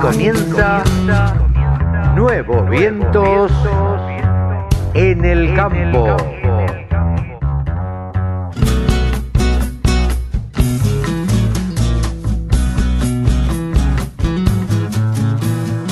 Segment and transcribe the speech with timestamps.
[0.00, 0.84] comienza
[2.14, 3.50] Nuevos Vientos
[4.94, 6.16] en el Campo.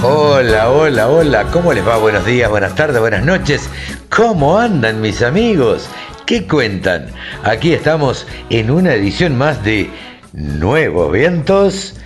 [0.02, 1.96] Hola, hola, hola, ¿cómo les va?
[1.98, 3.68] Buenos días, buenas tardes, buenas noches.
[4.09, 5.88] ¿Cómo andan mis amigos?
[6.27, 7.07] ¿Qué cuentan?
[7.43, 9.91] Aquí estamos en una edición más de
[10.32, 11.96] Nuevos Vientos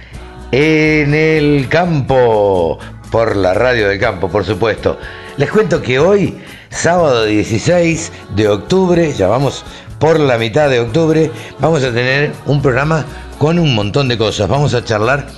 [0.53, 2.79] en el campo,
[3.11, 4.99] por la radio del campo, por supuesto.
[5.37, 6.39] Les cuento que hoy,
[6.71, 9.65] sábado 16 de octubre, ya vamos
[9.99, 13.05] por la mitad de octubre, vamos a tener un programa
[13.39, 14.49] con un montón de cosas.
[14.49, 15.29] Vamos a charlar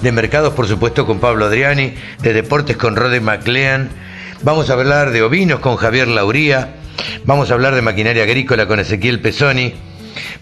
[0.00, 3.90] de mercados, por supuesto, con Pablo Adriani, de deportes con Rode McLean.
[4.42, 6.74] Vamos a hablar de ovinos con Javier Lauría.
[7.24, 9.74] Vamos a hablar de maquinaria agrícola con Ezequiel Pesoni.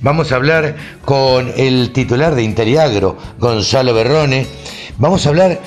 [0.01, 4.47] Vamos a hablar con el titular de Interiagro, Gonzalo Berrone.
[4.99, 5.61] Vamos a hablar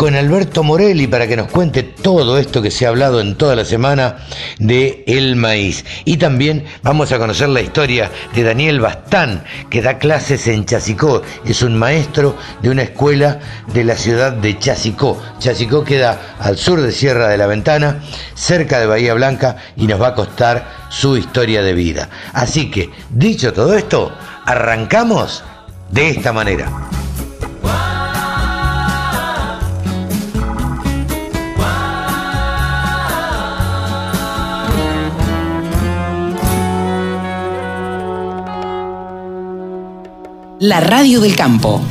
[0.00, 3.54] con Alberto Morelli para que nos cuente todo esto que se ha hablado en toda
[3.54, 4.16] la semana
[4.58, 5.84] de el maíz.
[6.06, 11.20] Y también vamos a conocer la historia de Daniel Bastán, que da clases en Chasicó.
[11.44, 13.40] Es un maestro de una escuela
[13.74, 15.22] de la ciudad de Chasicó.
[15.38, 18.00] Chasicó queda al sur de Sierra de la Ventana,
[18.32, 22.08] cerca de Bahía Blanca, y nos va a contar su historia de vida.
[22.32, 24.10] Así que, dicho todo esto,
[24.46, 25.44] arrancamos
[25.90, 26.88] de esta manera.
[40.60, 41.82] La radio del campo.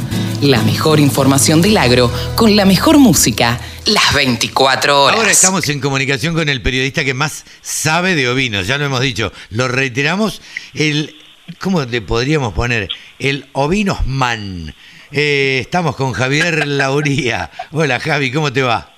[0.42, 5.18] La mejor información del agro con la mejor música las 24 horas.
[5.18, 9.02] Ahora estamos en comunicación con el periodista que más sabe de ovinos, ya lo hemos
[9.02, 9.34] dicho.
[9.50, 10.44] Lo reiteramos,
[10.76, 11.20] el,
[11.58, 12.90] ¿cómo le podríamos poner?
[13.18, 14.76] El ovinosman.
[15.12, 17.50] Eh, estamos con Javier Lauría.
[17.72, 18.94] Hola Javi, ¿cómo te va?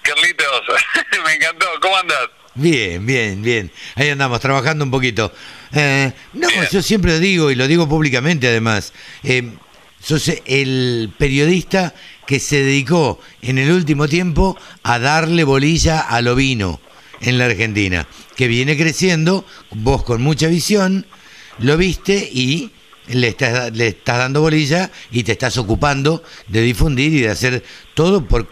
[0.00, 0.62] Carlitos,
[1.26, 1.66] me encantó.
[1.82, 2.30] ¿Cómo andas?
[2.54, 3.70] Bien, bien, bien.
[3.96, 5.32] Ahí andamos, trabajando un poquito.
[5.72, 8.92] Eh, no, yo siempre lo digo y lo digo públicamente además.
[9.24, 9.50] Eh,
[10.00, 11.94] sos el periodista
[12.26, 16.80] que se dedicó en el último tiempo a darle bolilla al ovino
[17.20, 18.06] en la Argentina,
[18.36, 21.06] que viene creciendo, vos con mucha visión,
[21.58, 22.70] lo viste y
[23.08, 27.64] le estás, le estás dando bolilla y te estás ocupando de difundir y de hacer
[27.94, 28.46] todo por,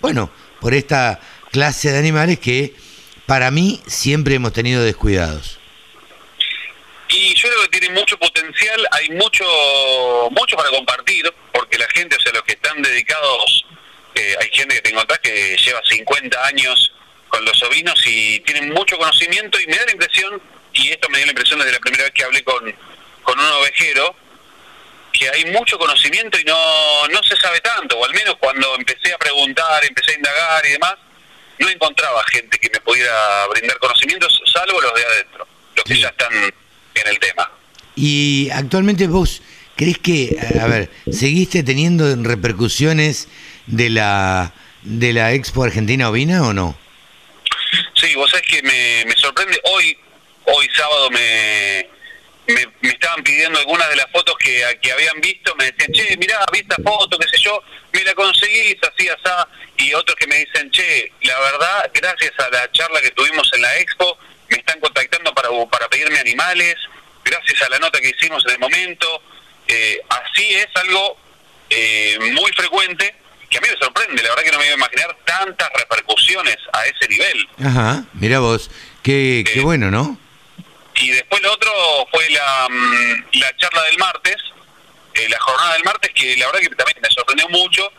[0.00, 1.20] bueno, por esta
[1.50, 2.74] clase de animales que
[3.26, 5.58] para mí siempre hemos tenido descuidados.
[7.08, 9.44] Y yo creo que tiene mucho potencial, hay mucho
[10.30, 13.64] mucho para compartir, porque la gente, o sea, los que están dedicados,
[14.14, 16.92] eh, hay gente que te encontrás que lleva 50 años
[17.28, 20.40] con los ovinos y tienen mucho conocimiento y me da la impresión,
[20.72, 22.74] y esto me dio la impresión desde la primera vez que hablé con,
[23.22, 24.16] con un ovejero,
[25.12, 29.12] que hay mucho conocimiento y no, no se sabe tanto, o al menos cuando empecé
[29.12, 30.94] a preguntar, empecé a indagar y demás,
[31.58, 36.08] no encontraba gente que me pudiera brindar conocimientos, salvo los de adentro, los que ya
[36.08, 37.50] están en el tema.
[37.96, 39.42] Y actualmente vos
[39.76, 43.28] crees que, a ver, seguiste teniendo repercusiones
[43.66, 44.52] de la
[44.84, 46.76] de la Expo Argentina Ovina o no?
[47.94, 49.58] Sí, vos sabés que me, me sorprende.
[49.64, 49.96] Hoy,
[50.44, 51.88] hoy sábado me,
[52.46, 56.44] me, estaban pidiendo algunas de las fotos que, que habían visto, me decían, che, mirá,
[56.52, 57.62] vi esta foto, qué sé yo,
[57.92, 59.24] me la conseguís, así, así,
[59.76, 63.62] y otros que me dicen, che, la verdad, gracias a la charla que tuvimos en
[63.62, 64.18] la expo,
[64.48, 66.76] me están contactando para, para pedirme animales,
[67.24, 69.22] gracias a la nota que hicimos en el momento,
[69.66, 71.16] eh, así es algo
[71.70, 73.14] eh, muy frecuente,
[73.48, 76.56] que a mí me sorprende, la verdad que no me iba a imaginar tantas repercusiones
[76.72, 77.48] a ese nivel.
[77.64, 78.70] Ajá, mira vos,
[79.02, 80.18] qué, qué eh, bueno, ¿no?
[80.96, 81.72] Y después lo otro
[82.10, 84.36] fue la, mm, la charla del martes,
[85.14, 87.92] eh, la jornada del martes, que la verdad que también me sorprendió mucho,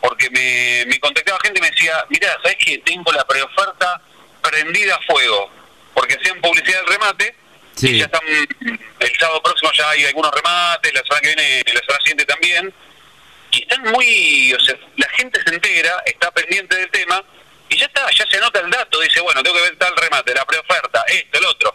[0.00, 4.00] porque me, me contactaba gente y me decía, mira, ¿sabes que tengo la preoferta
[4.42, 5.50] prendida a fuego?
[5.94, 7.36] Porque hacían publicidad del remate,
[7.80, 11.80] y ya están, el sábado próximo ya hay algunos remates, la semana que viene, la
[11.80, 12.74] semana siguiente también,
[13.50, 17.22] y están muy, o sea, la gente se entera, está pendiente del tema,
[17.68, 20.34] y ya está, ya se anota el dato, dice, bueno, tengo que ver tal remate,
[20.34, 21.74] la preoferta, esto, el otro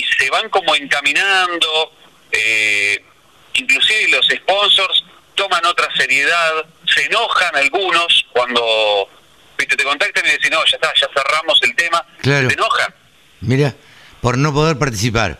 [0.00, 1.92] y se van como encaminando,
[2.32, 3.04] eh,
[3.54, 5.04] inclusive los sponsors
[5.34, 9.08] toman otra seriedad, se enojan algunos cuando
[9.58, 12.48] viste te contactan y dicen, no, ya está, ya cerramos el tema, claro.
[12.48, 12.94] se enojan.
[13.40, 13.74] Mira,
[14.22, 15.38] por no poder participar.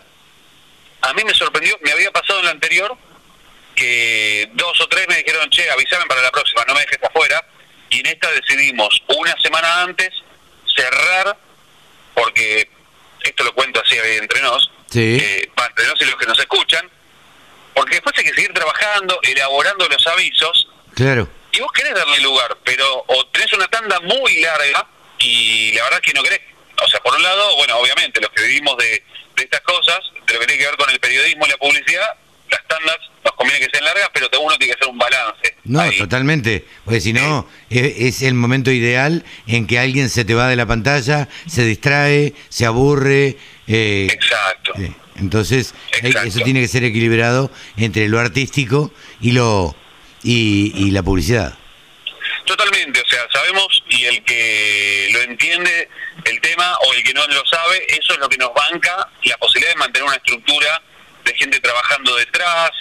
[1.01, 2.95] A mí me sorprendió, me había pasado en la anterior,
[3.73, 7.43] que dos o tres me dijeron, che, avísame para la próxima, no me dejes afuera,
[7.89, 10.09] y en esta decidimos una semana antes
[10.75, 11.35] cerrar,
[12.13, 12.69] porque
[13.23, 16.89] esto lo cuento así entre nos, eh, entre nos y los que nos escuchan,
[17.73, 20.67] porque después hay que seguir trabajando, elaborando los avisos.
[20.93, 21.27] Claro.
[21.53, 24.85] y vos querés darle lugar, pero o tenés una tanda muy larga
[25.19, 26.41] y la verdad es que no querés.
[26.83, 29.03] O sea, por un lado, bueno, obviamente, los que vivimos de,
[29.35, 32.15] de estas cosas, de lo que tiene que ver con el periodismo y la publicidad,
[32.49, 35.55] las tandas nos conviene que sean largas, pero uno tiene que hacer un balance.
[35.63, 40.47] No, totalmente, porque si no, es, el momento ideal en que alguien se te va
[40.47, 43.37] de la pantalla, se distrae, se aburre.
[43.67, 44.73] Eh, Exacto.
[44.77, 49.75] Eh, entonces, eso tiene que ser equilibrado entre lo artístico y lo
[50.23, 51.57] y, la publicidad.
[52.45, 55.89] Totalmente, o sea, sabemos y el que lo entiende
[56.25, 59.37] el tema o el que no lo sabe, eso es lo que nos banca la
[59.37, 60.81] posibilidad de mantener una estructura
[61.23, 62.71] de gente trabajando detrás.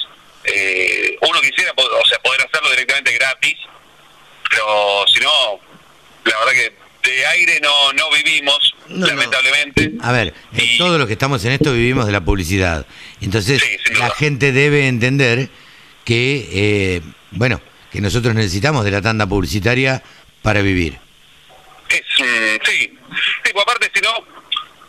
[0.44, 3.56] Eh, uno quisiera, o sea, poder hacerlo directamente gratis,
[4.48, 5.60] pero si no,
[6.24, 9.92] la verdad que de aire no, no vivimos, lamentablemente.
[10.02, 10.34] A ver,
[10.78, 12.86] todos los que estamos en esto vivimos de la publicidad.
[13.20, 13.62] Entonces,
[13.98, 15.48] la gente debe entender
[16.04, 17.60] que, eh, bueno,
[17.90, 20.02] que nosotros necesitamos de la tanda publicitaria
[20.42, 20.98] para vivir.
[21.88, 22.24] Es, sí,
[22.64, 24.10] sí pues aparte, si no,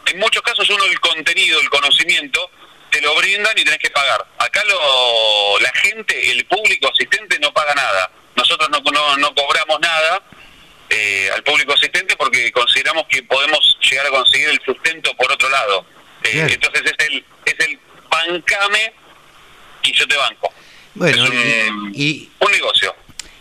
[0.07, 2.50] en muchos casos uno el contenido, el conocimiento,
[2.91, 4.25] te lo brindan y tenés que pagar.
[4.37, 8.11] Acá lo, la gente, el público asistente no paga nada.
[8.35, 10.21] Nosotros no, no, cobramos nada
[10.89, 15.49] eh, al público asistente porque consideramos que podemos llegar a conseguir el sustento por otro
[15.49, 15.85] lado.
[16.23, 17.79] Eh, entonces es el, es el
[18.09, 18.93] bancame
[19.83, 20.53] y yo te banco.
[20.93, 22.93] Bueno, un, y, un negocio.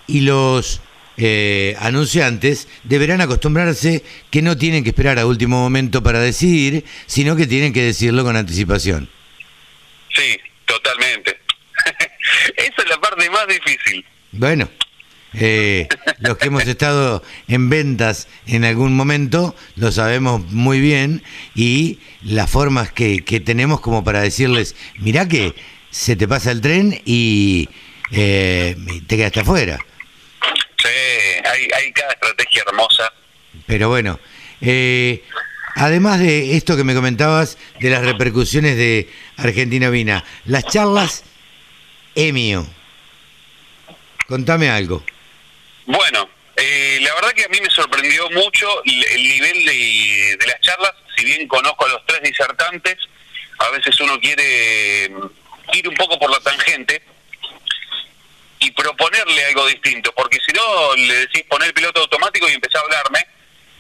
[0.07, 0.81] Y los
[1.17, 7.35] eh, anunciantes deberán acostumbrarse que no tienen que esperar a último momento para decidir, sino
[7.35, 9.11] que tienen que decirlo con anticipación.
[10.15, 11.39] Sí, totalmente.
[12.57, 14.05] Esa es la parte más difícil.
[14.33, 14.69] Bueno,
[15.35, 21.23] eh, los que hemos estado en ventas en algún momento lo sabemos muy bien
[21.55, 25.55] y las formas que, que tenemos como para decirles, mirá que
[25.91, 27.69] se te pasa el tren y
[28.13, 28.77] eh,
[29.07, 29.79] te quedaste afuera.
[30.79, 30.89] Sí,
[31.45, 33.13] hay, hay cada estrategia hermosa.
[33.67, 34.19] Pero bueno,
[34.61, 35.23] eh,
[35.75, 41.25] Además de esto que me comentabas de las repercusiones de Argentina Vina, las charlas
[42.15, 42.67] EMIO.
[44.27, 45.05] Contame algo.
[45.87, 50.93] Bueno, eh, la verdad que a mí me sorprendió mucho el, nivel de, las charlas,
[51.17, 52.97] si bien conozco a los tres disertantes,
[53.59, 55.11] a veces uno quiere
[55.73, 57.03] ir un poco por la tangente
[58.59, 62.85] y proponerle algo distinto, porque si no le decís poner piloto automático y empezar a
[62.85, 63.27] hablarme,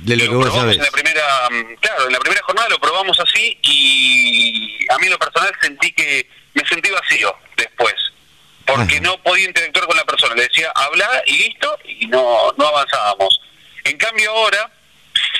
[0.02, 0.76] de lo, que vos sabés.
[0.76, 5.06] En la primera, mm, claro, en la primera jornada lo probamos así y a mí
[5.06, 7.94] en lo personal sentí que me sentí vacío después,
[8.67, 10.35] porque no podía interactuar con la persona.
[10.35, 13.41] Le decía, habla y listo, y no, no avanzábamos.
[13.85, 14.70] En cambio ahora,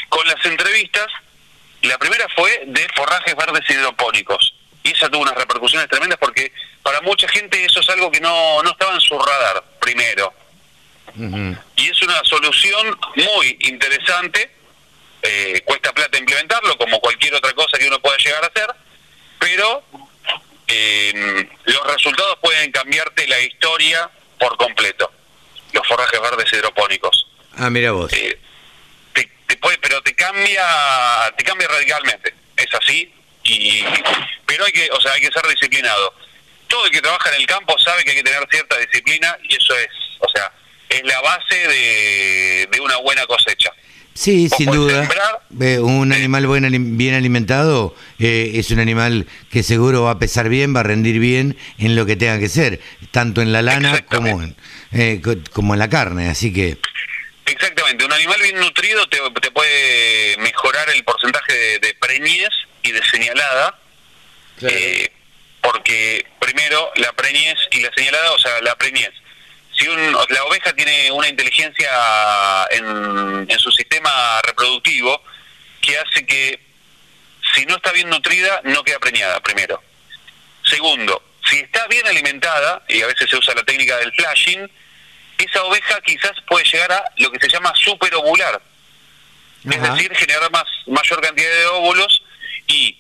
[0.09, 1.07] con las entrevistas,
[1.83, 4.55] la primera fue de forrajes verdes hidropónicos.
[4.83, 6.53] Y esa tuvo unas repercusiones tremendas porque
[6.83, 10.33] para mucha gente eso es algo que no, no estaba en su radar, primero.
[11.77, 14.51] Y es una solución muy interesante,
[15.23, 18.75] eh, cuesta plata implementarlo, como cualquier otra cosa que uno pueda llegar a hacer,
[19.39, 19.83] pero
[20.67, 25.13] eh, los resultados pueden cambiarte la historia por completo,
[25.73, 27.27] los forrajes verdes hidropónicos.
[27.57, 28.13] Ah, mira vos.
[28.13, 28.39] Eh,
[29.13, 30.65] te, puede, pero te cambia,
[31.37, 33.13] te cambia radicalmente, es así,
[33.45, 33.85] y
[34.47, 36.15] pero hay que, o sea, hay que ser disciplinado.
[36.69, 39.57] Todo el que trabaja en el campo sabe que hay que tener cierta disciplina y
[39.57, 39.89] eso es,
[40.21, 40.53] o sea,
[40.91, 43.73] es la base de, una buena cosecha.
[44.13, 45.09] Sí, sin duda.
[45.81, 50.81] un animal bien alimentado eh, es un animal que seguro va a pesar bien, va
[50.81, 52.81] a rendir bien en lo que tenga que ser,
[53.13, 54.57] tanto en la lana como en,
[54.93, 56.77] eh, como en la carne, así que...
[57.47, 59.19] Exactamente, un animal bien nutrido te,
[59.53, 62.51] puede mejorar el porcentaje de, preñez
[62.83, 63.79] y de señalada,
[64.63, 65.11] eh,
[65.63, 69.11] porque primero la preñez y la señalada, o sea, la preñez
[69.81, 71.91] si la oveja tiene una inteligencia
[72.71, 75.23] en, su sistema reproductivo
[75.81, 76.61] que hace que
[77.55, 79.83] si no está bien nutrida no queda preñada, primero.
[80.65, 84.71] Segundo, si está bien alimentada, y a veces se usa la técnica del flashing,
[85.39, 88.61] esa oveja quizás puede llegar a lo que se llama superovular.
[89.65, 92.23] Es decir, generar más, mayor cantidad de óvulos
[92.67, 92.97] y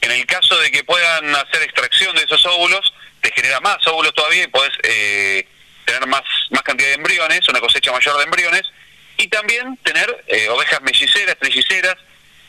[0.00, 4.14] en el caso de que puedan hacer extracción de esos óvulos, te genera más óvulos
[4.14, 5.46] todavía y podés eh,
[5.88, 8.62] tener más, más cantidad de embriones, una cosecha mayor de embriones,
[9.16, 11.96] y también tener eh, ovejas melliceras, trilliceras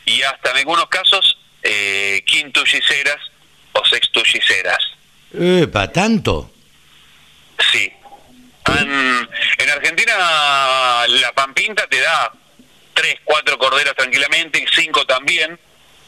[0.04, 3.18] y hasta en algunos casos eh, quintulliceras
[3.72, 4.78] o sextulliceras.
[5.72, 6.52] ¿Para tanto?
[7.72, 7.92] Sí.
[8.66, 12.32] En, Argentina la pampinta te da
[12.92, 15.58] tres, cuatro corderas tranquilamente, y cinco también,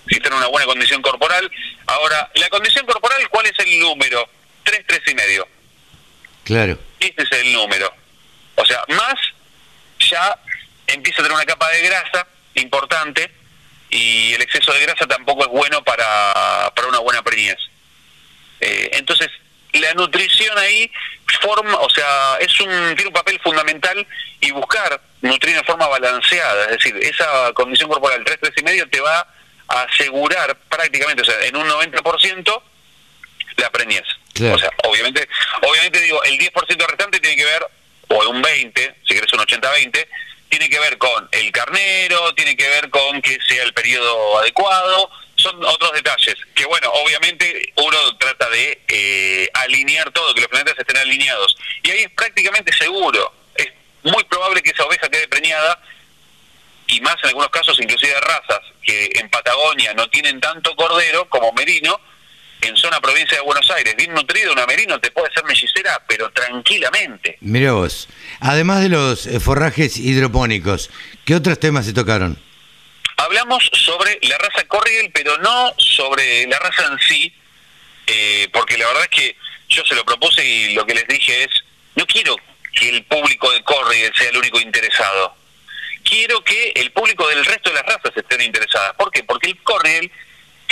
[0.08, 1.50] si están en una buena condición corporal.
[1.86, 4.28] Ahora, la condición corporal, ¿cuál es el número?
[4.64, 5.48] Tres, tres y medio.
[6.44, 6.78] Claro.
[7.00, 7.92] Ese es el número.
[8.56, 9.14] O sea, más
[9.98, 10.38] ya
[10.86, 13.30] empieza a tener una capa de grasa importante
[13.90, 17.58] y el exceso de grasa tampoco es bueno para, para una buena preñez.
[18.60, 19.28] Eh, entonces,
[19.72, 20.90] la nutrición ahí
[21.40, 24.06] forma, o sea, es un, tiene un papel fundamental
[24.40, 28.88] y buscar nutrir de forma balanceada, es decir, esa condición corporal 3, 3 y medio
[28.88, 29.26] te va
[29.68, 32.62] a asegurar prácticamente, o sea, en un 90%
[33.56, 34.04] la preñez.
[34.34, 35.28] O sea, obviamente,
[35.62, 37.66] obviamente digo, el 10% restante tiene que ver,
[38.08, 40.06] o un 20, si querés un 80-20,
[40.48, 45.10] tiene que ver con el carnero, tiene que ver con que sea el periodo adecuado,
[45.36, 50.78] son otros detalles, que bueno, obviamente uno trata de eh, alinear todo, que los planetas
[50.78, 53.68] estén alineados, y ahí es prácticamente seguro, es
[54.02, 55.82] muy probable que esa oveja quede preñada,
[56.86, 61.28] y más en algunos casos inclusive de razas que en Patagonia no tienen tanto cordero
[61.28, 61.98] como merino,
[62.62, 66.30] en zona provincia de Buenos Aires, bien nutrido, una merino te puede ser mellicera, pero
[66.30, 67.36] tranquilamente.
[67.40, 68.08] Mira vos,
[68.40, 70.90] además de los eh, forrajes hidropónicos,
[71.24, 72.40] ¿qué otros temas se tocaron?
[73.16, 77.32] Hablamos sobre la raza Corriel, pero no sobre la raza en sí,
[78.06, 79.36] eh, porque la verdad es que
[79.68, 81.50] yo se lo propuse y lo que les dije es,
[81.94, 82.36] no quiero
[82.74, 85.34] que el público de Corriel sea el único interesado.
[86.02, 88.94] Quiero que el público del resto de las razas estén interesadas.
[88.96, 89.22] ¿Por qué?
[89.24, 90.10] Porque el Corriel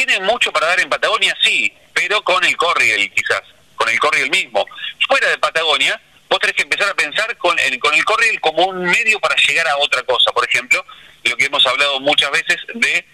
[0.07, 3.43] tiene mucho para dar en Patagonia, sí, pero con el Corriel quizás,
[3.75, 4.65] con el Corriel mismo.
[5.07, 8.67] Fuera de Patagonia, vos tenés que empezar a pensar con el, con el Corriel como
[8.67, 10.33] un medio para llegar a otra cosa.
[10.33, 10.85] Por ejemplo,
[11.25, 13.05] lo que hemos hablado muchas veces de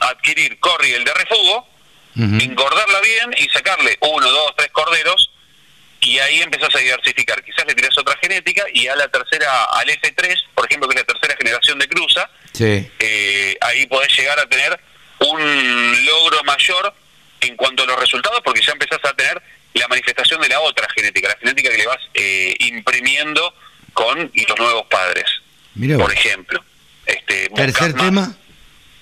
[0.00, 1.68] adquirir Corriel de refugo,
[2.14, 5.30] engordarla bien y sacarle uno, dos, tres corderos
[6.00, 7.42] y ahí empezás a diversificar.
[7.42, 11.00] Quizás le tirás otra genética y a la tercera, al F3, por ejemplo, que es
[11.00, 12.28] la tercera generación de cruza,
[12.60, 14.78] eh, ahí podés llegar a tener
[15.26, 16.94] un logro mayor
[17.40, 19.42] en cuanto a los resultados porque ya empezás a tener
[19.74, 23.54] la manifestación de la otra genética, la genética que le vas eh, imprimiendo
[23.92, 25.24] con los nuevos padres,
[25.98, 26.62] por ejemplo.
[27.06, 28.36] Este, tercer tema.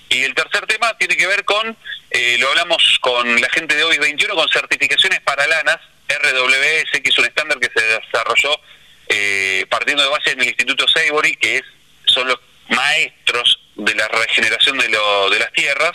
[0.09, 1.77] Y el tercer tema tiene que ver con,
[2.09, 5.77] eh, lo hablamos con la gente de hoy 21, con certificaciones para lanas,
[6.09, 8.59] RWS, que es un estándar que se desarrolló
[9.07, 11.63] eh, partiendo de base en el Instituto Savory, que es
[12.05, 15.93] son los maestros de la regeneración de, lo, de las tierras,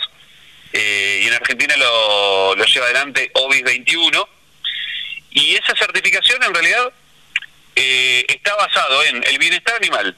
[0.73, 4.29] eh, y en Argentina lo, lleva adelante OBIS 21.
[5.31, 6.91] Y esa certificación en realidad
[7.75, 10.15] eh, está basado en el bienestar animal,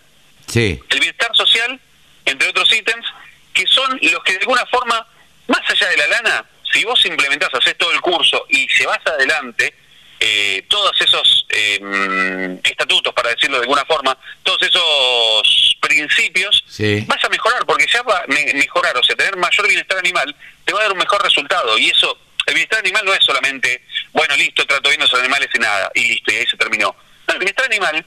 [0.47, 0.79] sí.
[0.89, 1.79] el bienestar social,
[2.25, 3.05] entre otros ítems,
[3.53, 5.05] que son los que de alguna forma,
[5.47, 8.99] más allá de la lana, si vos implementás, haces todo el curso y se vas
[9.05, 9.73] adelante,
[10.19, 16.63] eh, todos esos eh, estatutos, para decirlo de alguna forma, todos esos principios,
[17.07, 20.35] vas a mejorar, porque ya va a mejorar, o sea, tener mayor bienestar animal,
[20.65, 21.77] te va a dar un mejor resultado.
[21.77, 25.49] Y eso, el bienestar animal no es solamente, bueno, listo, trato bien a los animales
[25.53, 26.95] y nada, y listo, y ahí se terminó.
[27.27, 28.05] No, el bienestar animal,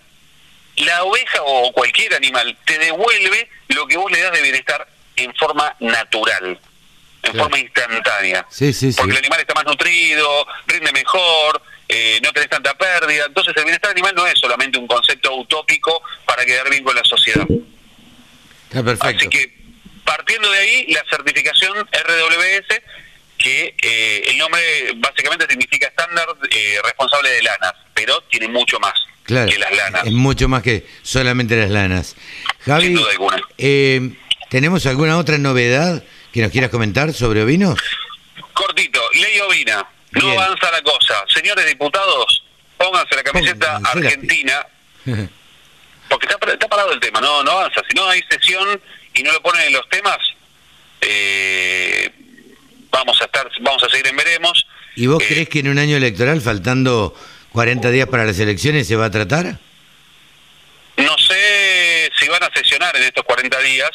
[0.76, 5.35] la oveja o cualquier animal, te devuelve lo que vos le das de bienestar en
[5.35, 6.61] forma natural
[7.23, 8.47] en forma instantánea.
[8.97, 11.62] porque el animal está más nutrido, rinde mejor,
[11.94, 13.26] eh, no tenés tanta pérdida.
[13.26, 17.04] Entonces el bienestar animal no es solamente un concepto utópico para quedar bien con la
[17.04, 17.46] sociedad.
[19.00, 19.52] Así que
[20.04, 22.80] partiendo de ahí, la certificación RWS,
[23.37, 24.62] que eh, el nombre
[24.96, 28.94] básicamente significa estándar eh, responsable de lanas, pero tiene mucho más
[29.26, 30.06] que las lanas.
[30.06, 32.16] Es mucho más que solamente las lanas.
[32.61, 32.99] Javi,
[34.49, 37.78] ¿tenemos alguna otra novedad que nos quieras comentar sobre ovinos?
[38.54, 39.87] Cortito, ley ovina.
[40.12, 41.25] No avanza la cosa.
[41.28, 42.45] Señores diputados,
[42.76, 44.66] pónganse la camiseta argentina,
[46.09, 47.83] porque está, parado el tema, no, no avanza.
[47.88, 48.81] Si no hay sesión
[49.14, 50.19] y no lo ponen en los temas,
[51.00, 52.11] eh,
[52.90, 54.66] vamos a estar, vamos a seguir en veremos.
[54.97, 57.14] ¿Y vos eh, crees que en un año electoral, faltando
[57.52, 59.59] 40 días para las elecciones, se va a tratar?
[60.99, 63.90] No sé si van a sesionar en estos 40 días.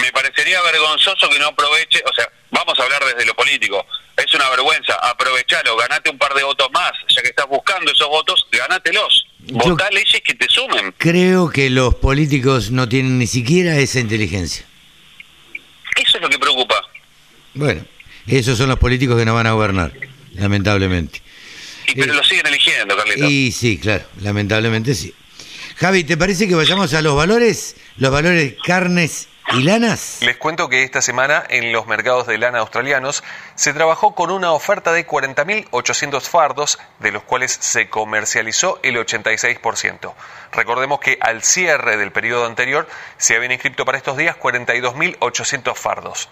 [0.00, 3.86] Me parecería vergonzoso que no aproveche, o sea, vamos a hablar desde lo político
[4.24, 8.08] es una vergüenza, aprovechalo, ganate un par de votos más, ya que estás buscando esos
[8.08, 9.26] votos, ganátelos.
[9.50, 10.92] Votá leyes que te sumen.
[10.98, 14.66] Creo que los políticos no tienen ni siquiera esa inteligencia.
[15.96, 16.76] Eso es lo que preocupa.
[17.54, 17.84] Bueno,
[18.26, 19.92] esos son los políticos que no van a gobernar,
[20.34, 21.22] lamentablemente.
[21.86, 23.24] Y pero lo siguen eligiendo, Carlito.
[23.24, 25.14] Y sí, claro, lamentablemente sí.
[25.76, 27.76] Javi, ¿te parece que vayamos a los valores?
[27.96, 30.18] Los valores carnes ¿Y lanas?
[30.20, 33.24] Les cuento que esta semana en los mercados de lana australianos
[33.54, 40.12] se trabajó con una oferta de 40.800 fardos, de los cuales se comercializó el 86%.
[40.52, 42.86] Recordemos que al cierre del periodo anterior
[43.16, 46.28] se habían inscrito para estos días 42.800 fardos.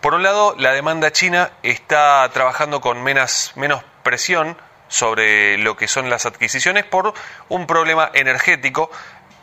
[0.00, 4.56] Por un lado, la demanda china está trabajando con menos, menos presión
[4.88, 7.14] sobre lo que son las adquisiciones por
[7.48, 8.90] un problema energético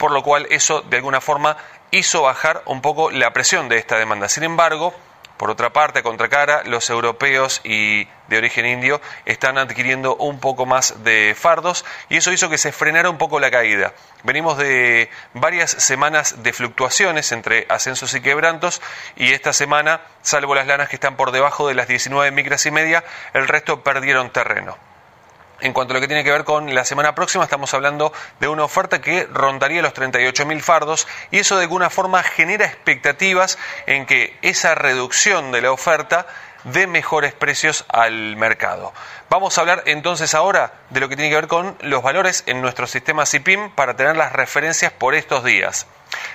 [0.04, 1.56] por lo cual eso de alguna forma
[1.90, 4.28] hizo bajar un poco la presión de esta demanda.
[4.28, 4.94] Sin embargo,
[5.38, 10.66] por otra parte, a contracara, los europeos y de origen indio están adquiriendo un poco
[10.66, 13.94] más de fardos y eso hizo que se frenara un poco la caída.
[14.24, 18.82] Venimos de varias semanas de fluctuaciones entre ascensos y quebrantos
[19.16, 22.72] y esta semana, salvo las lanas que están por debajo de las 19 micras y
[22.72, 24.78] media, el resto perdieron terreno.
[25.64, 28.50] En cuanto a lo que tiene que ver con la semana próxima, estamos hablando de
[28.50, 34.06] una oferta que rondaría los 38.000 fardos y eso de alguna forma genera expectativas en
[34.06, 36.28] que esa reducción de la oferta
[36.66, 38.92] dé mejores precios al mercado.
[39.30, 42.62] Vamos a hablar entonces ahora de lo que tiene que ver con los valores en
[42.62, 45.88] nuestro sistema CIPIM para tener las referencias por estos días.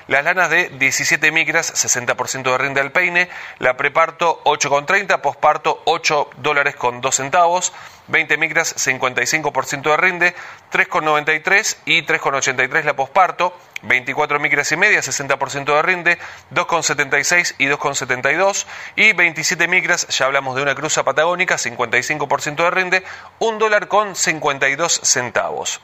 [0.09, 3.29] Las lanas de 17 micras, 60% de rinde al peine.
[3.59, 7.73] La preparto 8,30, posparto 8 dólares con 2 centavos.
[8.09, 10.35] 20 micras, 55% de rinde,
[10.73, 13.55] 3,93 y 3,83 la posparto.
[13.83, 16.19] 24 micras y media, 60% de rinde,
[16.53, 18.67] 2,76 y 2,72.
[18.97, 23.05] Y 27 micras, ya hablamos de una cruza patagónica, 55% de rinde,
[23.39, 25.81] 1 dólar con 52 centavos.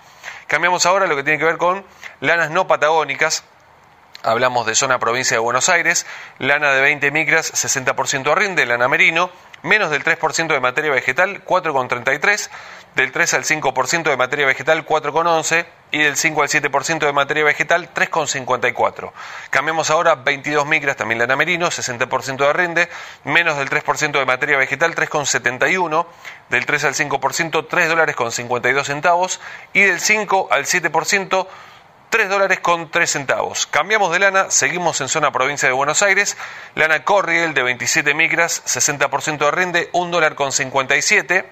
[0.47, 1.85] Cambiamos ahora lo que tiene que ver con
[2.21, 3.45] lanas no patagónicas
[4.25, 6.07] hablamos de zona provincia de Buenos Aires,
[6.39, 9.31] lana de 20 micras, 60% rinde, lana merino,
[9.63, 12.51] menos del 3% de materia vegetal, 4,33,
[12.95, 17.45] del 3 al 5% de materia vegetal, 4,11 y del 5 al 7% de materia
[17.45, 19.13] vegetal, 3,54.
[19.51, 22.89] Cambiamos ahora 22 micras, también lana merino, 60% de rinde,
[23.25, 26.07] menos del 3% de materia vegetal, 3,71,
[26.51, 29.41] del 3 al 5%, 3 dólares con 52 centavos.
[29.73, 31.47] Y del 5 al 7%,
[32.15, 33.67] 3 dólares con 3 centavos.
[33.67, 36.37] Cambiamos de lana, seguimos en zona provincia de Buenos Aires.
[36.77, 41.45] Lana Corriel de 27 micras, 60% de rinde, 1 dólar con 57.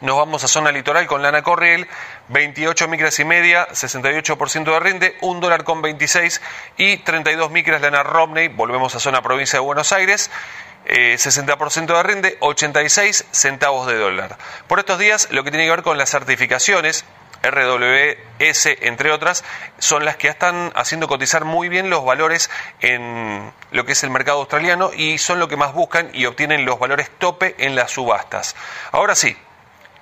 [0.00, 1.86] Nos vamos a zona litoral con lana Corriel,
[2.28, 6.40] 28 micras y media, 68% de rinde, 1 dólar con 26
[6.78, 8.48] y 32 micras lana Romney.
[8.48, 10.30] Volvemos a zona provincia de Buenos Aires.
[10.86, 14.38] 60% eh, de rinde, 86 centavos de dólar.
[14.68, 17.04] Por estos días, lo que tiene que ver con las certificaciones,
[17.42, 19.44] RWS, entre otras,
[19.78, 24.10] son las que están haciendo cotizar muy bien los valores en lo que es el
[24.10, 27.92] mercado australiano y son lo que más buscan y obtienen los valores tope en las
[27.92, 28.56] subastas.
[28.92, 29.36] Ahora sí,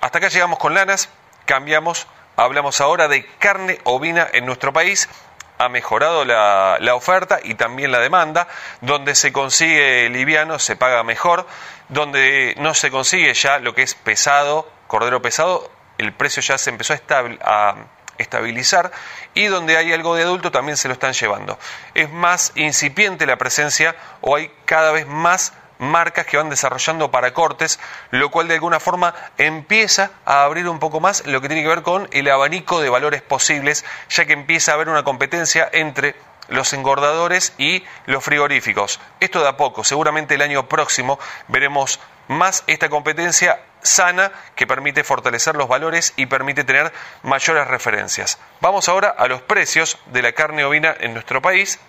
[0.01, 1.09] hasta acá llegamos con lanas,
[1.45, 5.09] cambiamos, hablamos ahora de carne ovina en nuestro país.
[5.57, 8.49] Ha mejorado la, la, oferta y también la demanda,
[8.81, 11.47] donde se consigue liviano se paga mejor,
[11.87, 16.69] donde no se consigue ya lo que es pesado, cordero pesado, el precio ya se
[16.69, 17.75] empezó a,
[18.17, 18.93] estabilizar
[19.33, 21.59] y donde hay algo de adulto también se lo están llevando.
[21.93, 27.33] Es más incipiente la presencia o hay cada vez más marcas que van desarrollando para
[27.33, 27.77] cortes,
[28.11, 31.67] lo cual de alguna forma empieza a abrir un poco más lo que tiene que
[31.67, 36.15] ver con el abanico de valores posibles, ya que empieza a haber una competencia entre
[36.47, 38.99] los engordadores y los frigoríficos.
[39.19, 45.03] Esto de a poco, seguramente el año próximo veremos más esta competencia sana que permite
[45.03, 46.91] fortalecer los valores y permite tener
[47.23, 48.39] mayores referencias.
[48.61, 51.79] Vamos ahora a los precios de la carne ovina en nuestro país.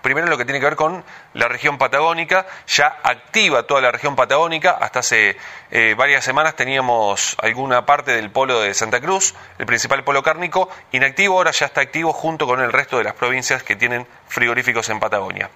[0.00, 4.16] Primero lo que tiene que ver con la región patagónica, ya activa toda la región
[4.16, 5.36] patagónica, hasta hace
[5.70, 10.68] eh, varias semanas teníamos alguna parte del polo de Santa Cruz, el principal polo cárnico,
[10.90, 14.88] inactivo, ahora ya está activo junto con el resto de las provincias que tienen frigoríficos
[14.88, 15.50] en Patagonia.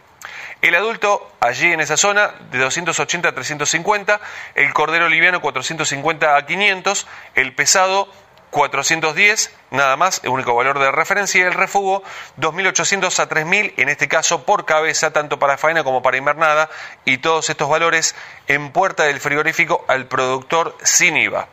[0.63, 4.21] El adulto allí en esa zona de 280 a 350,
[4.55, 8.09] el cordero liviano 450 a 500, el pesado
[8.51, 12.03] 410, nada más, el único valor de referencia, y el refugo
[12.39, 16.71] 2.800 a 3.000, en este caso por cabeza, tanto para faena como para invernada,
[17.05, 18.15] y todos estos valores
[18.47, 21.49] en puerta del frigorífico al productor sin IVA.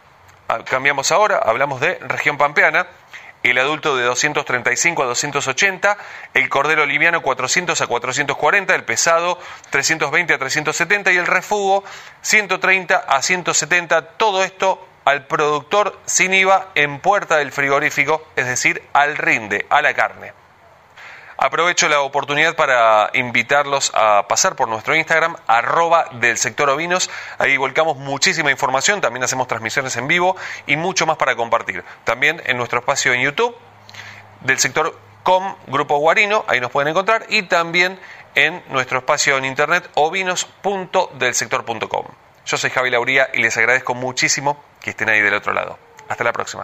[0.47, 2.87] Ah, cambiamos ahora, hablamos de región pampeana,
[3.49, 5.97] el adulto de 235 a 280,
[6.33, 9.37] el cordero liviano 400 a 440, el pesado
[9.69, 11.83] 320 a 370 y el refugo
[12.21, 18.81] 130 a 170, todo esto al productor sin IVA en puerta del frigorífico, es decir,
[18.93, 20.42] al rinde, a la carne.
[21.37, 27.09] Aprovecho la oportunidad para invitarlos a pasar por nuestro Instagram, arroba del sector ovinos.
[27.37, 30.35] Ahí volcamos muchísima información, también hacemos transmisiones en vivo
[30.67, 31.83] y mucho más para compartir.
[32.03, 33.55] También en nuestro espacio en YouTube
[34.41, 37.99] del sector com, Grupo Guarino, ahí nos pueden encontrar, y también
[38.35, 42.05] en nuestro espacio en internet ovinos.delsector.com.
[42.45, 45.79] Yo soy Javi Lauría y les agradezco muchísimo que estén ahí del otro lado.
[46.09, 46.63] Hasta la próxima.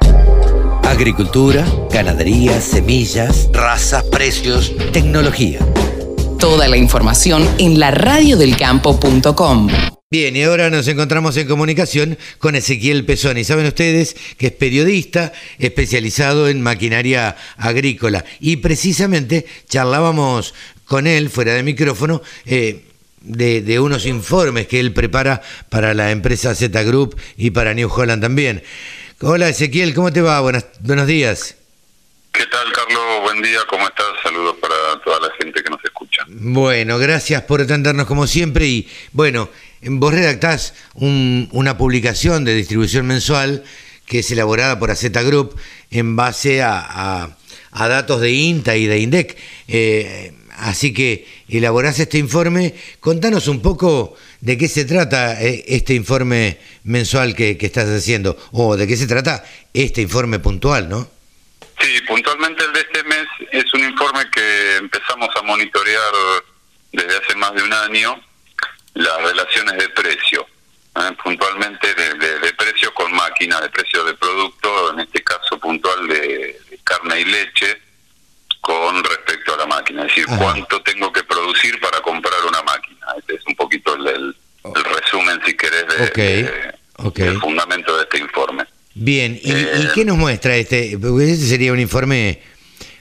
[0.84, 5.60] Agricultura, ganadería, semillas, razas, precios, tecnología.
[6.40, 9.70] Toda la información en laradiodelcampo.com.
[10.12, 13.44] Bien, y ahora nos encontramos en comunicación con Ezequiel Pesoni.
[13.44, 21.54] Saben ustedes que es periodista especializado en maquinaria agrícola y precisamente charlábamos con él fuera
[21.54, 22.24] de micrófono.
[22.48, 22.86] Eh,
[23.22, 28.22] de, unos informes que él prepara para la empresa Z Group y para New Holland
[28.22, 28.64] también.
[29.22, 30.40] Hola Ezequiel, ¿cómo te va?
[30.40, 31.58] Buenas, buenos días.
[32.32, 33.22] ¿Qué tal, Carlos?
[33.22, 34.06] Buen día, ¿cómo estás?
[34.24, 36.24] Saludos para toda la gente que nos escucha.
[36.30, 39.50] Bueno, gracias por atendernos como siempre y bueno,
[39.82, 43.66] vos redactás una publicación de distribución mensual
[44.06, 45.60] que es elaborada por AZ Group
[45.92, 47.36] en base a,
[47.74, 49.38] datos de INTA y de INDEC.
[49.68, 52.76] Eh, así que elaborás este informe.
[53.00, 58.76] Contanos un poco de qué se trata eh, este informe mensual que, estás haciendo o
[58.76, 59.44] de qué se trata
[59.74, 61.10] este informe puntual, ¿no?
[61.80, 66.12] Sí, puntualmente el de este mes es un informe que empezamos a monitorear
[66.92, 68.22] desde hace más de un año
[68.96, 70.46] las relaciones de precio,
[70.96, 71.16] ¿eh?
[71.24, 77.22] puntualmente de, precio con máquina, de precio de producto, en este caso puntual de carne
[77.22, 77.82] y leche,
[78.70, 83.08] con respecto a la máquina, es decir, cuánto tengo que producir para comprar una máquina.
[83.18, 86.52] Este es un poquito el, resumen, si querés, de,
[87.16, 88.66] del fundamento de este informe.
[88.94, 91.00] Bien, ¿Y, eh, qué nos muestra este?
[91.02, 92.44] Porque este sería un informe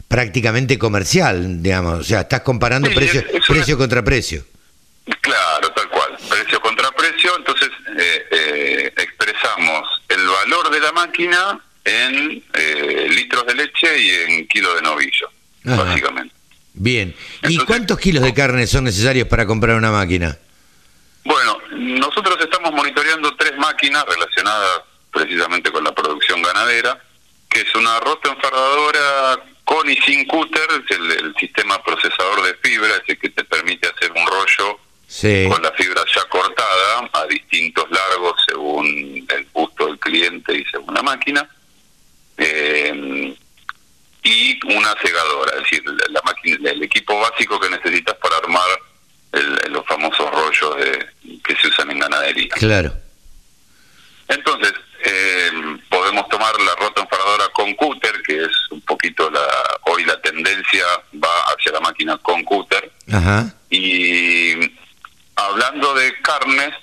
[0.07, 4.47] prácticamente comercial, digamos, o sea, estás comparando precio, precio contra precio.
[5.21, 11.61] Claro, tal cual, precio contra precio, entonces eh, eh, expresamos el valor de la máquina
[11.85, 12.43] en
[13.15, 15.31] litros de leche y en kilo de novillo
[15.77, 16.35] básicamente.
[16.75, 17.15] Bien.
[17.49, 20.39] ¿Y cuántos kilos de carne son necesarios para comprar una máquina?
[21.25, 27.03] Bueno, nosotros estamos monitoreando tres máquinas relacionadas precisamente con la producción ganadera,
[27.49, 33.19] que es una rota enfardadora con y sin cúter, el, sistema procesador de fibra, ese
[33.19, 34.81] que te permite hacer un rollo
[35.51, 40.95] con la fibra ya cortada a distintos largos según el gusto del cliente y según
[40.95, 41.49] la máquina.
[42.39, 43.35] Eh,
[44.23, 48.69] y una segadora, es decir, la, máquina, el equipo básico que necesitas para armar
[49.71, 52.55] los famosos rollos de, que se usan en ganadería.
[52.55, 52.93] Claro.
[54.27, 54.73] Entonces,
[55.05, 55.51] eh,
[55.89, 59.47] podemos tomar la rota enfaradora con cúter, que es un poquito la
[59.85, 62.91] hoy la tendencia va hacia la máquina con cúter.
[63.11, 63.55] Ajá.
[63.71, 64.55] Y
[65.37, 66.75] hablando de carnes,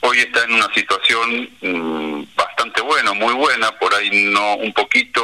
[0.00, 5.22] hoy está en una situación mm, bastante buena, muy buena, por ahí no un poquito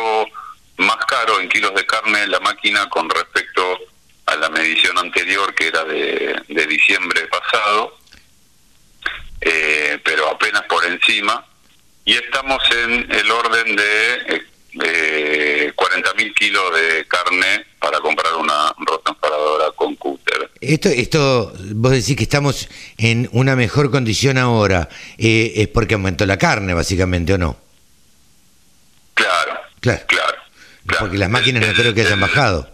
[0.81, 3.63] más caro en kilos de carne la máquina con respecto
[4.27, 7.97] a la medición anterior que era de, diciembre pasado,
[9.41, 11.45] eh, pero apenas por encima,
[12.05, 14.45] y estamos en el orden de
[14.85, 20.51] eh, 40.000 kilos de carne para comprar una rota emparadora con cúter.
[20.61, 24.89] Esto, esto, vos decís que estamos en una mejor condición ahora,
[25.19, 27.57] eh, es porque aumentó la carne, básicamente, ¿o no?
[29.15, 30.03] Claro, claro.
[30.07, 30.30] claro.
[30.99, 32.69] Porque las máquinas no creo que hayan bajado.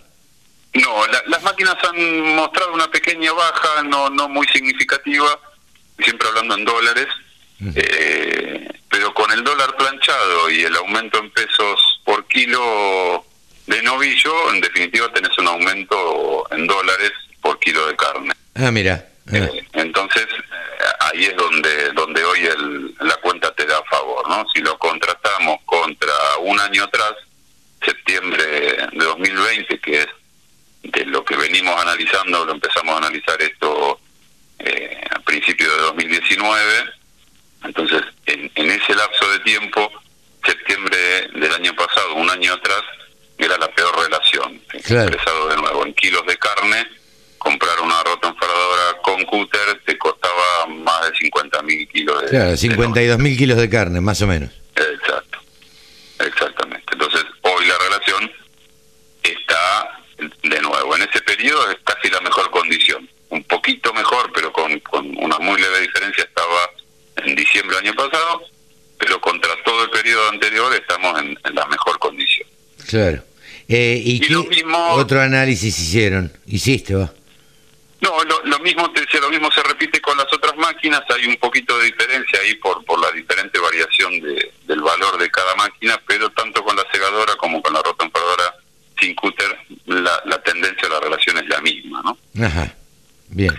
[0.75, 5.39] No, las máquinas han mostrado una pequeña baja, no, no muy significativa,
[5.99, 7.07] siempre hablando en dólares,
[7.75, 13.25] eh, pero con el dólar planchado y el aumento en pesos por kilo
[13.67, 18.35] de novillo, en definitiva tenés un aumento en dólares por kilo de carne.
[18.55, 19.07] Ah, mira.
[19.29, 19.37] Ah.
[19.37, 24.29] Eh, entonces, eh, ahí es donde donde hoy el, la cuenta te da a favor,
[24.29, 24.45] ¿no?
[24.55, 27.15] Si lo contratamos contra un año atrás,
[27.87, 28.45] septiembre
[28.93, 30.09] de 2020, que es
[30.83, 34.01] de lo que venimos analizando, lo empezamos a analizar esto
[34.59, 36.63] eh, a principios de 2019.
[37.65, 39.91] Entonces, en, ese lapso de tiempo,
[40.45, 42.83] septiembre del año pasado, un año atrás,
[43.39, 44.61] era la peor relación.
[44.73, 46.87] Expresado de nuevo, en kilos de carne,
[47.39, 52.57] comprar una rota enfardadora con cúter te costaba más de 50 mil kilos de Claro,
[52.57, 54.51] 52 mil kilos de carne, más o menos.
[54.75, 55.39] Exacto,
[56.21, 56.85] exactamente.
[56.93, 58.33] Entonces, hoy la relación
[59.23, 60.01] está
[60.49, 60.97] de nuevo.
[60.97, 63.09] En ese periodo es casi la mejor condición.
[63.31, 64.71] Un poquito mejor, pero con,
[65.19, 66.71] una muy leve diferencia estaba
[67.17, 68.43] en diciembre del año pasado,
[68.99, 72.49] pero contra todo el periodo anterior estamos en, la mejor condición.
[72.89, 73.23] Claro.
[73.69, 76.33] Eh, ¿Y, qué otro análisis hicieron?
[76.47, 77.13] ¿Hiciste, va?
[78.01, 81.37] No, lo, mismo te decía, lo mismo se repite con las otras máquinas, hay un
[81.37, 86.01] poquito de diferencia ahí por, por la diferente variación de, del valor de cada máquina,
[86.07, 88.55] pero tanto con la segadora como con la rota emperadora
[89.01, 89.57] sin cúter,
[89.87, 92.45] la, la tendencia a la relación es la misma, ¿no?
[92.45, 92.75] Ajá,
[93.29, 93.55] bien.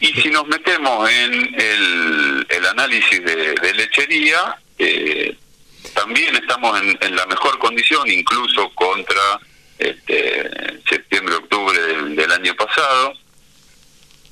[0.00, 5.36] Y si nos metemos en el, el análisis de, lechería, eh,
[5.94, 9.38] también estamos en, en, la mejor condición, incluso contra
[9.78, 10.50] este,
[10.88, 13.14] septiembre, octubre del, año pasado.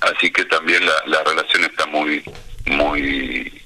[0.01, 2.21] Así que también la, la relación está muy,
[2.65, 3.60] muy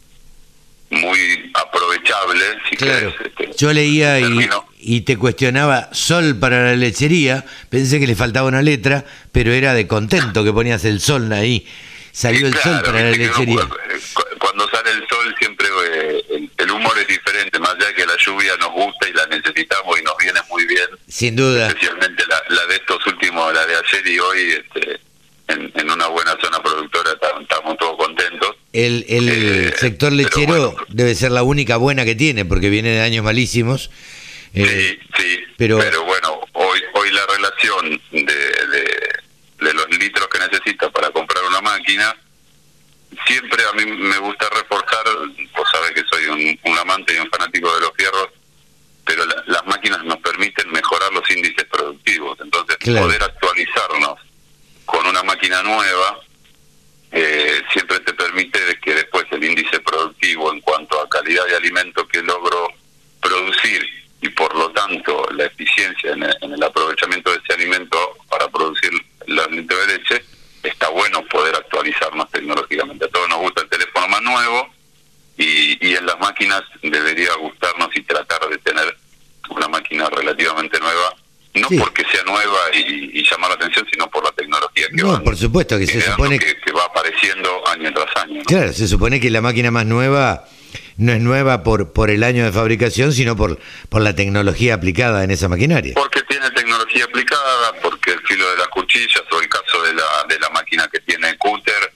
[0.95, 2.45] muy aprovechable.
[2.69, 3.13] Si claro.
[3.23, 8.47] Este, Yo leía y, y, te cuestionaba sol para la lechería, pensé que le faltaba
[8.47, 11.67] una letra, pero era de contento que ponías el sol ahí.
[12.11, 13.67] Salió el sol para la lechería.
[14.39, 18.15] cuando sale el sol siempre eh, el, humor es diferente, más allá de que la
[18.17, 20.87] lluvia nos gusta y la necesitamos y nos viene muy bien.
[21.09, 21.67] Sin duda.
[21.67, 24.99] Especialmente la, la de estos últimos, la de ayer y hoy, este,
[25.47, 28.54] en, una buena zona productora estamos todos contentos.
[28.75, 33.01] El, el eh, sector lechero debe ser la única buena que tiene, porque viene de
[33.01, 33.89] años malísimos.
[34.53, 40.89] Eh, sí, sí, pero, bueno, hoy hoy la relación de, de, los litros que necesita
[40.89, 42.13] para comprar una máquina,
[43.25, 45.05] siempre a mí me gusta reforzar,
[45.55, 48.27] vos sabés que soy un, amante y un fanático de los fierros,
[49.05, 54.19] pero las máquinas nos permiten mejorar los índices productivos, entonces poder actualizarnos
[54.83, 56.24] con una máquina nueva
[57.17, 62.05] eh, siempre te permite que después el índice productivo en cuanto a calidad de alimento
[62.09, 62.67] que logro
[63.21, 63.87] producir
[64.19, 67.97] y por lo tanto la eficiencia en el, aprovechamiento de ese alimento
[68.29, 68.91] para producir
[69.27, 70.25] los litros de leche,
[70.61, 73.05] está bueno poder actualizarnos tecnológicamente.
[73.05, 74.69] A todos nos gusta el teléfono más nuevo
[75.37, 78.97] y, y en las máquinas debería gustarnos y tratar de tener
[79.49, 81.15] una máquina relativamente nueva
[81.55, 85.37] no porque sea nueva y, llamar la atención, sino por la tecnología que No, por
[85.37, 88.34] supuesto, que se supone que, va apareciendo año tras año.
[88.45, 90.45] Claro, se supone que la máquina más nueva
[90.97, 95.23] no es nueva por por el año de fabricación, sino por por la tecnología aplicada
[95.23, 95.93] en esa maquinaria
[96.27, 100.39] tiene tecnología aplicada, porque el filo de las cuchillas o el caso de la de
[100.39, 101.93] la máquina que tiene cúter,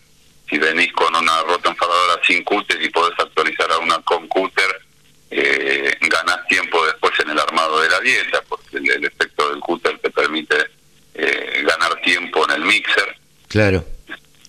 [0.49, 4.81] si venís con una rota enfadadora sin cúter y podés actualizar a una con cúter,
[5.31, 9.99] eh, ganás tiempo después en el armado de la dieta, porque el, efecto del cúter
[9.99, 10.55] te permite
[11.15, 13.15] eh, ganar tiempo en el mixer.
[13.47, 13.83] Claro.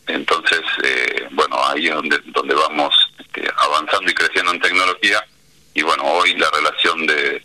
[0.06, 5.24] Entonces, eh, bueno, ahí es donde, donde vamos este, avanzando y creciendo en tecnología.
[5.74, 7.42] Y bueno, hoy la relación de,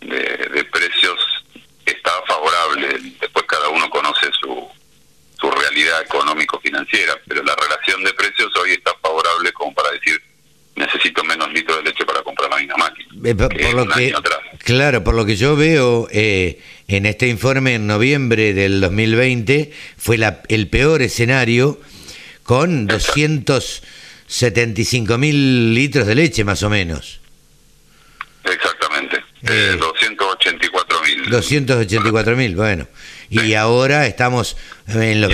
[0.00, 1.18] de, precios
[1.86, 2.98] está favorable.
[3.20, 4.68] Después cada uno conoce su,
[5.40, 10.20] su realidad económico-financiera, pero la relación de precios hoy está favorable como para decir,
[10.74, 12.56] necesito menos litros de leche para comprar la
[13.26, 14.14] Eh, por, lo que,
[14.62, 20.16] claro, por lo que yo veo eh, en este informe en noviembre del 2020 fue
[20.16, 21.80] la, el peor escenario
[22.44, 27.18] con 275 mil litros de leche más o menos.
[28.44, 31.28] Exactamente, eh, 284 mil.
[31.28, 32.86] 284 mil, bueno.
[33.28, 35.32] Y ahora estamos en los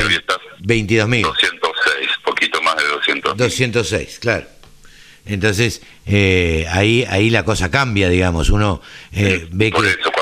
[0.61, 1.25] 22 mil.
[1.25, 3.37] 206, poquito más de 200.
[3.37, 4.47] 206, claro.
[5.27, 8.51] Entonces, eh, ahí, ahí la cosa cambia, digamos.
[8.51, 8.81] Uno
[9.13, 9.79] eh, ve que...
[9.79, 10.13] Eso,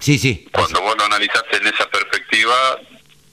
[0.00, 0.48] sí, sí.
[0.52, 2.54] Cuando vos lo analizaste en esa perspectiva,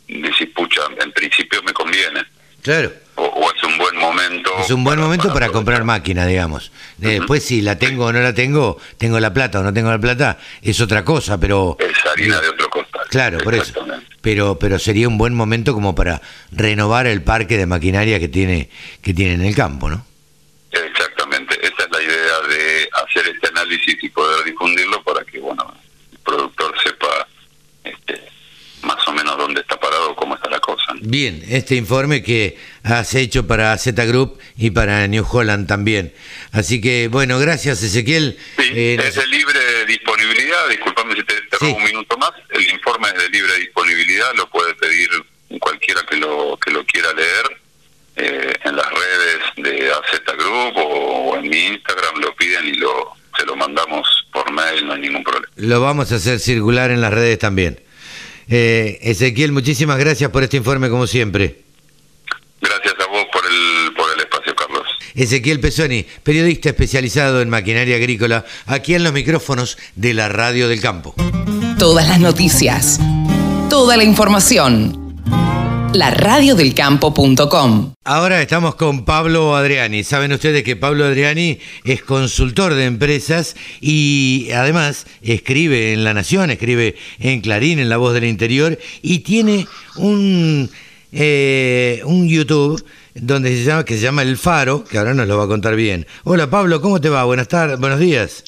[0.08, 2.24] decís, pucha, en principio me conviene.
[2.62, 2.92] Claro.
[3.18, 4.52] O, es un buen momento.
[4.60, 6.72] Es un buen momento para, comprar máquina, digamos.
[6.98, 10.00] Después, si la tengo o no la tengo, tengo la plata o no tengo la
[10.00, 11.78] plata, es otra cosa, pero.
[11.80, 13.06] Es harina de otro costal.
[13.10, 13.86] Claro, por eso.
[14.20, 18.70] Pero, pero sería un buen momento como para renovar el parque de maquinaria que tiene,
[19.02, 20.04] que tiene en el campo, ¿no?
[20.84, 25.74] Exactamente, esa es la idea de hacer este análisis y poder difundirlo para que bueno
[26.12, 27.28] el productor sepa
[27.84, 28.22] este,
[28.82, 30.94] más o menos dónde está parado, cómo está la cosa.
[31.08, 36.12] Bien, este informe que has hecho para Z Group y para New Holland también.
[36.52, 38.38] Así que bueno, gracias Ezequiel.
[38.58, 43.08] Sí, eh, es de libre disponibilidad, disculpame si te, robo un minuto más, el informe
[43.10, 45.10] es de libre disponibilidad, lo puede pedir
[45.60, 47.62] cualquiera que lo, que lo quiera leer
[48.16, 53.12] eh, en las redes de AZ Group o, en mi Instagram lo piden y lo
[53.38, 55.48] se lo mandamos por mail, no hay ningún problema.
[55.58, 57.82] Lo vamos a hacer circular en las redes también.
[58.50, 61.64] Eh, Ezequiel, muchísimas gracias por este informe como siempre.
[62.62, 64.88] Gracias a vos por el, por el espacio, Carlos.
[65.14, 70.82] Ezequiel Pesoni, periodista especializado en maquinaria agrícola, aquí en los micrófonos de la Radio del
[70.82, 71.16] Campo.
[71.78, 73.00] Todas las noticias,
[73.70, 75.05] toda la información
[75.96, 77.94] laradiodelcampo.com.
[78.04, 80.04] Ahora estamos con Pablo Adriani.
[80.04, 86.52] Saben ustedes que Pablo Adriani es consultor de empresas y además escribe en La Nación,
[86.52, 90.70] escribe en Clarín, en La Voz del Interior y tiene un,
[91.12, 95.38] eh, un YouTube donde se llama, que se llama El Faro, que ahora nos lo
[95.38, 96.06] va a contar bien.
[96.26, 97.24] Hola Pablo, ¿cómo te va?
[97.24, 98.44] Buenas tardes, buenos días.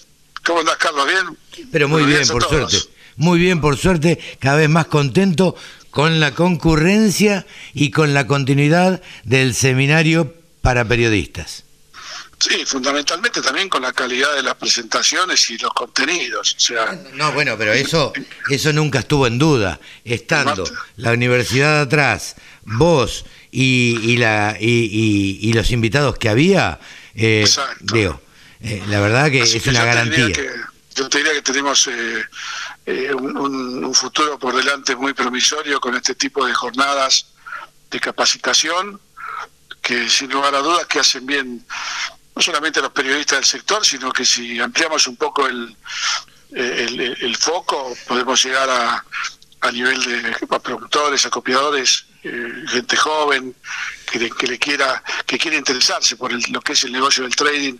[0.45, 1.05] ¿Cómo estás, Carlos?
[1.07, 1.67] ¿Bien?
[1.71, 2.77] Pero muy bien, por suerte.
[3.17, 5.55] Muy bien, por suerte, cada vez más contento
[5.97, 10.31] con la concurrencia y con la continuidad del seminario
[10.61, 11.63] para periodistas.
[12.37, 16.53] Sí, fundamentalmente también con la calidad de las presentaciones y los contenidos.
[16.55, 18.13] O sea, no, bueno, pero eso,
[18.47, 19.79] eso nunca estuvo en duda.
[20.05, 26.79] Estando la universidad atrás, vos y, y la, y, y, los invitados que había,
[27.15, 27.49] eh,
[27.81, 28.21] digo,
[28.61, 30.27] eh, la verdad que es una garantía.
[30.93, 32.23] yo te diría que tenemos eh,
[32.87, 37.25] eh, un, futuro por delante muy promisorio con este tipo de jornadas
[37.91, 39.01] de capacitación
[39.81, 41.65] que sin lugar a dudas que hacen bien
[42.33, 45.75] no solamente a los periodistas del sector, sino que si ampliamos un poco el,
[46.51, 49.03] el, foco, podemos llegar a,
[49.61, 53.53] a nivel de productores, acopiadores, eh, gente joven
[54.09, 57.75] que, que, le quiera que quiere interesarse por lo que es el negocio del trading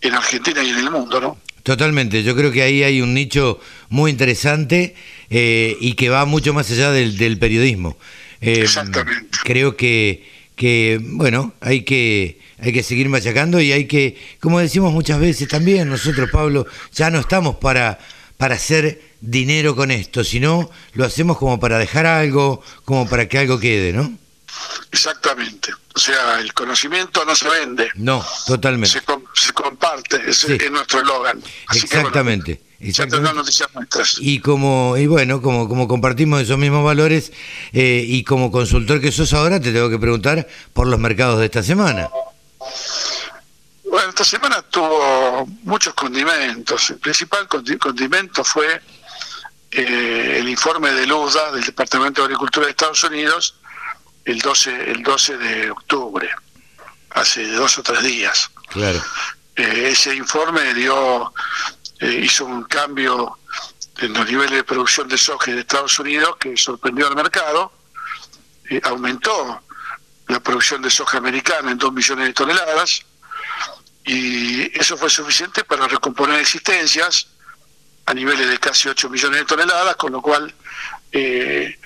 [0.00, 1.40] en Argentina y en el mundo, ¿no?
[1.62, 4.94] Totalmente, yo creo que ahí hay un nicho muy interesante
[5.30, 7.96] eh, y que va mucho más allá del, del periodismo.
[8.40, 9.38] Eh, Exactamente.
[9.44, 10.24] Creo que,
[10.56, 15.48] que, bueno, hay que hay que seguir machacando y hay que, como decimos muchas veces
[15.48, 17.98] también, nosotros, Pablo, ya no estamos para,
[18.38, 23.38] para hacer dinero con esto, sino lo hacemos como para dejar algo, como para que
[23.38, 24.10] algo quede, ¿no?
[24.90, 25.72] Exactamente.
[25.94, 27.90] O sea, el conocimiento no se vende.
[27.94, 29.00] No, totalmente.
[29.34, 31.42] Se, comparte, es, nuestro eslogan.
[31.72, 32.60] Exactamente.
[34.20, 37.32] Y como y bueno, como como compartimos esos mismos valores
[37.72, 41.46] eh, y como consultor que sos ahora, te tengo que preguntar por los mercados de
[41.46, 42.08] esta semana.
[43.90, 46.90] Bueno, esta semana tuvo muchos condimentos.
[46.90, 48.80] El principal condimento fue
[49.70, 53.54] eh, el informe de LUDA del Departamento de Agricultura de Estados Unidos
[54.26, 56.28] el 12, el 12 de octubre,
[57.10, 58.50] hace dos o tres días.
[58.68, 59.00] Claro.
[59.54, 61.32] Eh, ese informe dio
[62.00, 63.38] eh, hizo un cambio
[63.98, 67.72] en los niveles de producción de soja de Estados Unidos que sorprendió al mercado,
[68.82, 69.62] aumentó
[70.28, 73.04] la producción de soja americana en 2 millones de toneladas
[74.04, 77.28] y eso fue suficiente para recomponer existencias
[78.06, 80.54] a niveles de casi 8 millones de toneladas, con lo cual
[81.10, 81.78] eh,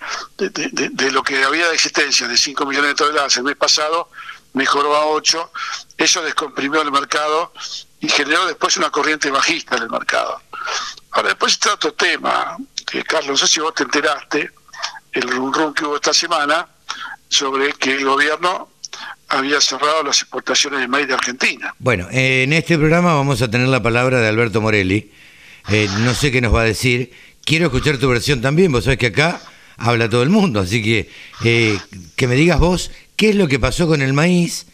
[0.48, 4.10] de, lo que había de existencia de 5 millones de toneladas el mes pasado,
[4.54, 5.52] mejoró a 8,
[5.98, 7.52] eso descomprimió el mercado
[8.00, 10.40] y generó después una corriente bajista en el mercado.
[11.12, 14.50] Ahora, después está otro tema, que Carlos, no sé si vos te enteraste,
[15.12, 16.66] el rum que hubo esta semana,
[17.28, 18.68] sobre que el gobierno
[19.28, 21.74] había cerrado las exportaciones de maíz de Argentina.
[21.78, 25.12] Bueno, en este programa vamos a tener la palabra de Alberto Morelli.
[25.68, 27.12] Eh, no sé qué nos va a decir.
[27.44, 28.72] Quiero escuchar tu versión también.
[28.72, 29.40] Vos sabés que acá
[29.80, 30.60] habla todo el mundo.
[30.60, 31.10] Así que
[31.44, 31.78] eh,
[32.16, 34.66] que me digas vos qué es lo que pasó con el maíz.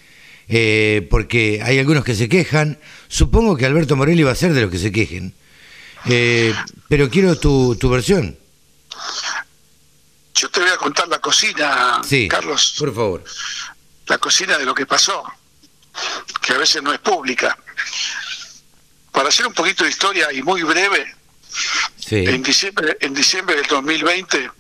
[0.49, 2.79] Eh, porque hay algunos que se quejan.
[3.09, 5.35] Supongo que Alberto Morelli va a ser de los que se quejen.
[6.89, 8.37] pero quiero tu, tu versión.
[10.37, 12.75] Yo te voy a contar la cocina, Carlos.
[12.79, 13.25] Por favor.
[14.07, 15.25] La cocina de lo que pasó,
[16.43, 17.57] que a veces no es pública.
[19.13, 21.07] Para hacer un poquito de historia y muy breve,
[22.11, 24.51] en, diciembre, en diciembre del 2020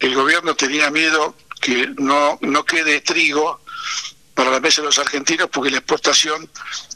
[0.00, 3.60] el gobierno tenía miedo que no, no quede trigo
[4.34, 6.50] para la mesa de los argentinos porque la exportación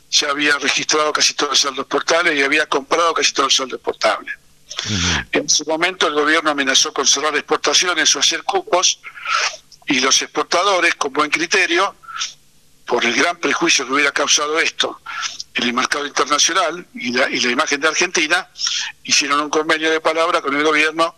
[0.09, 3.75] se había registrado casi todos los saldos exportables y había comprado casi todos los saldos
[3.75, 4.35] exportables.
[5.33, 9.01] En su momento el gobierno amenazó con cerrar exportaciones o hacer cupos
[9.87, 11.95] y los exportadores, con buen criterio,
[12.87, 15.01] por el gran prejuicio que hubiera causado esto
[15.55, 18.49] en el mercado internacional y la, y la imagen de Argentina,
[19.05, 21.17] hicieron un convenio de palabra con el gobierno,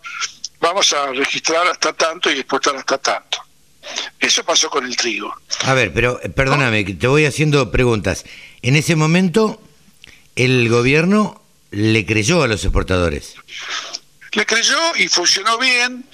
[0.67, 3.37] vamos a registrar hasta tanto y exportar hasta tanto.
[4.19, 5.33] Eso pasó con el trigo.
[5.63, 8.25] A ver, pero eh, perdóname, que te voy haciendo preguntas.
[8.61, 9.61] En ese momento,
[10.35, 13.35] el gobierno le creyó a los exportadores.
[14.33, 16.05] Le creyó y funcionó bien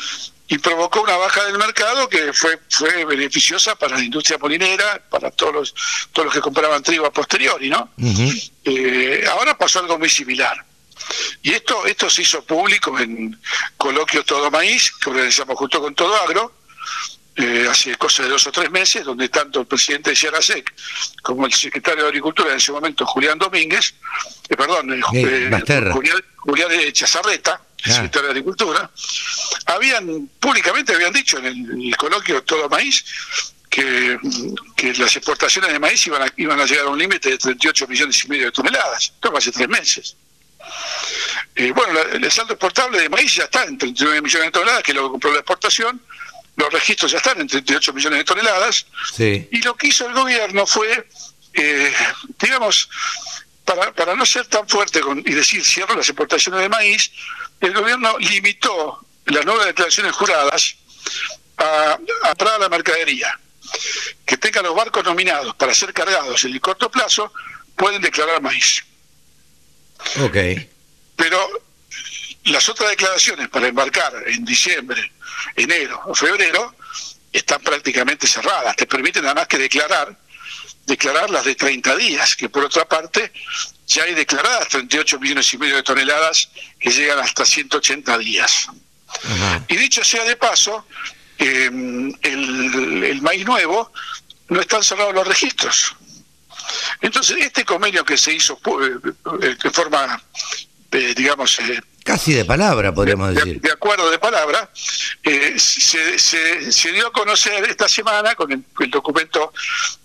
[0.47, 5.31] y provocó una baja del mercado que fue fue beneficiosa para la industria molinera, para
[5.31, 5.75] todos los
[6.11, 7.89] todos los que compraban trigo a posteriori, ¿no?
[8.63, 10.63] Eh, ahora pasó algo muy similar.
[11.41, 13.39] Y esto esto se hizo público en
[13.77, 16.53] coloquio Todo Maíz, que organizamos junto con Todo Agro,
[17.35, 20.71] eh, hace cosa de dos o tres meses, donde tanto el presidente de Sierra-Sec
[21.23, 23.95] como el secretario de Agricultura en ese momento, Julián Domínguez,
[24.49, 27.91] eh, perdón, eh, Julián, Julián, de Chazarreta, ah.
[27.91, 28.91] secretario de Agricultura,
[29.65, 33.03] habían públicamente habían dicho en el, coloquio Todo Maíz
[33.67, 34.19] que,
[34.75, 37.87] que, las exportaciones de maíz iban a, iban a llegar a un límite de 38
[37.87, 39.11] millones y medio de toneladas.
[39.15, 40.15] Esto hace tres meses.
[41.73, 44.95] Bueno, el saldo exportable de maíz ya está en 39 millones de toneladas, que es
[44.95, 46.01] lo que compró la exportación,
[46.55, 48.85] los registros ya están en 38 millones de toneladas,
[49.51, 51.07] y lo que hizo el gobierno fue,
[51.53, 51.93] eh,
[52.39, 52.89] digamos,
[53.65, 57.11] para, para no ser tan fuerte con, y decir cierro las exportaciones de maíz,
[57.59, 60.75] el gobierno limitó las nuevas declaraciones juradas
[61.57, 63.39] a, a la mercadería,
[64.25, 67.31] que tenga los barcos nominados para ser cargados en el corto plazo,
[67.75, 68.83] pueden declarar maíz.
[70.21, 70.37] Ok.
[71.15, 71.63] Pero
[72.45, 75.11] las otras declaraciones para embarcar en diciembre,
[75.55, 76.75] enero o febrero
[77.31, 78.75] están prácticamente cerradas.
[78.75, 80.15] Te permiten nada más que declarar,
[80.85, 83.31] declarar las de 30 días, que por otra parte
[83.87, 86.49] ya hay declaradas 38 millones y medio de toneladas
[86.79, 88.67] que llegan hasta 180 días.
[89.67, 90.85] Y dicho sea de paso,
[91.37, 93.91] em, el, el maíz nuevo
[94.49, 95.95] no están cerrados los registros.
[97.01, 98.99] Entonces, este convenio que se hizo eh,
[99.41, 100.21] eh, de forma,
[100.91, 101.57] eh, digamos...
[102.03, 103.61] Casi de palabra, podríamos decir.
[103.61, 104.69] De acuerdo de palabra,
[105.23, 109.53] se, se, dio a conocer esta semana con el, documento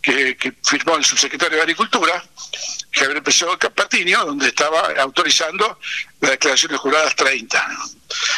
[0.01, 2.25] que, firmó el subsecretario de Agricultura,
[2.93, 5.81] Javier Pessoa Capatinio, donde estaba autorizando
[6.21, 7.69] la declaración de juradas 30.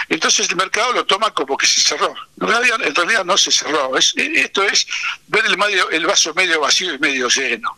[0.09, 2.15] Entonces el mercado lo toma como que se cerró.
[2.41, 3.97] En realidad, en realidad no se cerró.
[3.97, 4.87] esto es
[5.29, 7.77] ver el, medio, el vaso medio vacío y medio lleno.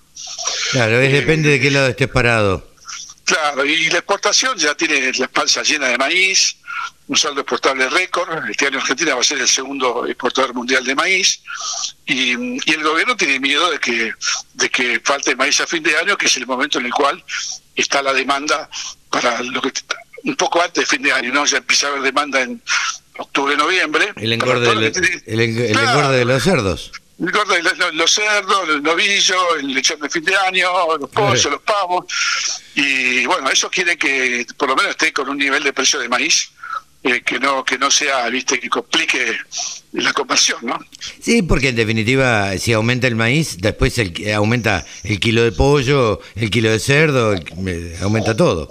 [0.72, 2.72] Claro, es, depende de qué lado estés parado.
[3.24, 6.56] Claro, y la exportación ya tiene la panza llena de maíz,
[7.06, 8.50] un saldo exportable récord.
[8.50, 11.40] Este año Argentina va a ser el segundo exportador mundial de maíz.
[12.06, 14.12] Y, el gobierno tiene miedo de que,
[14.54, 17.22] de que falte maíz a fin de año, que es el momento en el cual
[17.76, 18.68] está la demanda
[19.10, 19.72] para lo que
[20.24, 21.44] un poco antes de fin de año, ¿no?
[21.44, 22.62] Ya empieza a haber demanda en
[23.18, 24.12] octubre, noviembre.
[24.16, 24.70] El engorde,
[25.26, 26.92] el, engorde de los cerdos
[27.92, 30.68] los, cerdos, el novillo, el lechón de fin de año,
[30.98, 32.06] los pollos, los pavos.
[32.74, 36.08] Y bueno, eso quiere que por lo menos esté con un nivel de precio de
[36.08, 36.50] maíz
[37.04, 39.36] eh, que no que no sea, viste, que complique
[39.92, 40.78] la conversión, ¿no?
[41.20, 46.20] Sí, porque en definitiva, si aumenta el maíz, después el, aumenta el kilo de pollo,
[46.34, 47.34] el kilo de cerdo,
[48.02, 48.68] aumenta todo.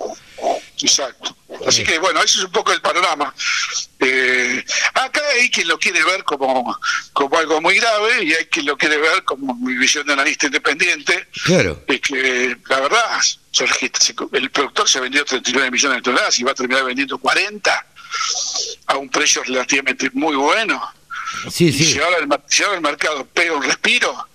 [0.81, 1.35] Exacto.
[1.67, 3.33] Así que bueno, ese es un poco el panorama.
[3.99, 6.77] Eh, acá hay quien lo quiere ver como,
[7.13, 10.47] como algo muy grave y hay quien lo quiere ver como mi visión de analista
[10.47, 11.27] independiente.
[11.45, 11.83] Claro.
[11.87, 13.21] Es que la verdad,
[14.31, 17.85] el productor se vendió 39 millones de toneladas y va a terminar vendiendo 40
[18.87, 20.81] a un precio relativamente muy bueno.
[21.51, 21.85] Sí, sí.
[21.85, 24.27] Si ahora, el, si ahora el mercado pega un respiro,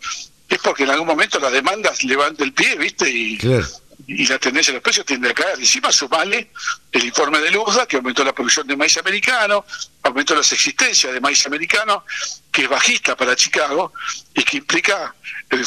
[0.49, 3.11] es porque en algún momento las demandas levanta el pie, ¿viste?
[3.11, 3.66] Y, claro
[4.09, 5.59] y la tendencia de los precios tiende a caer.
[5.59, 6.50] Encima sumale
[6.92, 9.64] el informe de Luzda, que aumentó la producción de maíz americano,
[10.02, 12.04] aumentó las existencias de maíz americano,
[12.52, 13.92] que es bajista para Chicago
[14.34, 15.14] y que implica
[15.50, 15.64] el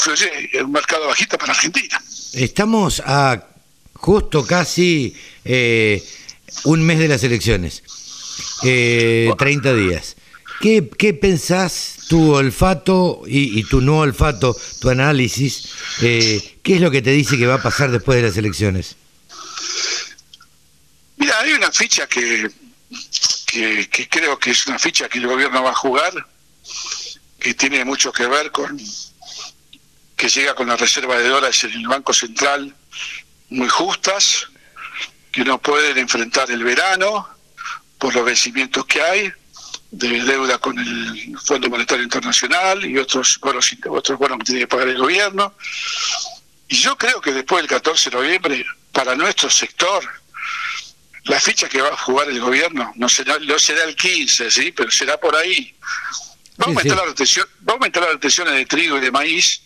[0.63, 2.01] un mercado bajista para Argentina.
[2.33, 3.45] Estamos a
[3.93, 6.01] justo casi eh,
[6.63, 7.83] un mes de las elecciones,
[8.63, 10.15] eh, 30 días.
[10.61, 15.69] ¿Qué, ¿Qué pensás tu olfato y, tu no olfato, tu análisis,
[16.01, 18.95] eh, ¿qué es lo que te dice que va a pasar después de las elecciones?
[21.17, 22.47] Mira, hay una ficha que,
[23.47, 26.13] que, creo que es una ficha que el gobierno va a jugar,
[27.39, 28.79] que tiene mucho que ver con
[30.15, 32.75] que llega con la reserva de dólares en el Banco Central
[33.49, 34.45] muy justas,
[35.31, 37.27] que no pueden enfrentar el verano
[37.97, 39.33] por los vencimientos que hay,
[39.89, 44.67] de deuda con el Fondo Monetario Internacional y otros bonos, otros bonos que tiene que
[44.67, 45.55] pagar el gobierno.
[46.69, 50.03] Y yo creo que después del 14 de noviembre, para nuestro sector,
[51.23, 54.71] la ficha que va a jugar el gobierno no será, no será el 15, ¿sí?
[54.71, 55.75] pero será por ahí.
[56.61, 59.61] Va a, aumentar La retención, va a aumentar las retenciones de trigo y de maíz,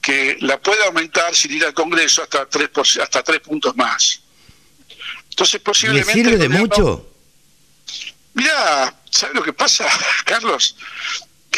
[0.00, 2.70] que la puede aumentar sin ir al Congreso hasta tres,
[3.02, 4.20] hasta tres puntos más.
[5.30, 6.14] Entonces, posiblemente.
[6.14, 7.14] ¿Le sirve de mucho?
[8.34, 9.86] Mira, ¿sabes lo que pasa,
[10.24, 10.76] Carlos?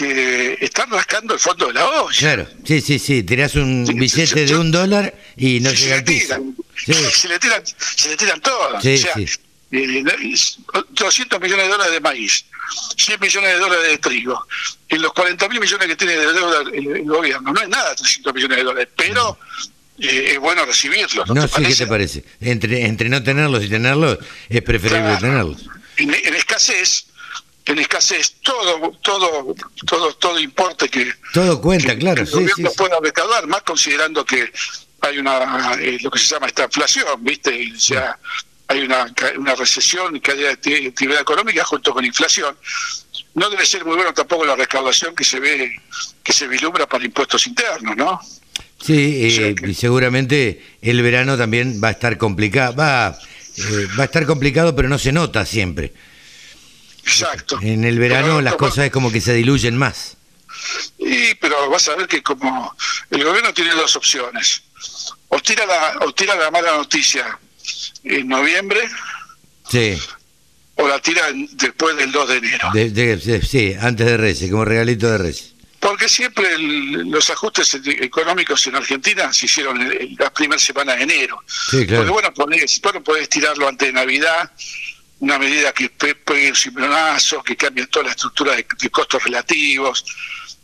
[0.00, 2.18] Que están rascando el fondo de la olla.
[2.18, 3.22] Claro, sí, sí, sí.
[3.22, 6.42] Tirás un billete de un dólar y no llega al piso.
[6.74, 8.82] Se, le tiran, se le tiran todos.
[8.82, 9.14] Sí, o sea,
[10.88, 12.46] 200 millones de dólares de maíz,
[12.96, 14.46] 100 millones de dólares de trigo,
[14.88, 17.52] y los 40 mil millones que tiene de deuda el, gobierno.
[17.52, 19.38] No es nada 300 millones de dólares, pero
[19.98, 21.28] eh, es bueno recibirlos.
[21.28, 22.24] No, sé ¿qué te parece?
[22.40, 24.16] Entre, entre no tenerlos y tenerlos,
[24.48, 25.68] es preferible tenerlos
[26.00, 27.06] en, escasez,
[27.66, 29.54] en escasez todo, todo,
[29.86, 34.50] todo, todo importe que todo cuenta, claro, el gobierno pueda recaudar, más considerando que
[35.00, 38.18] hay una eh, lo que se llama esta inflación, viste, o sea,
[38.68, 42.56] hay una, una recesión y caída de actividad económica junto con inflación.
[43.34, 45.80] No debe ser muy bueno tampoco la recaudación que se ve,
[46.22, 48.20] que se vislumbra para impuestos internos, ¿no?
[48.80, 53.18] Sí, eh, y seguramente el verano también va a estar complicado, va
[53.56, 55.92] eh, va a estar complicado, pero no se nota siempre.
[57.04, 57.58] Exacto.
[57.62, 60.16] En el verano las cosas es como que se diluyen más.
[60.98, 62.74] Y, pero vas a ver que como
[63.10, 64.62] el gobierno tiene dos opciones.
[65.28, 67.38] O tira la, o tira la mala noticia
[68.04, 68.80] en noviembre.
[69.68, 69.98] Sí.
[70.76, 71.22] O la tira
[71.52, 73.40] después del 2 de enero.
[73.42, 75.54] sí, antes de Reyes, como regalito de Reyes.
[75.78, 81.42] Porque siempre los ajustes económicos en Argentina se hicieron en, las primeras semanas de enero.
[81.70, 84.52] Porque bueno, podés, bueno, podés tirarlo antes de Navidad,
[85.20, 90.04] una medida que pegue un cimbronazo, que cambie toda la estructura de, costos relativos.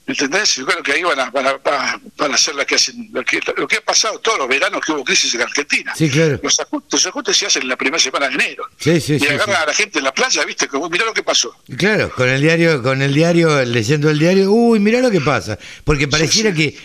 [0.07, 0.55] ¿Entendés?
[0.55, 3.67] Yo creo que ahí van a, van a, hacer la que hacen, lo que, lo
[3.67, 5.93] que ha pasado todos los veranos que hubo crisis en Argentina.
[5.97, 6.39] Sí, claro.
[6.43, 8.69] Los ajustes, se hacen en la primera semana de enero.
[8.79, 10.69] Sí, sí, y agarran a la gente en la playa, ¿viste?
[10.69, 11.57] Como, mirá lo que pasó.
[11.77, 15.59] Claro, con el diario, con el diario, leyendo el diario, uy, mirá lo que pasa.
[15.83, 16.79] Porque pareciera que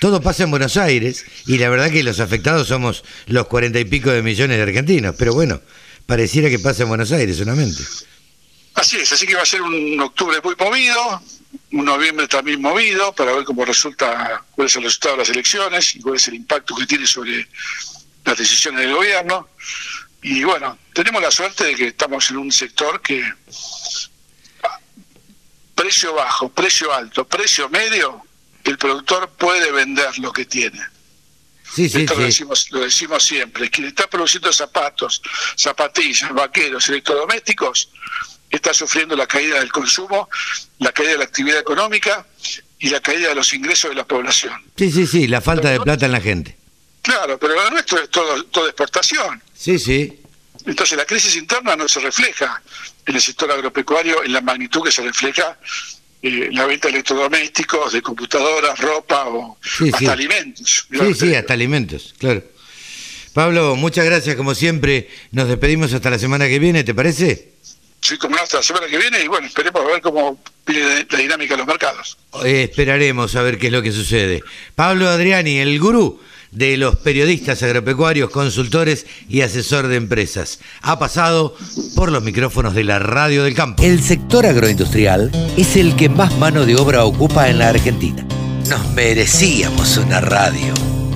[0.00, 3.84] todo pasa en Buenos Aires y la verdad que los afectados somos los cuarenta y
[3.84, 5.14] pico de millones de argentinos.
[5.18, 5.60] Pero bueno,
[6.06, 7.82] pareciera que pasa en Buenos Aires solamente.
[8.74, 11.22] Así es, así que va a ser un octubre muy movido,
[11.72, 15.94] un noviembre también movido, para ver cómo resulta, cuál es el resultado de las elecciones
[15.94, 17.48] y cuál es el impacto que tiene sobre
[18.24, 19.48] las decisiones del gobierno.
[20.22, 23.22] Y bueno, tenemos la suerte de que estamos en un sector que
[25.74, 28.22] precio bajo, precio alto, precio medio,
[28.64, 30.80] el productor puede vender lo que tiene.
[31.74, 33.68] Sí, sí, Esto Lo, decimos, lo decimos siempre.
[33.68, 35.20] Quien está produciendo zapatos,
[35.56, 37.90] zapatillas, vaqueros, electrodomésticos,
[38.48, 40.28] está sufriendo la caída del consumo,
[40.78, 42.26] la caída de la actividad económica
[42.78, 44.54] y la caída de los ingresos de la población.
[44.76, 46.56] Sí, sí, sí, la falta de plata en la gente.
[47.02, 49.42] Claro, pero lo nuestro es todo, todo exportación.
[49.52, 50.20] Sí, sí.
[50.66, 52.62] Entonces la crisis interna no se refleja
[53.04, 55.58] en el sector agropecuario en la magnitud que se refleja
[56.26, 59.58] eh, la venta de electrodomésticos, de computadoras, ropa o
[59.92, 60.86] hasta alimentos.
[60.90, 62.42] Sí, sí, hasta alimentos, claro.
[63.34, 65.10] Pablo, muchas gracias como siempre.
[65.32, 67.52] Nos despedimos hasta la semana que viene, ¿te parece?
[68.00, 71.18] Sí, como hasta la semana que viene y bueno, esperemos a ver cómo viene la
[71.18, 72.16] dinámica de los mercados.
[72.42, 74.42] Eh, esperaremos a ver qué es lo que sucede.
[74.74, 76.22] Pablo Adriani, el gurú
[76.54, 80.60] de los periodistas agropecuarios, consultores y asesor de empresas.
[80.82, 81.56] Ha pasado
[81.94, 83.82] por los micrófonos de la radio del campo.
[83.82, 88.26] El sector agroindustrial es el que más mano de obra ocupa en la Argentina.
[88.68, 90.72] Nos merecíamos una radio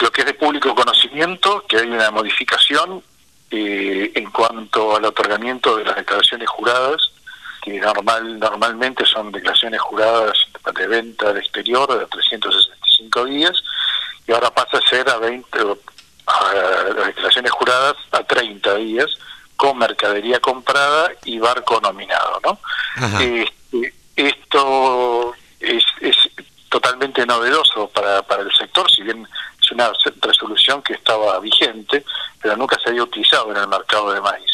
[0.00, 3.02] lo que es de público conocimiento, que hay una modificación
[3.50, 7.12] en cuanto al otorgamiento de las declaraciones juradas,
[7.62, 10.32] que normal normalmente son declaraciones juradas
[10.74, 12.81] de venta al exterior de 360
[13.26, 13.52] días
[14.26, 15.58] y ahora pasa a ser a 20,
[16.26, 16.54] a
[16.96, 19.10] las declaraciones juradas a 30 días
[19.56, 22.58] con mercadería comprada y barco nominado, ¿no?
[23.20, 26.16] Este, esto es, es
[26.68, 29.26] totalmente novedoso para, para el sector, si bien
[29.62, 32.04] es una resolución que estaba vigente,
[32.40, 34.50] pero nunca se había utilizado en el mercado de maíz.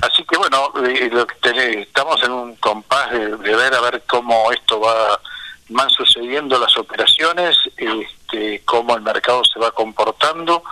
[0.00, 4.80] Así que bueno, eh, estamos en un compás de, de, ver a ver cómo esto
[4.80, 5.20] va
[5.68, 10.62] van sucediendo las operaciones, este, cómo el mercado se va comportando,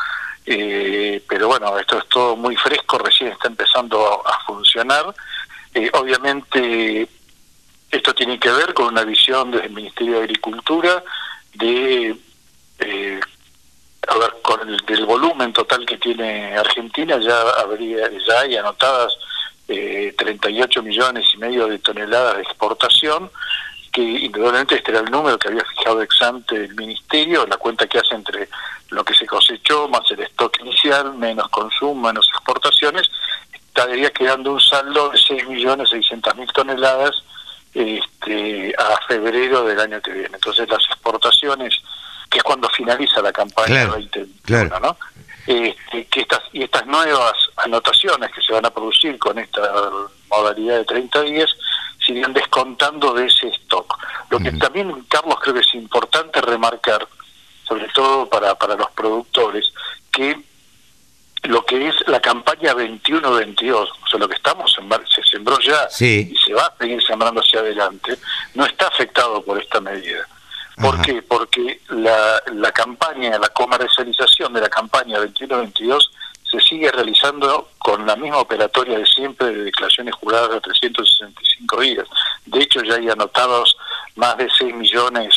[0.46, 5.14] eh, pero bueno, esto es todo muy fresco, recién está empezando a, funcionar.
[5.74, 7.08] Eh, obviamente
[7.90, 11.02] esto tiene que ver con una visión desde el Ministerio de Agricultura
[11.54, 12.16] de,
[12.78, 13.20] eh,
[14.06, 19.12] a ver, con el del volumen total que tiene Argentina, ya habría ya hay anotadas
[19.66, 23.28] 38 millones y medio de toneladas de exportación,
[23.96, 27.86] que indudablemente este era el número que había fijado ex ante el ministerio, la cuenta
[27.86, 28.46] que hace entre
[28.90, 33.10] lo que se cosechó más el stock inicial, menos consumo, menos exportaciones,
[33.50, 37.24] estaría quedando un saldo de 6.600.000 toneladas
[37.72, 40.34] este, a febrero del año que viene.
[40.34, 41.80] Entonces las exportaciones,
[42.28, 44.98] que es cuando finaliza la campaña 2021, ¿no?
[45.46, 49.62] Este, que estas y estas nuevas anotaciones que se van a producir con esta
[50.28, 51.56] modalidad de 30 días
[52.06, 53.98] siguen descontando de ese stock.
[54.30, 57.06] Lo que también, Carlos, creo que es importante remarcar,
[57.66, 59.72] sobre todo para, para los productores,
[60.12, 60.40] que
[61.42, 64.72] lo que es la campaña 21-22, o sea, lo que estamos,
[65.14, 68.18] se sembró ya y se va a seguir sembrando hacia adelante,
[68.54, 70.26] no está afectado por esta medida.
[70.76, 71.22] ¿Por qué?
[71.22, 76.10] Porque la, la campaña, la comercialización de la campaña 21-22
[76.50, 82.06] se sigue realizando con la misma operatoria de siempre de declaraciones juradas de 365 días.
[82.44, 83.76] De hecho, ya hay anotados
[84.14, 85.34] más de 6 millones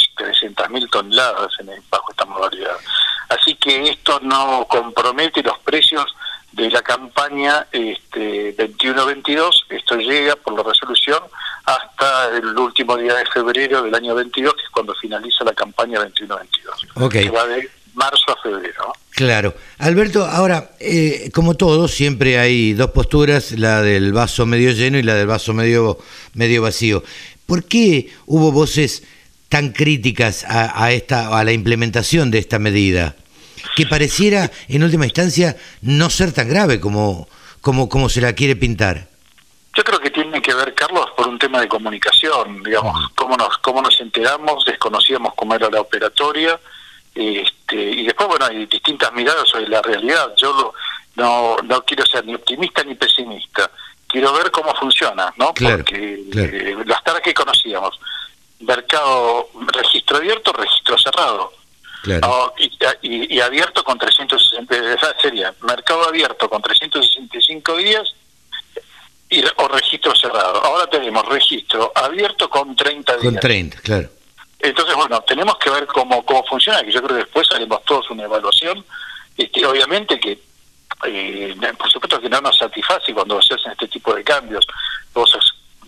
[0.70, 2.76] mil toneladas en el, bajo esta modalidad.
[3.30, 6.06] Así que esto no compromete los precios
[6.52, 9.66] de la campaña este, 21-22.
[9.70, 11.22] Esto llega por la resolución
[11.66, 16.00] hasta el último día de febrero del año 22, que es cuando finaliza la campaña
[16.00, 17.04] 21-22.
[17.06, 17.30] Okay.
[17.30, 18.94] va de marzo a febrero.
[19.12, 19.54] Claro.
[19.78, 25.04] Alberto, ahora, eh, como todo, siempre hay dos posturas, la del vaso medio lleno y
[25.04, 26.00] la del vaso medio,
[26.34, 27.04] medio vacío.
[27.46, 29.04] ¿Por qué hubo voces
[29.50, 33.16] tan críticas a, esta, a la implementación de esta medida?
[33.76, 37.28] Que pareciera, en última instancia, no ser tan grave como,
[37.60, 39.10] como, como se la quiere pintar.
[39.76, 43.58] Yo creo que tiene que ver, Carlos, por un tema de comunicación, digamos, cómo nos,
[43.60, 46.60] cómo nos enteramos, desconocíamos cómo era la operatoria,
[47.16, 50.34] este, y después, bueno, hay distintas miradas sobre la realidad.
[50.38, 50.74] Yo
[51.16, 53.70] no, no quiero ser ni optimista ni pesimista.
[54.08, 55.54] Quiero ver cómo funciona, ¿no?
[55.54, 58.00] Porque eh, las taras que conocíamos,
[58.62, 61.54] mercado, registro abierto, registro cerrado.
[63.02, 68.16] y, abierto con 360, sería mercado abierto con 365 días
[69.30, 70.64] y, o registro cerrado.
[70.64, 73.24] Ahora tenemos registro abierto con 30 días.
[73.24, 74.10] Con 30, claro.
[74.60, 78.10] Entonces, bueno, tenemos que ver cómo, cómo funciona, que yo creo que después haremos todos
[78.10, 78.86] una evaluación.
[79.38, 80.38] Este, obviamente que,
[81.06, 84.68] eh, por supuesto que no nos satisface cuando se hacen este tipo de cambios.
[85.14, 85.34] Vos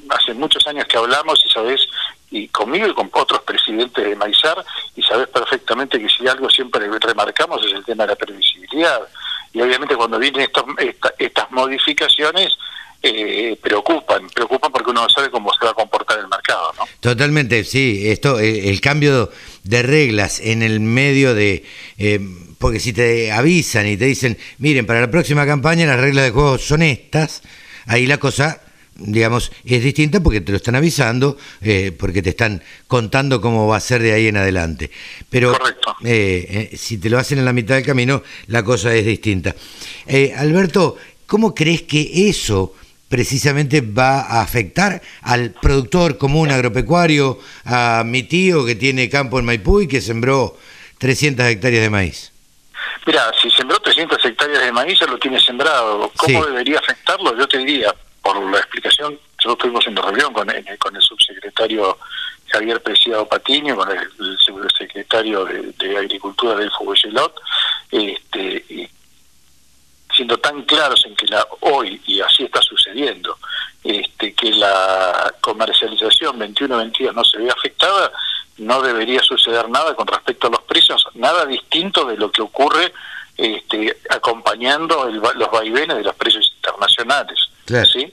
[0.10, 1.86] hace muchos años que hablamos y sabés,
[2.30, 4.64] y conmigo y con otros presidentes de Maizar,
[4.96, 9.02] y sabés perfectamente que si algo siempre remarcamos es el tema de la previsibilidad.
[9.54, 10.64] Y obviamente cuando vienen estos,
[11.18, 12.58] estas modificaciones,
[13.04, 15.91] eh, preocupan, preocupan porque uno no sabe cómo se va a comportar
[16.99, 18.04] Totalmente, sí.
[18.06, 19.32] Esto, eh, el cambio
[19.64, 21.64] de reglas en el medio de,
[21.97, 22.20] eh,
[22.58, 26.32] porque si te avisan y te dicen, miren, para la próxima campaña las reglas de
[26.32, 27.41] juego son estas,
[27.86, 28.62] ahí la cosa
[28.93, 31.36] digamos, es distinta porque te lo están avisando,
[31.97, 34.91] porque te están contando cómo va a ser de ahí en adelante.
[35.28, 35.58] Pero
[36.76, 39.56] si te lo hacen en la mitad del camino, la cosa es distinta.
[40.38, 42.76] Alberto, ¿cómo crees que eso
[43.12, 49.45] precisamente va a afectar al productor común agropecuario, a mi tío que tiene campo en
[49.45, 50.57] Maipú y que sembró
[50.97, 52.32] 300 hectáreas de maíz?
[53.05, 56.09] Mira, si sembró 300 hectáreas de maíz, ya lo tiene sembrado.
[56.16, 57.38] ¿Cómo debería afectarlo?
[57.38, 61.97] Yo te diría, por la explicación, nosotros estuvimos en reunión con el, con el subsecretario
[62.47, 64.07] Javier Preciado Patiño, con el,
[64.39, 67.36] subsecretario de, Agricultura del Fuguelot,
[67.91, 68.89] este, y
[70.16, 73.38] siendo tan claros en que la hoy, y así está sucediendo,
[73.84, 78.12] este, que la comercialización 21-22 no se ve afectada,
[78.57, 82.93] no debería suceder nada con respecto a los precios, nada distinto de lo que ocurre
[83.38, 87.39] este, acompañando los vaivenes de los precios internacionales.
[87.91, 88.12] ¿sí?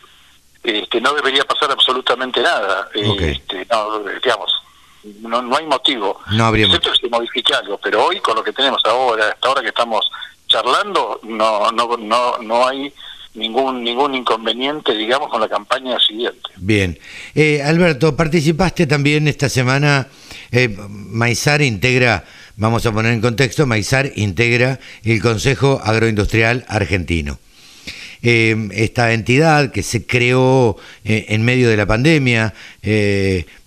[0.63, 2.89] Este, no debería pasar absolutamente nada.
[2.95, 4.53] Este, no, digamos,
[5.21, 6.21] no, no hay motivo.
[6.31, 9.49] No habría excepto que se modifique algo, pero hoy con lo que tenemos ahora, hasta
[9.49, 10.11] ahora que estamos
[10.49, 12.93] charlando, no, no, no, no hay
[13.35, 16.51] ningún ningún inconveniente, digamos, con la campaña siguiente.
[16.57, 16.99] Bien.
[17.35, 20.09] Eh, Alberto, participaste también esta semana,
[20.51, 22.25] eh, Maizar integra,
[22.57, 27.39] vamos a poner en contexto, Maizar integra el Consejo Agroindustrial Argentino.
[28.21, 32.53] Eh, esta entidad que se creó eh, en medio de la pandemia,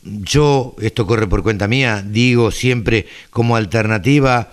[0.03, 4.51] yo, esto corre por cuenta mía, digo siempre como alternativa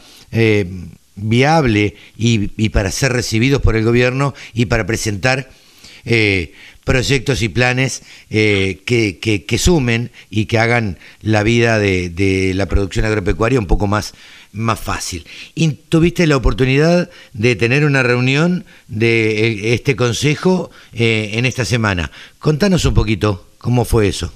[1.18, 5.50] viable y, para ser recibidos por el gobierno y para presentar
[6.04, 6.52] eh,
[6.84, 13.04] proyectos y planes eh, que, que, sumen y que hagan la vida de, la producción
[13.04, 14.14] agropecuaria un poco más,
[14.52, 15.26] más fácil.
[15.54, 22.10] Y tuviste la oportunidad de tener una reunión de eh, este consejo en esta semana.
[22.38, 24.32] Contanos un poquito cómo fue eso.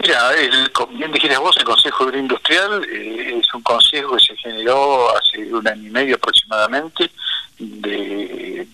[0.00, 5.16] Mira, el, bien dijiste vos, el Consejo Agroindustrial eh, es un consejo que se generó
[5.16, 7.10] hace un año y medio aproximadamente,
[7.58, 8.66] de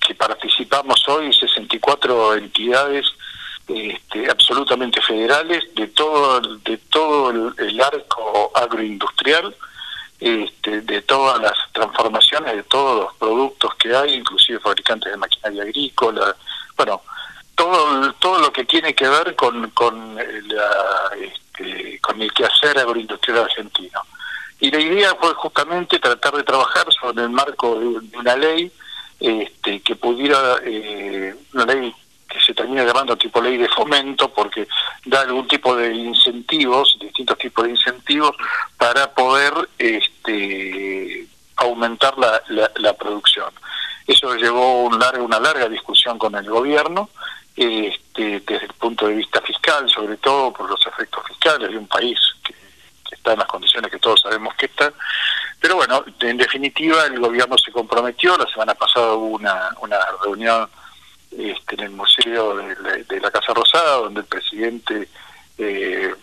[0.00, 3.06] que participamos hoy 64 entidades
[3.66, 9.54] este, absolutamente federales de todo de todo el, arco agroindustrial,
[10.20, 15.64] este, de todas las transformaciones, de todos los productos que hay, inclusive fabricantes de maquinaria
[15.64, 16.36] agrícola,
[16.76, 17.02] bueno,
[17.56, 24.00] todo todo lo que tiene que ver con con, este, con el quehacer agroindustrial argentino.
[24.60, 27.86] Y la idea fue justamente tratar de trabajar sobre el marco de,
[28.18, 28.72] una ley
[29.20, 31.94] este, que pudiera, eh, una ley
[32.28, 34.66] que se termina llamando tipo ley de fomento porque
[35.04, 38.34] da algún tipo de incentivos, distintos tipos de incentivos
[38.76, 41.26] para poder este,
[41.56, 42.42] aumentar la,
[42.76, 43.52] la, producción.
[44.06, 47.10] Eso llevó un largo, una larga discusión con el gobierno,
[47.56, 51.88] este, desde el punto de vista fiscal, sobre todo por los efectos fiscales de un
[51.88, 52.54] país que,
[53.10, 54.92] está en las condiciones que todos sabemos que está.
[55.60, 60.68] Pero bueno, en definitiva el gobierno se comprometió, la semana pasada hubo una, una reunión
[61.30, 65.08] este, en el Museo de la, Casa Rosada, donde el presidente
[65.58, 66.14] eh,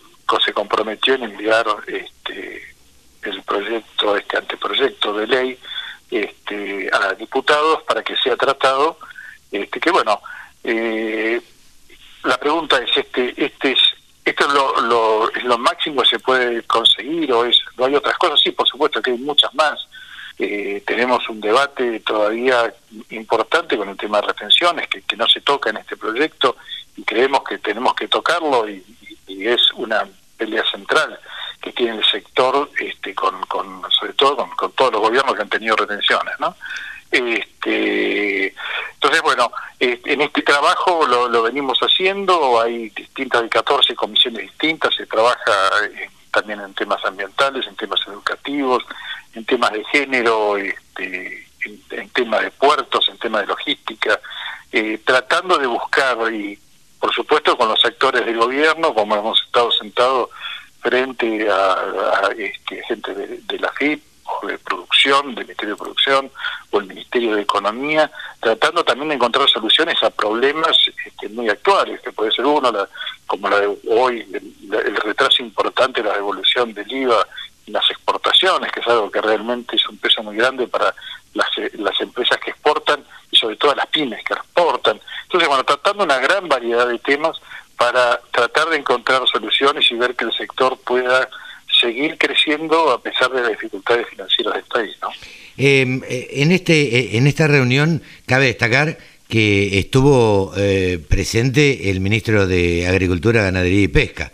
[0.44, 2.74] se comprometió en enviar este,
[3.22, 5.58] el proyecto, este anteproyecto de ley
[6.10, 8.98] este, a diputados para que sea tratado,
[9.50, 10.20] este, que bueno,
[10.64, 11.40] eh,
[12.24, 13.78] la pregunta es, este, este es,
[14.24, 18.16] ¿esto es lo, es lo máximo que se puede conseguir o es, no hay otras
[18.16, 18.40] cosas?
[18.40, 19.86] Sí, por supuesto que hay muchas más.
[20.38, 22.74] Eh, tenemos un debate todavía
[23.10, 26.56] importante con el tema de retenciones, que, que no se toca en este proyecto
[26.96, 28.84] y creemos que tenemos que tocarlo y,
[29.26, 30.06] es una
[30.36, 31.18] pelea central
[31.60, 35.48] que tiene el sector este, con, con sobre todo con, todos los gobiernos que han
[35.48, 36.54] tenido retenciones, ¿no?
[37.14, 38.54] Este,
[38.94, 44.42] entonces, bueno, este, en este trabajo lo, lo, venimos haciendo, hay distintas, hay 14 comisiones
[44.42, 45.70] distintas, se trabaja
[46.32, 48.82] también en temas ambientales, en temas educativos,
[49.34, 51.46] en temas de género, este,
[51.90, 54.20] en, temas de puertos, en temas de logística,
[54.72, 56.58] eh, tratando de buscar, y
[56.98, 60.30] por supuesto con los actores del gobierno, como hemos estado sentados
[60.80, 64.02] frente a, este, gente de, la FIP,
[64.46, 66.30] de producción, del Ministerio de Producción,
[66.70, 68.10] o el Ministerio de Economía,
[68.40, 72.72] tratando también de encontrar soluciones a problemas este, muy actuales, que puede ser uno,
[73.26, 77.26] como la de hoy, el, retraso importante de la devolución del IVA
[77.66, 80.94] las exportaciones, que es algo que realmente es un peso muy grande para
[81.32, 85.00] las, las empresas que exportan y sobre todo las pymes que exportan.
[85.22, 87.40] Entonces, bueno, tratando una gran variedad de temas
[87.76, 91.28] para tratar de encontrar soluciones y ver que el sector pueda
[91.80, 94.96] seguir creciendo a pesar de las dificultades financieras del país.
[95.02, 95.08] ¿no?
[95.56, 98.98] Em, eh, en, este, eh, en esta reunión cabe destacar
[99.28, 104.32] que estuvo eh, presente el ministro de Agricultura, Ganadería y Pesca.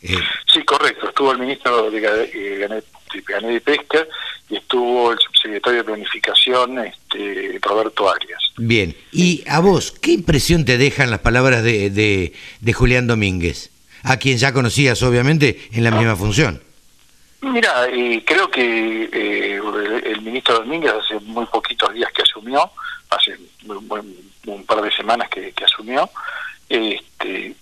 [0.00, 1.08] Sí, correcto.
[1.08, 4.06] Estuvo el ministro de Ganadería y Pesca
[4.48, 8.40] y estuvo el subsecretario de Planificación, este, Roberto Arias.
[8.56, 8.94] Bien.
[9.12, 13.70] ¿Y a vos qué impresión te dejan las palabras de, de, Julián Domínguez?
[14.04, 16.62] A quien ya conocías, obviamente, en la misma función.
[17.40, 17.86] Mira,
[18.24, 19.60] creo que eh,
[20.04, 22.70] el, ministro Domínguez hace muy poquitos días que asumió,
[23.10, 26.10] hace un, par de semanas que, que asumió,
[26.68, 27.54] este,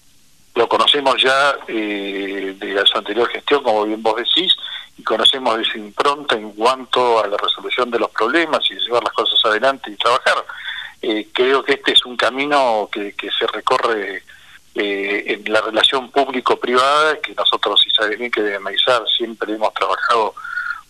[0.57, 4.55] lo conocemos ya eh, de su anterior gestión, como bien vos decís,
[4.97, 9.05] y conocemos de su impronta en cuanto a la resolución de los problemas y llevar
[9.05, 10.45] las cosas adelante y trabajar.
[11.03, 14.23] Eh, creo que este es un camino que, se recorre
[14.77, 19.73] eh, en la relación público-privada, que nosotros, y saben bien que de Maizar siempre hemos
[19.75, 20.35] trabajado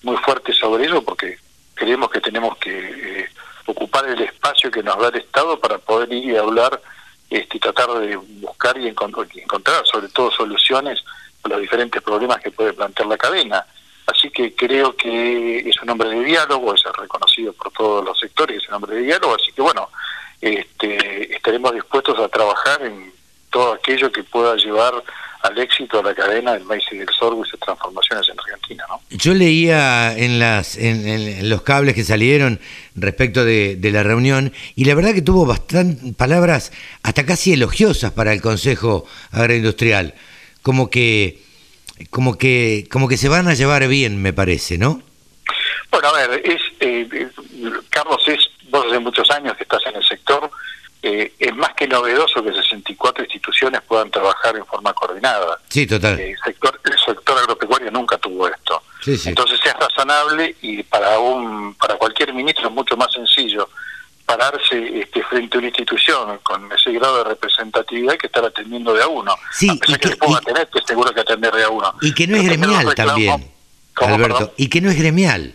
[0.03, 1.39] muy fuerte sobre ello, porque
[1.75, 3.29] creemos que tenemos que
[3.67, 6.81] ocupar el espacio que nos da el Estado para poder ir y hablar
[7.29, 11.03] este, y tratar de buscar y encontrar sobre todo soluciones
[11.43, 13.67] a los diferentes problemas que puede plantear la cadena.
[14.07, 18.63] Así que creo que es un hombre de diálogo, es reconocido por todos los sectores,
[18.63, 19.91] es un hombre de diálogo, así que bueno,
[20.41, 23.13] este, estaremos dispuestos a trabajar en
[23.57, 24.93] todo aquello que pueda llevar
[25.41, 28.85] al éxito de la cadena del maíz y del sorgo y sus transformaciones en Argentina.
[28.87, 29.01] ¿no?
[29.09, 32.61] Yo leía en, las, en, los cables que salieron
[32.97, 36.71] respecto de, la reunión y la verdad que tuvo bastantes palabras
[37.03, 40.13] hasta casi elogiosas para el Consejo Agroindustrial,
[40.61, 41.41] como que,
[42.11, 45.01] como que, como que se van a llevar bien, me parece, ¿no?
[45.91, 47.29] Bueno, a ver, es, eh, eh,
[47.89, 50.51] Carlos, es, vos hace muchos años que estás en el sector,
[51.07, 55.59] eh, es más que novedoso que 64 instituciones puedan trabajar en forma coordinada.
[55.69, 56.19] Sí, total.
[56.19, 58.83] Eh, el, sector, el sector agropecuario nunca tuvo esto.
[59.07, 63.69] Entonces es razonable y para un para cualquier ministro es mucho más sencillo
[64.25, 69.05] pararse este, frente a una institución con ese grado de representatividad que estar atendiendo de
[69.05, 69.37] a uno.
[69.53, 71.95] Sí, y que, que tener, que seguro que atender de a uno.
[72.03, 73.49] Y que no es gremial también,
[73.95, 74.53] Alberto.
[74.57, 75.55] Y que no es gremial.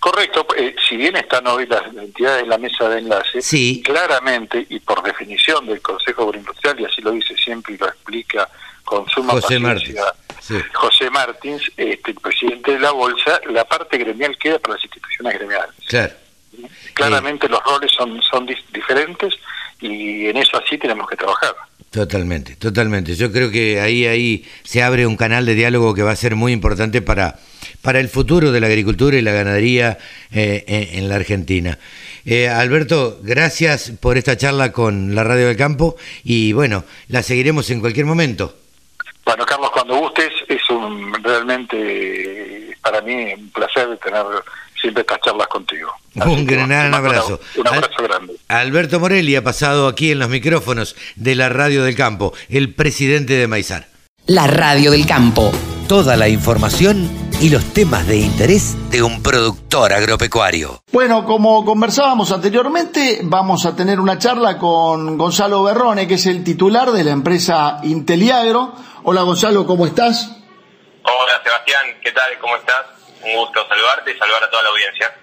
[0.00, 3.40] Correcto, eh, si bien están hoy las entidades en la mesa de enlace,
[3.82, 8.48] claramente y por definición del Consejo Agroindustrial, y así lo dice siempre y lo explica
[8.84, 10.04] con suma José paciencia
[10.74, 15.34] José Martins, este, el presidente de la Bolsa, la parte gremial queda para las instituciones
[15.34, 15.74] gremiales.
[16.94, 19.34] Claramente los roles son, son diferentes
[19.80, 21.54] y en eso así tenemos que trabajar.
[21.96, 23.14] Totalmente, totalmente.
[23.14, 26.36] Yo creo que ahí, ahí se abre un canal de diálogo que va a ser
[26.36, 27.36] muy importante para,
[27.80, 29.96] para el futuro de la agricultura y la ganadería
[30.30, 31.78] eh, en, la Argentina.
[32.26, 37.70] Eh, Alberto, gracias por esta charla con la Radio del Campo y bueno, la seguiremos
[37.70, 38.54] en cualquier momento.
[39.24, 44.22] Bueno, Carlos, cuando gustes, es un realmente para mí un placer tener
[44.86, 45.90] siempre estas charlas contigo.
[46.14, 47.40] un gran abrazo.
[47.56, 48.36] Un abrazo grande.
[48.46, 53.32] Alberto Morelli ha pasado aquí en los micrófonos de la Radio del Campo, el presidente
[53.34, 53.88] de Maizar.
[54.26, 55.50] La Radio del Campo.
[55.88, 57.10] Toda la información
[57.40, 60.82] y los temas de interés de un productor agropecuario.
[60.92, 66.44] Bueno, como conversábamos anteriormente, vamos a tener una charla con Gonzalo Berrone, que es el
[66.44, 68.72] titular de la empresa Inteliagro.
[69.02, 70.30] Hola Gonzalo, ¿cómo estás?
[71.02, 72.38] Hola Sebastián, ¿qué tal?
[72.40, 72.95] ¿Cómo estás?
[73.26, 75.14] Un gusto saludarte y saludar a toda la audiencia.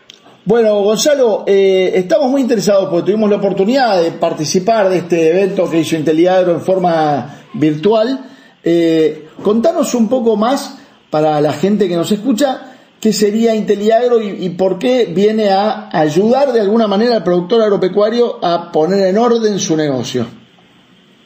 [0.45, 5.72] Bueno, Gonzalo, eh, estamos muy interesados porque tuvimos la oportunidad de participar de este evento
[5.72, 8.30] que hizo Inteliagro en forma virtual.
[8.62, 10.80] Eh, contanos un poco más
[11.10, 16.51] para la gente que nos escucha qué sería Inteliagro y, por qué viene a ayudar
[16.51, 20.28] de alguna manera al productor agropecuario a poner en orden su negocio.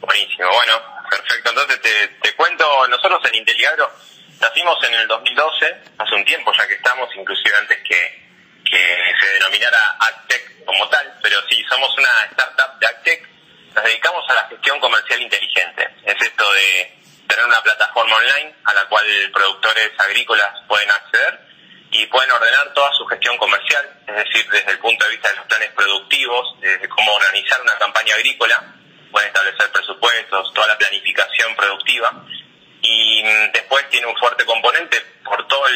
[0.01, 0.73] Buenísimo, bueno,
[1.09, 1.49] perfecto.
[1.49, 3.89] Entonces te, te cuento, nosotros en Inteliagro
[4.39, 8.27] Nacimos en el 2012, hace un tiempo ya que estamos, inclusive antes que,
[8.69, 13.27] se denominara AgTech como tal, pero sí, somos una startup de AgTech,
[13.73, 15.87] nos dedicamos a la gestión comercial inteligente.
[16.03, 21.39] Es esto de tener una plataforma online a la cual productores agrícolas pueden acceder
[21.91, 25.37] y pueden ordenar toda su gestión comercial, es decir, desde el punto de vista de
[25.37, 28.75] los planes productivos, desde cómo organizar una campaña agrícola,
[29.11, 32.11] pueden establecer presupuestos, toda la planificación productiva
[32.81, 33.23] y
[33.53, 35.69] después tiene un fuerte componente por toda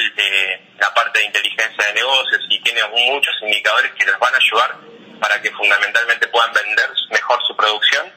[0.77, 4.75] la parte de inteligencia de negocios y tiene muchos indicadores que les van a ayudar
[5.19, 8.11] para que fundamentalmente puedan vender mejor su producción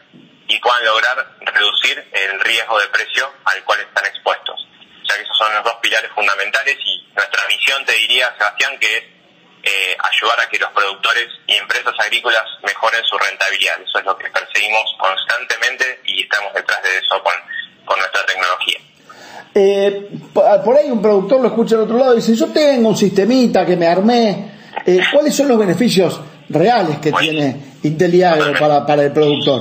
[0.47, 4.69] y puedan lograr reducir el riesgo de precio al cual están expuestos.
[5.03, 8.79] O sea que esos son los dos pilares fundamentales y nuestra misión, te diría, Sebastián,
[8.79, 9.05] que es
[9.65, 13.81] eh, ayudar a que los productores y empresas agrícolas mejoren su rentabilidad.
[13.81, 17.35] Eso es lo que perseguimos constantemente y estamos detrás de eso con
[17.85, 18.79] con nuestra tecnología.
[19.55, 20.09] Eh,
[20.65, 23.65] por ahí un productor lo escucha al otro lado y dice, yo tengo un sistemita
[23.65, 24.51] que me armé.
[24.85, 29.61] Eh, ¿Cuáles son los beneficios reales que tiene Inteliagro para, para el productor?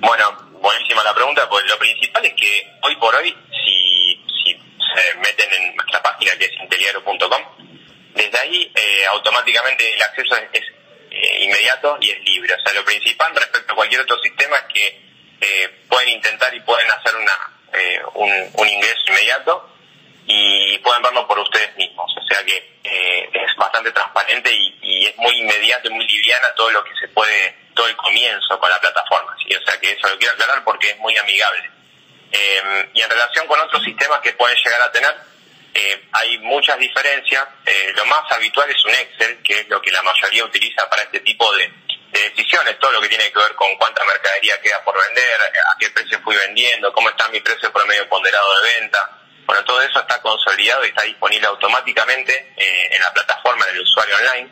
[0.00, 0.24] Bueno,
[0.62, 5.52] buenísima la pregunta, pues lo principal es que hoy por hoy, si, si se meten
[5.60, 7.42] en nuestra página que es inteliagro.com,
[8.14, 12.54] desde ahí eh, automáticamente el acceso es, es inmediato y es libre.
[12.54, 15.03] O sea, lo principal respecto a cualquier otro sistema es que
[15.44, 17.38] eh, pueden intentar y pueden hacer una,
[17.74, 19.70] eh, un, ingreso inmediato
[20.26, 22.10] y pueden verlo por ustedes mismos.
[22.16, 26.70] O sea que eh, es bastante transparente y, es muy inmediato y muy liviana todo
[26.70, 29.36] lo que se puede, todo el comienzo con la plataforma.
[29.46, 29.54] ¿sí?
[29.54, 31.70] O sea que eso lo quiero aclarar porque es muy amigable.
[32.32, 35.14] Em, y en relación con otros sistemas que pueden llegar a tener,
[36.12, 37.44] hay muchas diferencias.
[37.96, 41.20] lo más habitual es un Excel, que es lo que la mayoría utiliza para este
[41.20, 41.70] tipo de,
[42.14, 45.76] de decisiones, todo lo que tiene que ver con cuánta mercadería queda por vender, a
[45.78, 49.10] qué precio fui vendiendo, cómo está mi precio promedio ponderado de venta.
[49.46, 54.16] Bueno, todo eso está consolidado y está disponible automáticamente eh, en la plataforma del usuario
[54.16, 54.50] online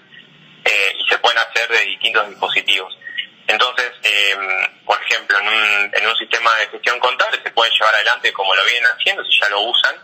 [0.65, 2.99] eh, y se pueden hacer de distintos dispositivos.
[3.47, 4.37] Entonces, eh,
[4.85, 8.55] por ejemplo, en un, en un sistema de gestión contable se puede llevar adelante como
[8.55, 9.97] lo vienen haciendo, si ya lo usan,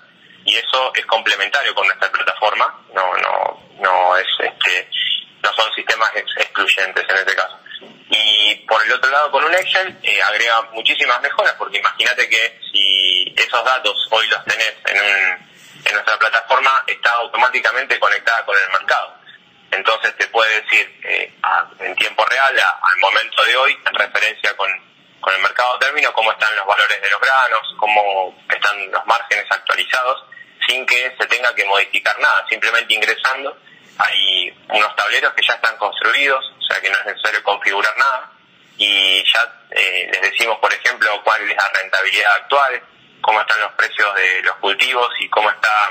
[0.44, 4.88] y eso es complementario con nuestra plataforma, no, no, no es este,
[5.42, 7.58] no son sistemas excluyentes en este caso.
[8.10, 12.58] Y por el otro lado, con un Excel eh, agrega muchísimas mejoras, porque imagínate que
[12.72, 15.48] si esos datos hoy los tenés en,
[15.84, 19.14] en nuestra plataforma, está automáticamente conectada con el mercado.
[19.70, 21.32] Entonces te puede decir eh,
[21.80, 24.68] en tiempo real, al momento de hoy, en referencia con,
[25.20, 29.44] con el mercado término, cómo están los valores de los granos, cómo están los márgenes
[29.50, 30.24] actualizados,
[30.66, 33.56] sin que se tenga que modificar nada, simplemente ingresando
[33.98, 38.32] hay unos tableros que ya están construidos, o sea que no es necesario configurar nada,
[38.76, 42.82] y ya eh, les decimos, por ejemplo, cuál es la rentabilidad actual,
[43.20, 45.90] cómo están los precios de los cultivos y cómo está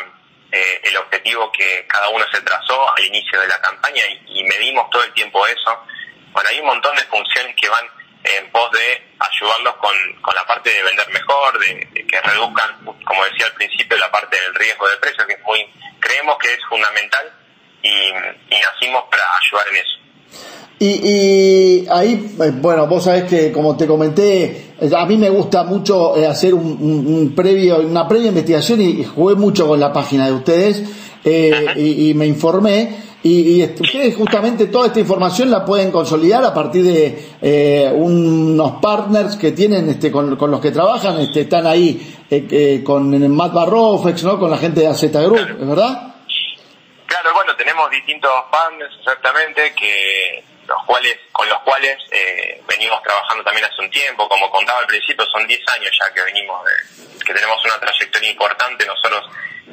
[0.51, 4.03] eh, el objetivo que cada uno se trazó al inicio de la campaña.
[4.27, 5.85] Y, medimos todo el tiempo eso.
[6.31, 7.85] Bueno, hay un montón de funciones que van
[8.23, 12.85] en pos de ayudarlos con, con la parte de vender mejor, de, de, que reduzcan,
[12.85, 16.53] como decía al principio, la parte del riesgo de precio, que es muy, creemos que
[16.53, 17.36] es fundamental
[17.83, 17.89] y,
[18.49, 19.97] nacimos para ayudar en eso.
[20.79, 26.15] Y, ahí, eh, bueno, vos sabés que como te comenté, a mí me gusta mucho
[26.15, 30.83] eh, hacer un, previo, una previa investigación y, jugué mucho con la página de ustedes
[31.23, 33.07] eh, y, me informé.
[33.23, 39.35] Y, ustedes justamente toda esta información la pueden consolidar a partir de eh, unos partners
[39.35, 44.23] que tienen este, con, los que trabajan, este, están ahí eh, eh, con Matt Barrofex,
[44.23, 44.39] ¿no?
[44.39, 46.15] con la gente de AZ Group, ¿es verdad?
[47.07, 51.97] Claro, bueno, tenemos distintos partners exactamente que los cuales con los cuales
[52.67, 56.21] venimos trabajando también hace un tiempo, como contaba al principio, son 10 años ya que
[56.23, 56.61] venimos,
[57.25, 59.29] que tenemos una trayectoria importante, nosotros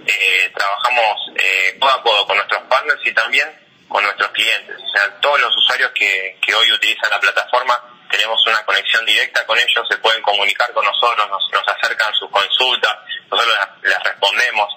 [0.07, 3.49] eh, trabajamos eh, codo a codo con nuestros partners y también
[3.89, 4.77] con nuestros clientes.
[4.77, 9.45] O sea, todos los usuarios que, que hoy utilizan la plataforma tenemos una conexión directa
[9.45, 12.97] con ellos, se pueden comunicar con nosotros, nos, nos acercan sus consultas,
[13.31, 14.73] nosotros les, respondemos.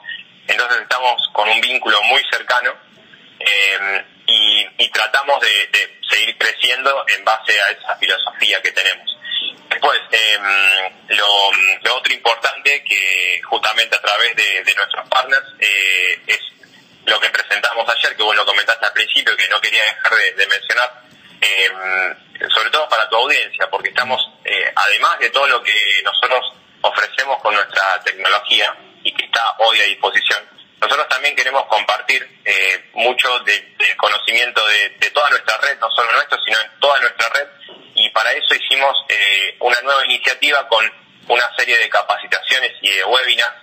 [0.48, 2.74] Entonces estamos con un vínculo muy cercano
[3.40, 9.16] eh, y, tratamos de, seguir creciendo en base a esa filosofía que tenemos.
[9.70, 10.40] Después, eh,
[11.10, 16.40] lo, otro importante que justamente a través de, de nuestros partners eh, es
[17.06, 20.32] lo que presentamos ayer, que vos lo comentaste al principio, que no quería dejar de,
[20.34, 21.02] de mencionar,
[21.42, 21.70] eh,
[22.54, 27.42] sobre todo para tu audiencia, porque estamos, eh, además de todo lo que nosotros ofrecemos
[27.42, 28.76] con nuestra tecnología
[29.08, 30.44] y que está hoy a disposición,
[30.82, 35.90] nosotros también queremos compartir eh, mucho del de conocimiento de, de, toda nuestra red, no
[35.92, 37.48] solo nuestro, sino en toda nuestra red,
[37.96, 40.86] y para eso hicimos eh, una nueva iniciativa con
[41.30, 43.56] una serie de capacitaciones y de webinars,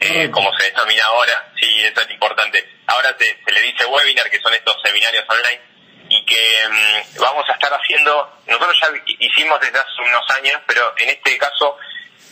[0.00, 2.68] eh, como se denomina ahora, sí, eso es importante.
[2.86, 5.60] Ahora se, se le dice webinar, que son estos seminarios online,
[6.08, 8.88] y que mm, vamos a estar haciendo, nosotros ya
[9.18, 11.76] hicimos desde hace unos años, pero en este caso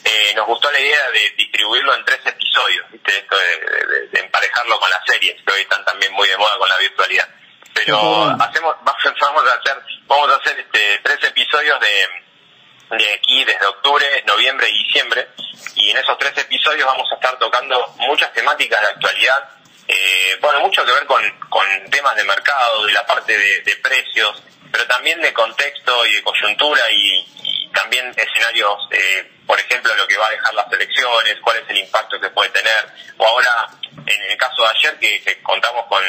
[0.07, 3.19] eh, nos gustó la idea de distribuirlo en tres episodios, ¿viste?
[3.19, 6.69] esto de, de, emparejarlo con las series, que hoy están también muy de moda con
[6.69, 7.29] la virtualidad
[7.77, 13.67] pero hacemos vamos a hacer vamos a hacer este tres episodios de de aquí desde
[13.67, 15.29] octubre noviembre y diciembre
[15.75, 19.51] y en esos tres episodios vamos a estar tocando muchas temáticas de actualidad
[19.89, 23.77] eh, bueno mucho que ver con, con temas de mercado de la parte de, de
[23.77, 24.43] precios
[24.77, 27.25] pero también de contexto y de coyuntura y,
[27.73, 31.79] también escenarios eh, por ejemplo lo que va a dejar las elecciones cuál es el
[31.79, 32.87] impacto que puede tener.
[33.17, 33.69] O ahora
[34.07, 36.03] en el caso de ayer que, contamos con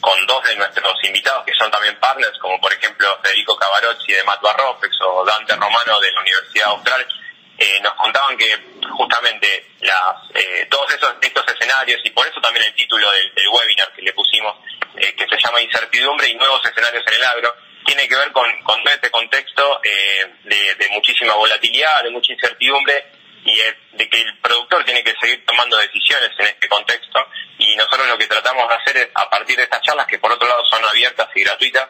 [0.00, 4.22] con dos de nuestros invitados que son también partners, como por ejemplo Federico Cavarozzi de
[4.24, 7.06] Matt Barrofex o Dante Romano de la Universidad Austral,
[7.58, 8.56] eh, nos contaban que
[8.96, 13.48] justamente las, eh, todos esos, estos escenarios, y por eso también el título del, del
[13.48, 14.54] webinar que le pusimos,
[14.96, 17.56] eh, que se llama Incertidumbre y Nuevos Escenarios en el Agro,
[17.88, 22.34] tiene que ver con, con todo este contexto eh, de, de muchísima volatilidad, de mucha
[22.34, 23.06] incertidumbre,
[23.44, 23.56] y
[23.92, 27.26] de que el productor tiene que seguir tomando decisiones en este contexto
[27.58, 30.30] y nosotros lo que tratamos de hacer es, a partir de estas charlas, que por
[30.30, 31.88] otro lado son abiertas y gratuitas,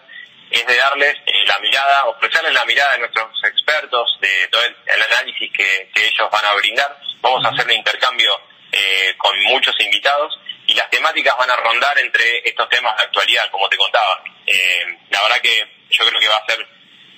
[0.50, 5.02] es de darles eh, la mirada, ofrecerles la mirada de nuestros expertos, de todo el,
[5.02, 6.96] análisis que, que, ellos van a brindar.
[7.20, 8.40] Vamos a hacer un intercambio
[8.70, 13.50] eh, con muchos invitados y las temáticas van a rondar entre estos temas de actualidad,
[13.50, 14.22] como te contaba.
[14.46, 16.66] Eh, la verdad que yo creo que va a ser,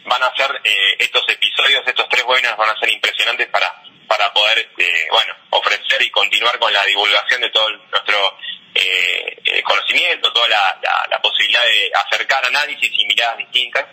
[0.04, 4.32] van a ser eh, estos episodios, estos tres webinars van a ser impresionantes para para
[4.32, 8.38] poder, este, bueno, ofrecer y continuar con la divulgación de todo nuestro
[8.74, 13.86] eh, eh, conocimiento, toda la, la, posibilidad de acercar análisis y miradas distintas.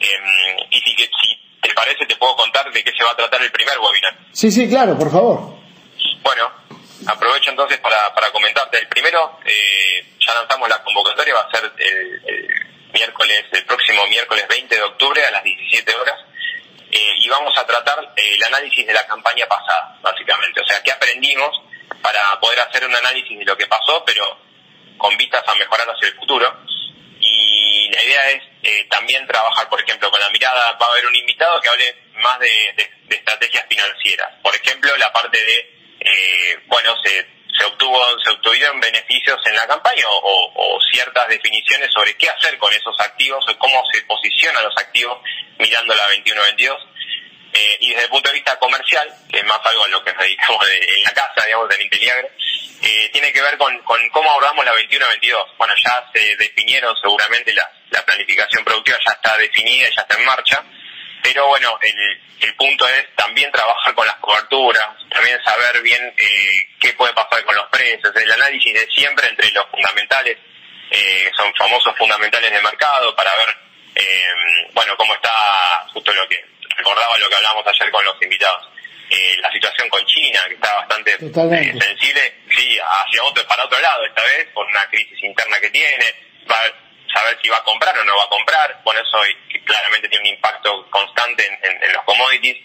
[0.00, 3.42] Eh, y si, si te parece, te puedo contar de qué se va a tratar
[3.42, 4.16] el primer webinar.
[4.32, 5.58] Sí, sí, claro, por favor.
[6.22, 6.50] Bueno,
[7.06, 8.78] aprovecho entonces para, para comentarte.
[8.78, 14.06] El primero, eh, ya lanzamos la convocatoria, va a ser el, el miércoles, el próximo
[14.06, 16.18] miércoles 20 de octubre a las 17 horas
[16.90, 20.60] eh, y vamos a tratar eh, el análisis de la campaña pasada, básicamente.
[20.60, 21.50] O sea, qué aprendimos
[22.00, 24.38] para poder hacer un análisis de lo que pasó, pero
[24.96, 26.50] con vistas a mejorar hacia el futuro.
[27.20, 31.06] Y la idea es eh, también trabajar, por ejemplo, con la mirada, va a haber
[31.06, 34.34] un invitado que hable más de, de, de estrategias financieras.
[34.42, 35.58] Por ejemplo, la parte de,
[36.00, 42.16] eh, bueno, se se obtuvo se obtuvieron beneficios en la campaña o, ciertas definiciones sobre
[42.16, 45.18] qué hacer con esos activos o cómo se posicionan los activos
[45.58, 46.76] mirando la 21-22
[47.52, 50.12] eh, y desde el punto de vista comercial que es más algo a lo que
[50.12, 52.30] nos dedicamos de, en la casa digamos en Inteliagre
[52.82, 57.52] eh, tiene que ver con, con cómo abordamos la 21-22 bueno ya se definieron seguramente
[57.52, 60.64] la, la planificación productiva ya está definida ya está en marcha
[61.22, 66.66] pero bueno, el, el punto es también trabajar con las coberturas, también saber bien eh,
[66.80, 70.36] qué puede pasar con los precios, el análisis de siempre entre los fundamentales,
[70.90, 73.56] eh, son famosos fundamentales de mercado para ver,
[73.96, 74.26] eh,
[74.72, 76.44] bueno, cómo está justo lo que
[76.76, 78.68] recordaba lo que hablamos ayer con los invitados.
[79.10, 83.80] Eh, la situación con China, que está bastante eh, sensible, sí, hacia otro, para otro
[83.80, 86.14] lado esta vez, por una crisis interna que tiene,
[86.50, 86.72] va a
[87.12, 89.20] saber si va a comprar o no va a comprar, bueno, eso
[89.64, 92.56] claramente tiene un impacto constante en, los commodities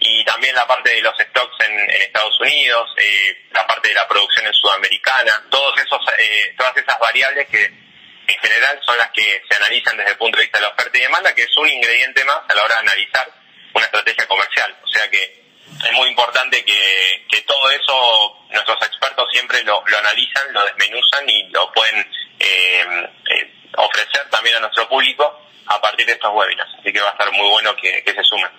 [0.00, 3.94] y también la parte de los stocks en, en Estados Unidos, eh, la parte de
[3.94, 9.10] la producción en Sudamericana, todos esos, eh, todas esas variables que en general son las
[9.10, 11.56] que se analizan desde el punto de vista de la oferta y demanda, que es
[11.56, 13.30] un ingrediente más a la hora de analizar
[13.74, 14.76] una estrategia comercial.
[14.82, 15.40] O sea que
[15.84, 21.28] es muy importante que, que todo eso nuestros expertos siempre lo, lo analizan, lo desmenuzan
[21.28, 22.06] y lo pueden
[22.38, 25.24] eh, eh, ofrecer también a nuestro público
[25.66, 26.70] a partir de estos webinars.
[26.78, 28.50] Así que va a estar muy bueno que, que se sumen.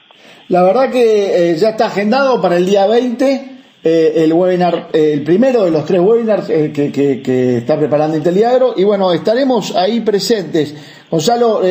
[0.50, 3.52] La verdad que eh, ya está agendado para el día 20
[3.84, 7.80] eh, el webinar, eh, el primero de los tres webinars eh, que, que, que, está
[7.80, 10.76] preparando Inteliagro y bueno, estaremos ahí presentes.
[11.10, 11.62] Gonzalo,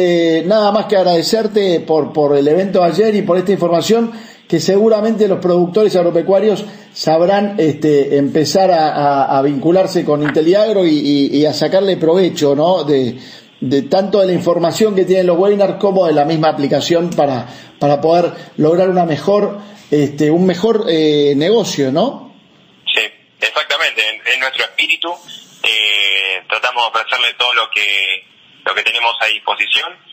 [0.45, 4.13] nada más que agradecerte por, por el evento ayer y por esta información
[4.51, 11.97] que seguramente los productores agropecuarios sabrán este, empezar a, vincularse con Inteliagro y, a sacarle
[11.97, 12.83] provecho ¿no?
[12.83, 13.17] de,
[13.89, 17.47] tanto de la información que tienen los webinars como de la misma aplicación para,
[17.79, 22.35] para poder lograr una mejor este, un mejor eh, negocio, ¿no?
[22.93, 23.03] Sí,
[23.41, 24.03] exactamente.
[24.09, 25.11] En, en nuestro espíritu
[25.63, 28.25] eh, tratamos de ofrecerle todo lo que
[28.65, 30.10] lo que tenemos a disposición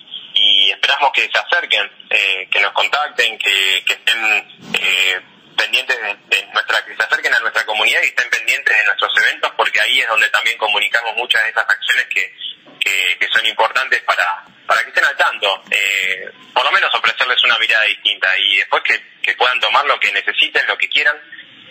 [0.48, 5.22] y esperamos que se acerquen, eh, que nos contacten, que, estén eh,
[5.58, 5.98] pendientes
[6.30, 9.82] de, nuestra, que se acerquen a nuestra comunidad y estén pendientes de nuestros eventos, porque
[9.82, 12.34] ahí es donde también comunicamos muchas de esas acciones que,
[12.80, 17.44] que, que son importantes para, para que estén al tanto, eh, por lo menos ofrecerles
[17.44, 21.18] una mirada distinta y después que, que, puedan tomar lo que necesiten, lo que quieran,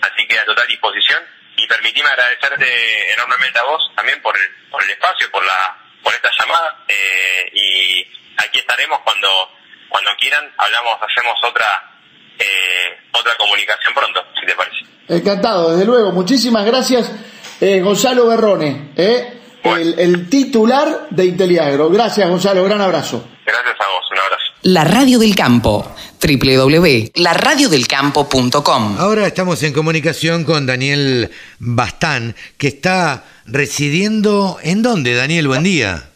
[0.03, 1.23] así que a total disposición.
[1.59, 6.15] Y permitime agradecerte enormemente a vos también por el, por el espacio, por la por
[6.15, 9.29] esta llamada eh, y aquí estaremos cuando
[9.89, 11.97] cuando quieran, hablamos, hacemos otra
[12.39, 14.85] eh, otra comunicación pronto, si te parece.
[15.09, 17.11] Encantado, desde luego, muchísimas gracias
[17.61, 18.93] eh, Gonzalo Berrone.
[18.97, 19.33] ¿eh?
[19.65, 21.89] el, el, titular de Inteliagro.
[21.91, 22.63] Gracias, Gonzalo.
[22.65, 23.27] Gran abrazo.
[23.45, 24.05] Gracias a vos.
[24.13, 24.45] Un abrazo.
[24.63, 25.93] La Radio del Campo.
[26.21, 35.63] www.laradiodelcampo.com Ahora estamos en comunicación con Daniel Bastán, que está residiendo en dónde, Daniel, buen
[35.63, 36.11] día.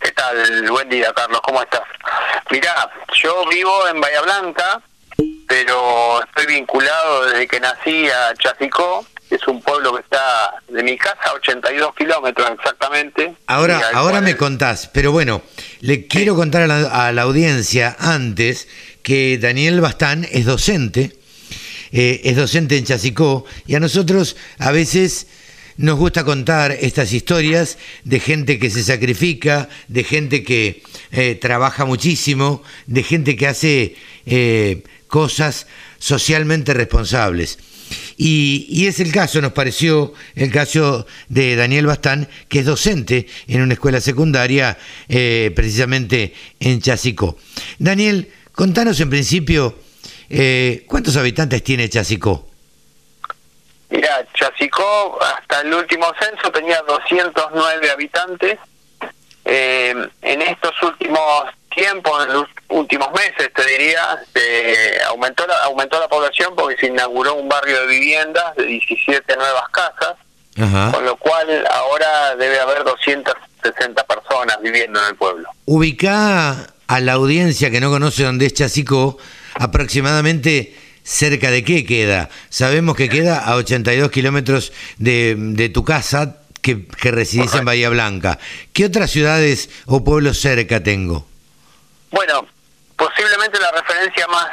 [0.00, 0.70] ¿Qué tal?
[0.70, 1.82] Buen día, Carlos, ¿cómo estás?
[2.50, 2.90] Mirá,
[3.22, 4.80] yo vivo en Bahía Blanca,
[5.48, 10.96] pero estoy vinculado desde que nací a Chasicó, es un pueblo que está de mi
[10.96, 13.34] casa a 82 kilómetros exactamente.
[13.46, 15.42] Ahora, ahora me contás, pero bueno,
[15.80, 18.68] le quiero contar a la, a la audiencia antes
[19.02, 21.18] que Daniel Bastán es docente,
[21.92, 25.26] eh, es docente en Chasicó, y a nosotros a veces
[25.78, 31.84] nos gusta contar estas historias de gente que se sacrifica, de gente que eh, trabaja
[31.84, 33.94] muchísimo, de gente que hace
[34.26, 35.68] eh, cosas
[35.98, 37.58] socialmente responsables.
[38.18, 43.62] Y, es el caso, nos pareció el caso de Daniel Bastán, que es docente en
[43.62, 44.76] una escuela secundaria,
[45.08, 47.38] eh, precisamente en Chasicó.
[47.78, 49.78] Daniel, contanos en principio,
[50.86, 52.47] ¿cuántos habitantes tiene Chasicó?
[53.90, 58.58] Mira, Chasicó hasta el último censo tenía 209 habitantes.
[59.44, 61.22] Eh, en estos últimos
[61.74, 64.02] tiempos, en los últimos meses, te diría,
[65.08, 69.68] aumentó la, aumentó la población porque se inauguró un barrio de viviendas de 17 nuevas
[69.70, 70.16] casas,
[70.60, 70.92] Ajá.
[70.92, 75.48] con lo cual ahora debe haber 260 personas viviendo en el pueblo.
[75.64, 79.18] Ubica a la audiencia que no conoce dónde es Chasicó,
[79.54, 80.74] aproximadamente
[81.08, 82.28] cerca de qué queda.
[82.50, 87.88] Sabemos que queda a 82 kilómetros de, de tu casa, que, que residís en Bahía
[87.88, 88.38] Blanca.
[88.74, 91.26] ¿Qué otras ciudades o pueblos cerca tengo?
[92.10, 92.46] Bueno,
[92.94, 94.48] posiblemente la referencia más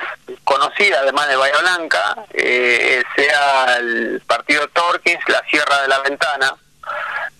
[0.46, 6.56] conocida, además de Bahía Blanca, eh, sea el partido Torquins, la Sierra de la Ventana.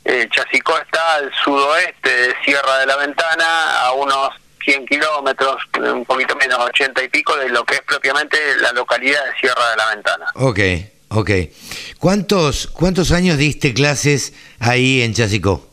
[0.04, 4.30] Eh, Chasicó está al sudoeste de Sierra de la Ventana, a unos
[4.66, 9.24] 100 kilómetros, un poquito menos, 80 y pico, de lo que es propiamente la localidad
[9.26, 10.26] de Sierra de la Ventana.
[10.36, 10.60] Ok,
[11.10, 11.32] ok.
[12.00, 15.70] ¿Cuántos, cuántos años diste clases ahí en Chasicó?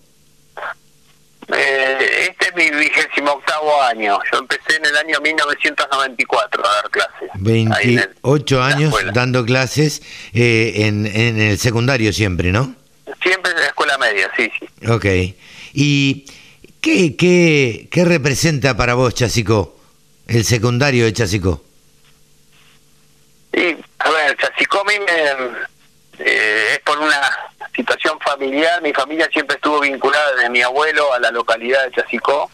[1.55, 4.19] Eh, este es mi vigésimo octavo año.
[4.33, 7.31] Yo empecé en el año 1994 a dar clases.
[7.35, 10.03] 28 el, años dando clases
[10.33, 12.75] eh, en, en, el secundario siempre, ¿no?
[13.23, 14.89] Siempre en la escuela media, sí, sí.
[14.89, 15.05] Ok.
[15.75, 16.27] ¿Y
[16.83, 19.79] qué, qué, qué representa para vos, Chasicó,
[20.27, 21.65] el secundario de Chasicó?
[23.55, 27.21] Sí, a ver, Chasicó a mí me, eh, es por una
[27.75, 32.51] situación familiar, mi familia siempre estuvo vinculada desde mi abuelo a la localidad de Chasicó,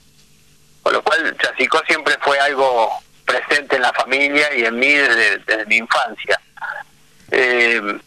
[0.83, 2.91] con lo cual Chasicó siempre fue algo
[3.25, 6.41] presente en la familia y en mí desde, desde mi infancia.
[7.31, 7.99] Eh,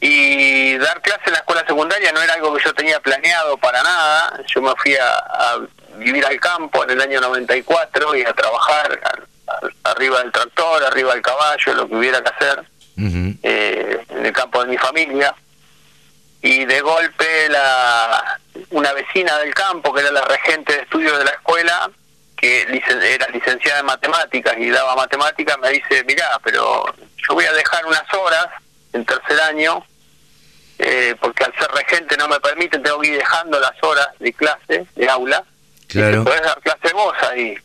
[0.00, 3.82] y dar clase en la escuela secundaria no era algo que yo tenía planeado para
[3.82, 5.58] nada, yo me fui a, a
[5.96, 10.84] vivir al campo en el año 94 y a trabajar a, a, arriba del tractor,
[10.84, 13.38] arriba del caballo, lo que hubiera que hacer, uh -huh.
[13.42, 15.34] eh, en el campo de mi familia
[16.40, 18.38] y de golpe la
[18.70, 21.90] una vecina del campo, que era la regente de estudios de la escuela,
[22.36, 27.52] que era licenciada en matemáticas y daba matemáticas, me dice, mirá, pero yo voy a
[27.52, 28.46] dejar unas horas
[28.92, 29.84] en tercer año,
[30.78, 34.32] eh, porque al ser regente no me permiten, tengo que ir dejando las horas de
[34.32, 35.44] clase, de aula,
[35.88, 36.22] claro.
[36.22, 37.56] y podés dar clase vos ahí.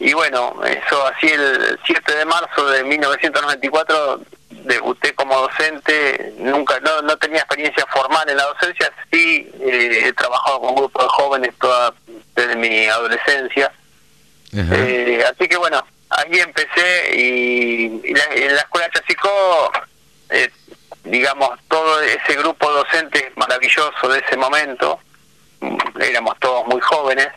[0.00, 4.20] Y bueno, eso así el 7 de marzo de 1994
[4.50, 10.12] debuté como docente, nunca no, no tenía experiencia formal en la docencia, sí eh, he
[10.12, 11.92] trabajado con grupos de jóvenes toda
[12.34, 13.72] desde mi adolescencia.
[14.54, 19.72] Eh, así que bueno, ahí empecé y, en la escuela Chacico,
[20.30, 20.50] eh,
[21.04, 24.98] digamos, todo ese grupo docente maravilloso de ese momento,
[26.00, 27.28] éramos todos muy jóvenes,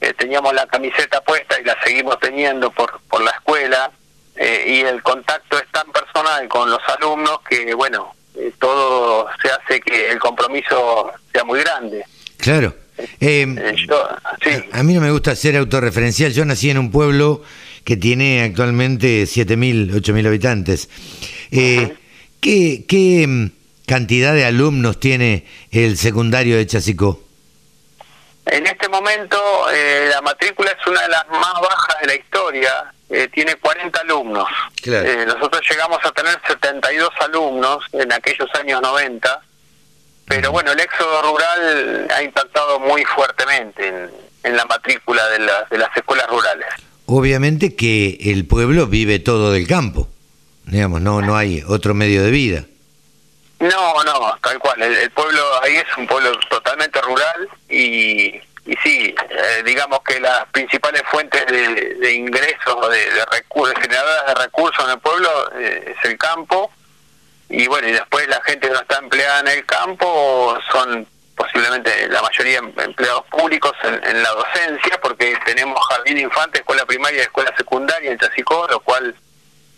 [0.00, 3.90] eh, teníamos la camiseta puesta y la seguimos teniendo por, por la escuela,
[4.36, 9.50] eh, y el contacto es tan personal con los alumnos que, bueno, eh, todo se
[9.50, 12.04] hace que el compromiso sea muy grande.
[12.38, 12.74] Claro.
[14.72, 16.32] a, mí no me gusta ser autorreferencial.
[16.32, 17.42] Yo nací en un pueblo
[17.84, 20.88] que tiene actualmente 7.000, 8.000 habitantes.
[22.42, 23.50] ¿Qué, ¿Qué mm,
[23.86, 27.22] cantidad de alumnos tiene el secundario de Chasicó?
[28.44, 29.38] En este momento
[29.72, 34.00] eh, la matrícula es una de las más bajas de la historia, eh, tiene 40
[34.00, 34.48] alumnos.
[34.84, 39.40] Eh, nosotros llegamos a tener 72 alumnos en aquellos años 90,
[40.26, 44.08] pero bueno, el éxodo rural ha impactado muy fuertemente
[44.42, 45.38] en, la matrícula de,
[45.70, 46.66] de las escuelas rurales.
[47.06, 50.08] Obviamente que el pueblo vive todo del campo,
[50.64, 52.64] digamos, no, no hay otro medio de vida.
[53.60, 54.82] No, no, tal cual.
[54.82, 58.34] El, pueblo ahí es un pueblo totalmente rural y,
[58.66, 64.34] y sí, eh, digamos que las principales fuentes de, ingresos, de, de recursos, generadoras de
[64.34, 66.70] recursos en el pueblo eh, es el campo
[67.52, 71.06] y bueno, y después la gente que no está empleada en el campo son
[71.36, 76.86] posiblemente la mayoría em, empleados públicos en, la docencia porque tenemos jardín de infantes, escuela
[76.86, 79.14] primaria y escuela secundaria en Chasicó, lo cual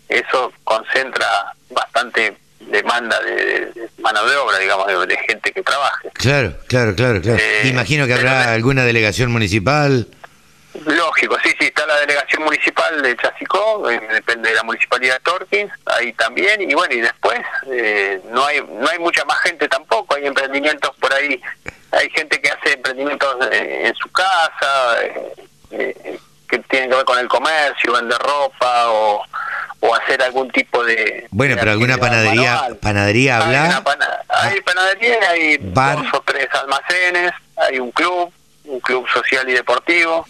[0.09, 6.09] eso concentra bastante demanda de, mano de obra, digamos, de, gente que trabaje.
[6.13, 7.39] Claro, claro, claro, claro.
[7.39, 10.07] Eh, Imagino que habrá alguna delegación municipal.
[10.85, 15.19] Lógico, sí, sí, está la delegación municipal de Chasicó, eh, depende de la municipalidad de
[15.21, 17.39] Torquín, ahí también, y bueno, y después
[17.71, 21.41] eh, no hay no hay mucha más gente tampoco, hay emprendimientos por ahí,
[21.91, 24.97] hay gente que hace emprendimientos en su casa,
[26.47, 29.21] que tienen que ver con el comercio, vender ropa o
[29.85, 31.27] o hacer algún tipo de...
[31.31, 33.83] Bueno, pero alguna panadería, panadería habla...
[34.29, 38.31] Hay, panadería, hay dos o tres almacenes, hay un club,
[38.65, 40.25] un club social y deportivo.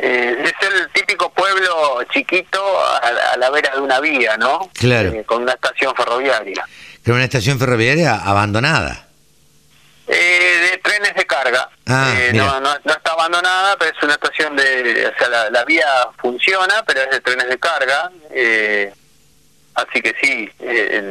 [0.00, 2.60] Eh, es el típico pueblo chiquito
[3.02, 4.70] a, la vera de una vía, ¿no?
[4.74, 5.10] Claro.
[5.10, 6.64] Eh, con una estación ferroviaria.
[7.02, 9.07] Pero una estación ferroviaria abandonada.
[10.08, 11.68] Eh, de trenes de carga.
[11.86, 15.12] Ah, eh, no, no, está abandonada, pero es una estación de...
[15.14, 15.86] O sea, la, vía
[16.20, 18.10] funciona, pero es de trenes de carga.
[18.30, 18.90] Eh,
[19.74, 20.50] así que sí,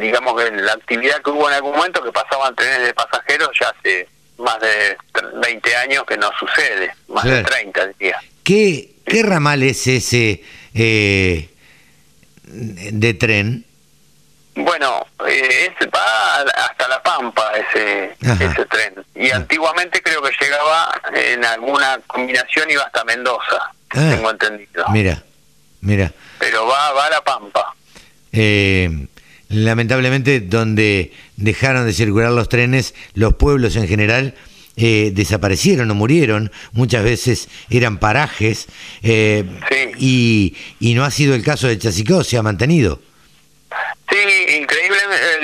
[0.02, 3.70] digamos que la actividad que hubo en algún momento que pasaban trenes de pasajeros ya
[3.70, 4.98] hace más de
[5.42, 8.20] 20 años que no sucede, más de 30 diría.
[8.44, 10.44] ¿Qué, ¿Qué ramal es ese
[10.74, 11.50] de
[13.14, 13.67] tren?
[14.58, 18.94] Bueno, eh, va hasta La Pampa ese, ese tren.
[19.14, 24.10] Y antiguamente creo que llegaba en alguna combinación, iba hasta Mendoza, ah.
[24.10, 24.86] tengo entendido.
[24.90, 25.24] Mira,
[25.82, 26.12] mira.
[26.40, 27.76] Pero va, va a La Pampa.
[28.32, 29.08] Eh,
[29.50, 34.34] lamentablemente, donde dejaron de circular los trenes, los pueblos en general
[34.76, 38.68] eh, desaparecieron o murieron, muchas veces eran parajes,
[39.04, 39.46] eh,
[40.00, 43.00] y, y no ha sido el caso de Chasicó, se ha mantenido.
[44.10, 44.98] Sí, increíble.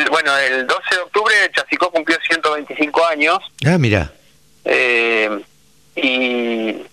[0.10, 3.40] bueno, el 12 de octubre Chasicó cumplió 125 años.
[3.66, 4.12] Ah, mira.
[4.66, 5.44] Eh,
[5.96, 6.86] y,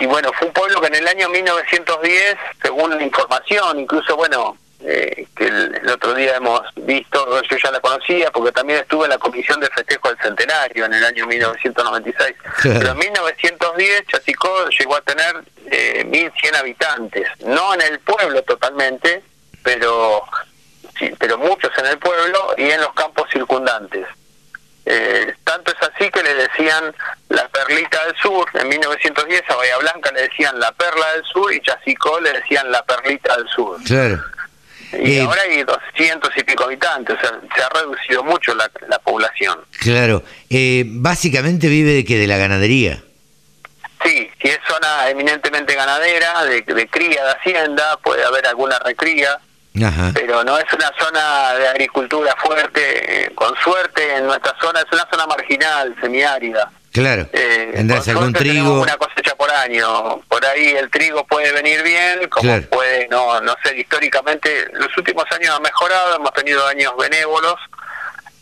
[0.00, 4.56] y bueno, fue un pueblo que en el año 1910, según la información, incluso, bueno,
[4.80, 9.10] eh, que el, otro día hemos visto, yo ya la conocía porque también estuve en
[9.10, 12.36] la comisión de festejo del centenario en el año 1996.
[12.62, 19.22] Pero en 1910 Chasicó llegó a tener eh, 1.100 habitantes, no en el pueblo totalmente,
[19.64, 20.22] pero
[21.18, 24.06] pero muchos en el pueblo y en los campos circundantes.
[24.90, 26.94] Eh, tanto es así que le decían
[27.28, 31.52] la perlita del sur, en 1910 a Bahía Blanca le decían la perla del sur
[31.52, 33.78] y Chasicó le decían la perlita del sur.
[33.84, 34.22] Claro.
[34.92, 38.70] Y ahora hay 200 y pico habitantes, o sea, se ha reducido mucho la,
[39.00, 39.58] población.
[39.78, 40.22] Claro.
[40.48, 43.02] Eh, básicamente vive de que de la ganadería.
[44.02, 49.38] Sí, si es zona eminentemente ganadera, de, de cría de hacienda, puede haber alguna recría,
[50.14, 53.24] pero no es una zona de agricultura fuerte.
[53.24, 56.70] Eh, con suerte, en nuestra zona es una zona marginal, semiárida.
[56.92, 57.28] Claro.
[57.32, 58.80] Eh, Tendrás algún trigo.
[58.80, 60.20] Una cosecha por año.
[60.28, 65.24] Por ahí el trigo puede venir bien, como puede, no, no sé, históricamente, los últimos
[65.30, 67.56] años ha mejorado, hemos tenido años benévolos.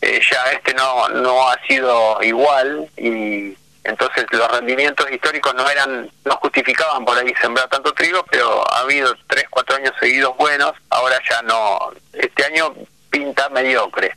[0.01, 3.57] Eh, ya este no, no ha sido igual y
[3.87, 8.81] entonces los rendimientos históricos no eran no justificaban por ahí sembrar tanto trigo pero ha
[8.81, 10.73] habido tres cuatro años seguidos buenos.
[10.89, 12.73] Ahora ya no este año
[13.09, 14.11] pinta mediocre.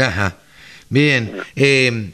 [0.00, 0.36] Ajá.
[0.88, 2.12] Bien eh,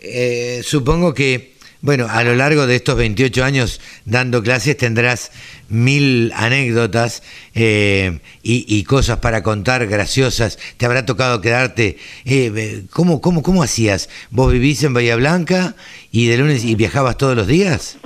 [0.00, 5.30] eh, supongo que bueno, a lo largo de estos 28 años dando clases tendrás
[5.68, 7.22] mil anécdotas
[7.54, 10.58] eh, y, cosas para contar graciosas.
[10.76, 11.98] Te habrá tocado quedarte.
[12.24, 14.08] Eh, ¿cómo, cómo, ¿Cómo hacías?
[14.30, 15.74] ¿Vos vivís en Bahía Blanca
[16.12, 17.98] y de lunes y viajabas todos los días?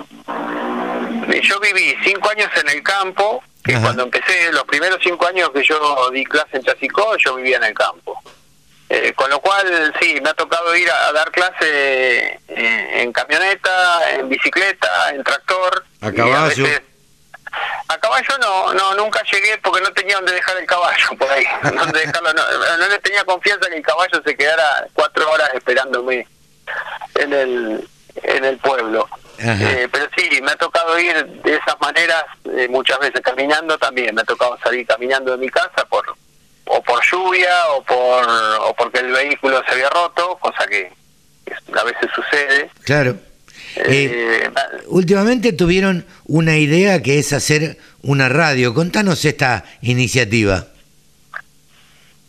[1.42, 3.42] Yo viví cinco años en el campo.
[3.62, 7.58] Que cuando empecé, los primeros cinco años que yo di clase en Chasicó, yo vivía
[7.58, 8.18] en el campo.
[8.88, 14.28] Eh, con lo cual, sí, me ha tocado ir a, dar clase en, camioneta, en
[14.28, 15.84] bicicleta, en tractor.
[16.00, 16.66] A caballo.
[16.66, 16.89] A,
[18.00, 21.44] caballo no, no, nunca llegué porque no tenía donde dejar el caballo por ahí.
[21.62, 26.26] Donde dejarlo, no, le tenía confianza que el caballo se quedara cuatro horas esperándome
[27.16, 27.88] en el,
[28.22, 29.08] en el pueblo.
[29.38, 34.14] Eh, pero sí, me ha tocado ir de esas maneras eh, muchas veces caminando también.
[34.14, 36.04] Me ha tocado salir caminando de mi casa por
[36.66, 40.92] o por lluvia o por o porque el vehículo se había roto, cosa que
[41.74, 42.70] a veces sucede.
[42.84, 43.16] Claro.
[43.76, 44.50] Eh, eh,
[44.86, 48.74] últimamente tuvieron una idea que es hacer una radio.
[48.74, 50.66] Contanos esta iniciativa.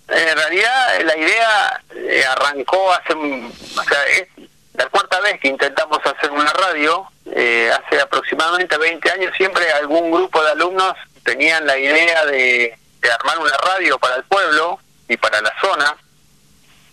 [0.08, 4.28] En realidad la idea eh, arrancó hace, o sea, es
[4.74, 7.06] la cuarta vez que intentamos hacer una radio.
[7.26, 13.40] hace aproximadamente 20 años siempre algún grupo de alumnos tenían la idea de de armar
[13.40, 15.98] una radio para el pueblo y para la zona.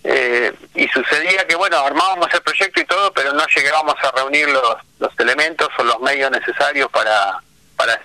[0.05, 4.49] Eh, y sucedía que, bueno, armábamos el proyecto y todo, pero no llegábamos a reunir
[4.49, 7.41] los, los elementos o los medios necesarios para,
[7.77, 8.01] para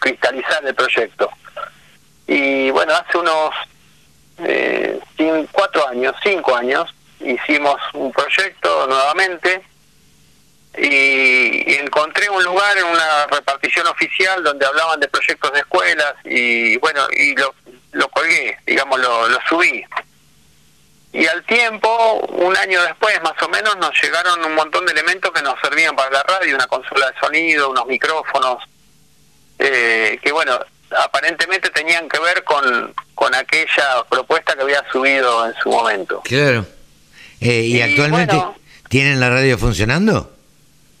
[0.00, 1.30] cristalizar el proyecto.
[2.26, 3.54] Y bueno, hace unos
[4.38, 5.00] eh,
[5.52, 9.62] cuatro años, cinco años, hicimos un proyecto nuevamente
[10.76, 16.76] y, encontré un lugar en una repartición oficial donde hablaban de proyectos de escuelas y
[16.78, 17.54] bueno, y lo,
[17.92, 19.84] lo colgué, digamos, lo, lo subí.
[21.12, 25.32] Y al tiempo, un año después más o menos, nos llegaron un montón de elementos
[25.32, 28.62] que nos servían para la radio, una consola de sonido, unos micrófonos,
[29.58, 30.58] eh, que bueno,
[30.96, 36.20] aparentemente tenían que ver con, con aquella propuesta que había subido en su momento.
[36.24, 36.66] Claro.
[37.40, 38.36] Eh, ¿Y, actualmente
[38.88, 40.32] tienen la radio funcionando?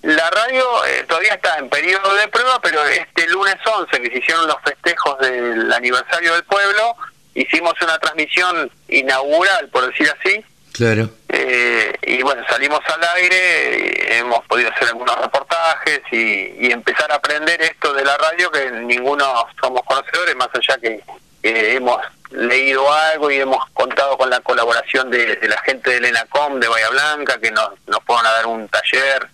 [0.02, 4.18] La radio eh, todavía está en periodo de prueba, pero este lunes 11, que se
[4.18, 6.96] hicieron los festejos del aniversario del pueblo,
[7.42, 10.44] hicimos una transmisión inaugural, por decir así.
[10.72, 11.10] Claro.
[11.28, 17.60] Eh, y bueno, salimos al aire, hemos podido hacer algunos reportajes y, empezar a aprender
[17.62, 21.02] esto de la radio, que ninguno somos conocedores, más allá que,
[21.42, 22.00] hemos
[22.30, 26.90] leído algo y hemos contado con la colaboración de, la gente del ENACOM de Bahía
[26.90, 29.28] Blanca, que nos, nos fueron a dar un taller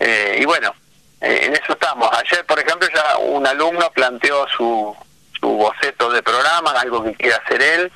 [0.00, 0.74] eh, y bueno,
[1.20, 2.08] eh, en eso estamos.
[2.12, 4.96] Ayer, por ejemplo, ya un alumno planteó su,
[5.40, 7.92] su boceto de programa, algo que quiere hacer él,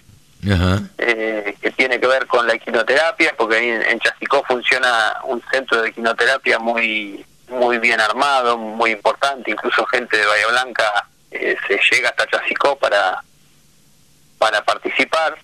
[0.98, 5.80] eh, que tiene que ver con la equinoterapia, porque ahí en, Chasicó funciona un centro
[5.82, 12.08] de equinoterapia muy muy bien armado, muy importante, incluso gente de Bahía Blanca se llega
[12.08, 13.22] hasta Chasicó para
[14.38, 15.36] para participar.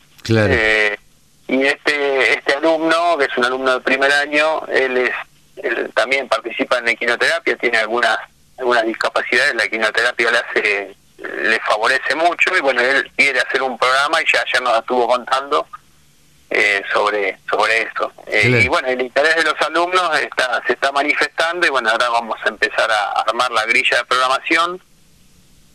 [1.49, 5.15] y este este alumno, que es un alumno de primer año, él es
[5.63, 8.19] él también participa en equinoterapia, tiene algunas
[8.59, 13.79] algunas discapacidades, la equinoterapia le hace le favorece mucho y bueno, él quiere hacer un
[13.79, 15.67] programa y ya ayer nos estuvo contando
[16.51, 18.13] eh, sobre sobre esto.
[18.27, 22.09] Eh, y bueno, el interés de los alumnos está se está manifestando y bueno, ahora
[22.09, 24.81] vamos a empezar a armar la grilla de programación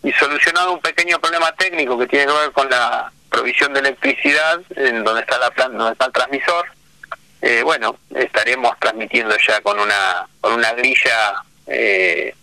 [0.03, 4.61] y solucionado un pequeño problema técnico que tiene que ver con la provisión de electricidad
[4.75, 6.65] en donde está la planta, donde está el transmisor
[7.45, 11.35] eh, bueno, estaremos transmitiendo ya con una, con una grilla
[11.67, 12.33] eh,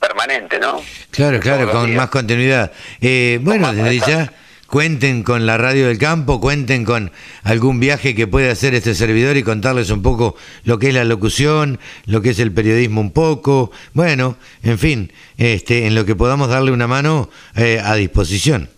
[0.00, 0.82] permanente, ¿no?
[1.10, 2.72] Claro, claro, con más continuidad.
[3.00, 4.32] Eh, bueno, desde ya
[4.66, 7.12] cuenten con la radio del campo, cuenten con
[7.42, 11.04] algún viaje que pueda hacer este servidor y contarles un poco lo que es la
[11.04, 16.14] locución, lo que es el periodismo un poco, bueno, en fin, este, en lo que
[16.14, 18.70] podamos darle una mano a disposición.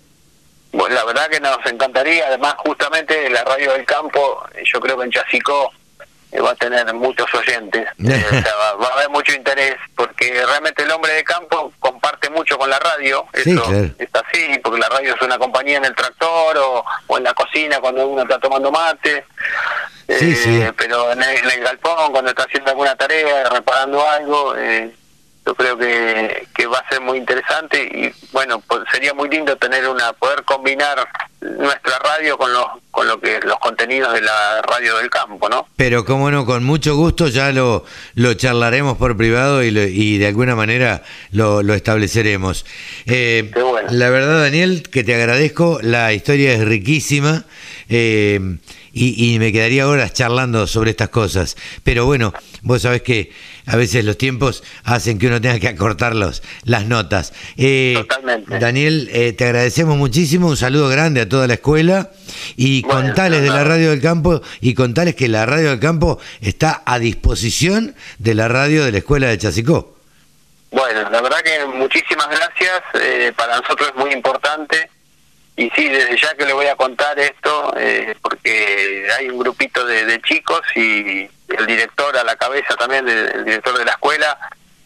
[0.73, 5.05] Bueno, la verdad que nos encantaría, además justamente la radio del campo, yo creo que
[5.05, 5.81] en Chasicó eh,
[6.40, 10.42] va a tener muchos oyentes, eh, o sea, va, va, a haber mucho interés, porque
[10.46, 13.90] realmente el hombre de campo comparte mucho con la radio, Sí, eso claro.
[13.98, 17.34] es así, porque la radio es una compañía en el tractor o, o en la
[17.34, 19.24] cocina cuando uno está tomando mate,
[20.09, 20.64] Sí, eh, sí.
[20.76, 24.92] pero en el, en el galpón cuando está haciendo alguna tarea, reparando algo, eh,
[25.44, 29.56] yo creo que, que va a ser muy interesante y bueno, pues sería muy lindo
[29.56, 31.06] tener una poder combinar
[31.40, 35.66] nuestra radio con los con lo que los contenidos de la radio del campo, ¿no?
[35.77, 40.19] Pero como no, con mucho gusto ya lo, lo charlaremos por privado y, lo- y
[40.19, 41.02] de alguna manera
[41.32, 42.64] lo, lo estableceremos.
[43.06, 43.89] Eh, Qué bueno.
[43.90, 47.44] La verdad, Daniel, que te agradezco, la historia es riquísima
[47.89, 48.59] eh,
[48.93, 51.56] y, y me quedaría horas charlando sobre estas cosas.
[51.82, 52.32] Pero bueno,
[52.62, 53.32] vos sabés que
[53.66, 57.32] a veces los tiempos hacen que uno tenga que acortar los, las notas.
[57.56, 58.59] Eh, Totalmente.
[58.59, 62.10] Daniel, eh, te agradecemos muchísimo, un saludo grande a toda la escuela
[62.56, 66.19] y Bueno, contales de la radio del campo y contales que la radio del campo
[66.40, 69.97] está a disposición de la radio de la escuela de Chasicó.
[70.70, 74.89] Bueno, la verdad que muchísimas gracias, eh, para nosotros es muy importante
[75.56, 79.84] y sí, desde ya que le voy a contar esto, eh, porque hay un grupito
[79.86, 84.38] de, de chicos y el director a la cabeza también, el, director de la escuela,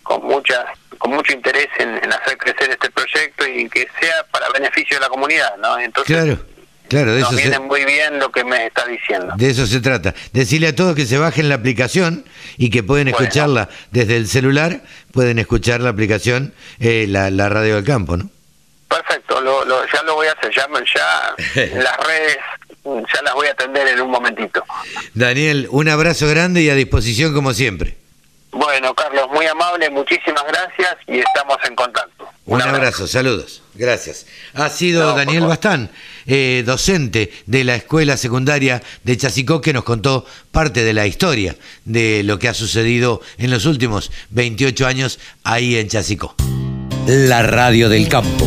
[0.03, 0.65] con muchas
[0.99, 5.01] con mucho interés en, en hacer crecer este proyecto y que sea para beneficio de
[5.03, 5.79] la comunidad, ¿no?
[5.79, 6.39] Entonces Claro,
[6.89, 9.35] claro, de nos eso, se, muy bien lo que me estás diciendo.
[9.37, 10.15] de eso se trata.
[10.33, 12.25] Decirle a todos que se bajen la aplicación
[12.57, 13.19] y que pueden Bueno.
[13.25, 14.81] escucharla desde el celular,
[15.13, 18.31] pueden escuchar la aplicación, eh, la, la radio del campo, ¿no?
[18.89, 20.67] Perfecto, lo, lo- ya lo voy a hacer, ya,
[21.83, 22.39] las redes
[22.85, 24.65] ya las voy a atender en un momentito.
[25.15, 27.97] Daniel, un abrazo grande y a disposición como siempre.
[28.53, 32.27] Bueno, Carlos, muy amable, muchísimas gracias y estamos en contacto.
[32.47, 33.61] Un abrazo, saludos.
[33.75, 34.25] Gracias.
[34.55, 35.45] Ha sido No, Daniel.
[35.47, 35.91] Bastán,
[36.27, 41.57] eh, docente de la escuela secundaria de Chasicó, que nos contó parte de la historia
[41.85, 46.35] de lo que ha sucedido en los últimos 28 años ahí en Chasicó.
[47.07, 48.47] La radio del campo.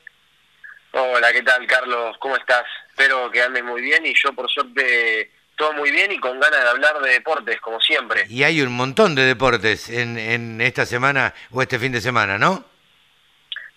[0.93, 2.17] Hola, ¿qué tal, Carlos?
[2.21, 2.63] ¿Cómo estás?
[2.91, 6.63] Espero que andes muy bien y yo, por suerte, todo muy bien y con ganas
[6.63, 8.27] de hablar de deportes, como siempre.
[8.29, 12.39] Y hay un montón de deportes en, en esta semana o este fin de semana,
[12.39, 12.65] ¿no?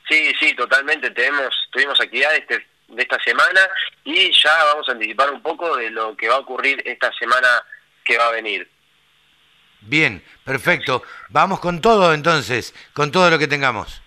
[0.08, 1.10] Sí, sí, totalmente.
[1.10, 3.62] Tenemos, tuvimos actividades este- de esta semana
[4.04, 7.48] y ya vamos a anticipar un poco de lo que va a ocurrir esta semana
[8.06, 8.70] que va a venir.
[9.82, 11.04] Bien, perfecto.
[11.30, 14.02] Vamos con todo entonces, con todo lo que tengamos.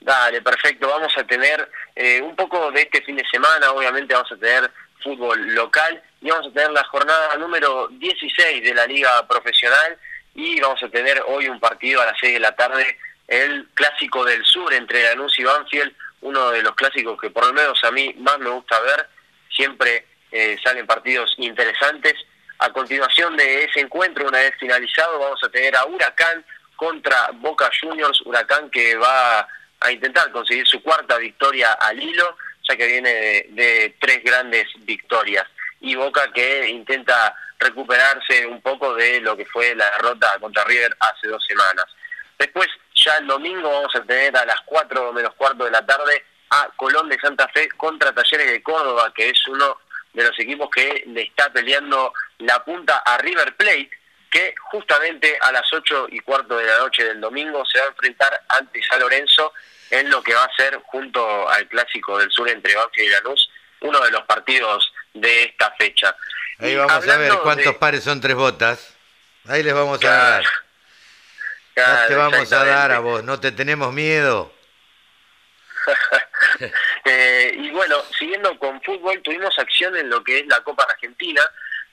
[0.00, 0.88] Dale, perfecto.
[0.88, 4.70] Vamos a tener eh, un poco de este fin de semana, obviamente vamos a tener
[5.02, 9.98] fútbol local y vamos a tener la jornada número 16 de la liga profesional
[10.34, 14.24] y vamos a tener hoy un partido a las 6 de la tarde, el clásico
[14.24, 17.90] del sur entre Lanús y Banfield, uno de los clásicos que por lo menos a
[17.90, 19.08] mí más me gusta ver,
[19.50, 22.14] siempre eh, salen partidos interesantes.
[22.58, 26.44] A continuación de ese encuentro, una vez finalizado, vamos a tener a Huracán
[26.76, 29.46] contra Boca Juniors, Huracán que va
[29.80, 32.36] a intentar conseguir su cuarta victoria al hilo,
[32.68, 35.46] ya que viene de, de tres grandes victorias.
[35.80, 40.96] Y Boca que intenta recuperarse un poco de lo que fue la derrota contra River
[41.00, 41.84] hace dos semanas.
[42.38, 46.24] Después, ya el domingo vamos a tener a las 4 menos cuarto de la tarde
[46.50, 49.78] a Colón de Santa Fe contra Talleres de Córdoba, que es uno
[50.16, 53.90] de los equipos que le está peleando la punta a River Plate,
[54.30, 57.88] que justamente a las 8 y cuarto de la noche del domingo se va a
[57.88, 59.52] enfrentar ante San Lorenzo
[59.90, 63.50] en lo que va a ser junto al clásico del sur entre Banfield y Lanús,
[63.82, 66.16] uno de los partidos de esta fecha.
[66.58, 68.94] Ahí Y vamos a ver cuántos de- pares son tres botas.
[69.48, 70.44] Ahí les vamos a Claro,
[71.76, 72.02] dar.
[72.02, 74.50] No te vamos a dar a vos, no te tenemos miedo.
[77.04, 81.40] Eh, y bueno, siguiendo con fútbol, tuvimos acción en lo que es la Copa Argentina,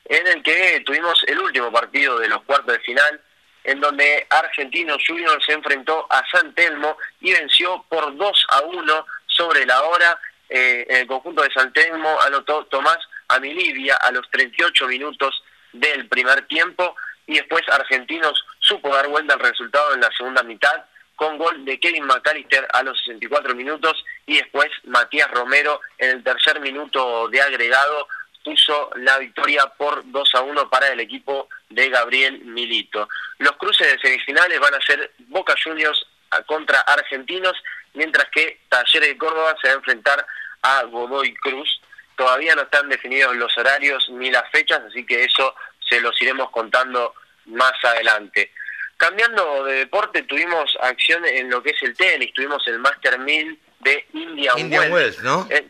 [0.05, 3.21] en el que tuvimos el último partido de los cuartos de final,
[3.63, 9.05] en donde Argentino Junior se enfrentó a San Telmo y venció por 2 a 1
[9.27, 10.19] sobre la hora.
[10.49, 16.07] Eh, en el conjunto de San Telmo anotó Tomás Amilivia a los 38 minutos del
[16.07, 16.95] primer tiempo
[17.27, 20.83] y después Argentinos supo dar vuelta al resultado en la segunda mitad
[21.15, 26.23] con gol de Kevin McAllister a los 64 minutos y después Matías Romero en el
[26.23, 28.07] tercer minuto de agregado
[28.43, 33.07] puso la victoria por 2 a 1 para el equipo de Gabriel Milito.
[33.37, 36.05] Los cruces de semifinales van a ser Boca Juniors
[36.45, 37.55] contra Argentinos,
[37.93, 40.25] mientras que Talleres de Córdoba se va a enfrentar
[40.61, 41.81] a Godoy Cruz.
[42.15, 45.55] Todavía no están definidos los horarios ni las fechas, así que eso
[45.87, 47.13] se los iremos contando
[47.45, 48.51] más adelante.
[48.97, 53.59] Cambiando de deporte, tuvimos acción en lo que es el tenis, tuvimos el Master 1000
[53.79, 55.47] de Indian, Indian Wells, ¿no?
[55.49, 55.67] Eh,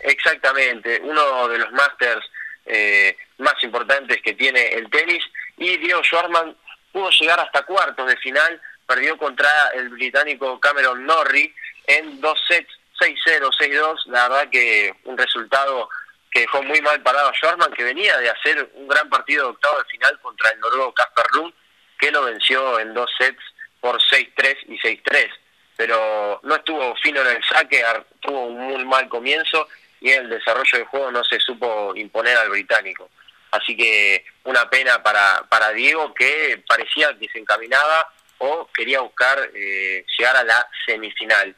[0.00, 2.24] exactamente, uno de los Masters
[2.66, 5.24] eh, más importantes que tiene el tenis,
[5.56, 6.56] y Diego Schwartzman
[6.92, 11.54] pudo llegar hasta cuartos de final, perdió contra el británico Cameron Norrie
[11.86, 12.70] en dos sets,
[13.00, 15.88] 6-0, 6-2, la verdad que un resultado
[16.30, 19.50] que dejó muy mal parado a Schwartzman, que venía de hacer un gran partido de
[19.50, 21.54] octavo de final contra el noruego Casper Lund,
[22.00, 23.42] que lo venció en dos sets
[23.80, 25.30] por 6-3 y 6-3.
[25.76, 27.82] Pero no estuvo fino en el saque,
[28.20, 29.68] tuvo un muy mal comienzo
[30.00, 33.10] y en el desarrollo del juego no se supo imponer al británico.
[33.50, 38.08] Así que una pena para, para Diego que parecía que se encaminaba
[38.38, 41.54] o quería buscar eh, llegar a la semifinal.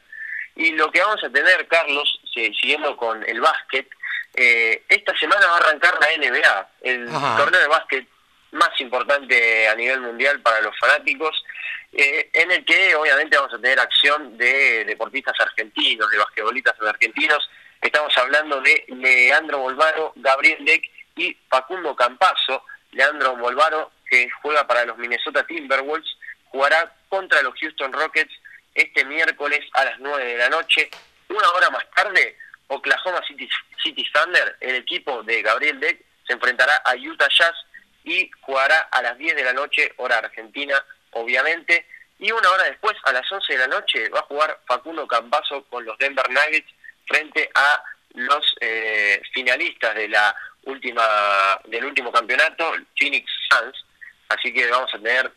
[0.55, 3.87] Y lo que vamos a tener, Carlos, siguiendo con el básquet,
[4.35, 7.05] eh, esta semana va a arrancar la NBA, el
[7.37, 8.07] torneo de básquet
[8.53, 11.43] más importante a nivel mundial para los fanáticos,
[11.91, 17.49] eh, en el que obviamente vamos a tener acción de deportistas argentinos, de basquetbolistas argentinos.
[17.81, 20.83] Estamos hablando de Leandro Bolvaro, Gabriel Leck
[21.15, 22.63] y Facundo Campazo.
[22.91, 28.33] Leandro Bolvaro, que juega para los Minnesota Timberwolves, jugará contra los Houston Rockets
[28.73, 30.89] este miércoles a las 9 de la noche.
[31.29, 33.49] Una hora más tarde, Oklahoma City,
[33.83, 37.55] City Thunder, el equipo de Gabriel Deck, se enfrentará a Utah Jazz
[38.03, 41.87] y jugará a las 10 de la noche, hora argentina, obviamente.
[42.19, 45.63] Y una hora después, a las 11 de la noche, va a jugar Facundo Campazo
[45.65, 46.71] con los Denver Nuggets
[47.07, 53.85] frente a los eh, finalistas de la última del último campeonato, Phoenix Suns.
[54.29, 55.31] Así que vamos a tener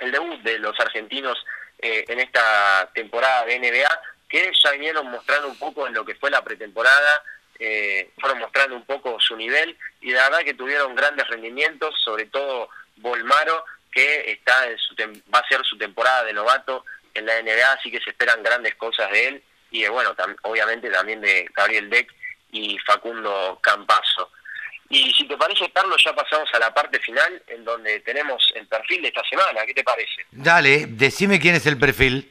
[0.00, 1.38] el debut de los argentinos
[1.78, 6.14] eh, en esta temporada de NBA, que ya vinieron mostrando un poco en lo que
[6.16, 7.22] fue la pretemporada,
[7.58, 12.26] eh, fueron mostrando un poco su nivel y la verdad que tuvieron grandes rendimientos, sobre
[12.26, 14.94] todo Volmaro, que está en su
[15.32, 16.84] va a ser su temporada de novato
[17.14, 21.20] en la NBA, así que se esperan grandes cosas de él y bueno, obviamente también
[21.20, 22.12] de Gabriel Deck
[22.52, 24.30] y Facundo Campazo.
[24.90, 28.66] Y si te parece, Carlos, ya pasamos a la parte final, en donde tenemos el
[28.66, 29.64] perfil de esta semana.
[29.64, 30.26] ¿Qué te parece?
[30.30, 32.30] Dale, decime quién es el perfil.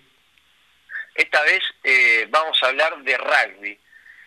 [1.16, 3.80] Esta vez eh, vamos a hablar de rugby.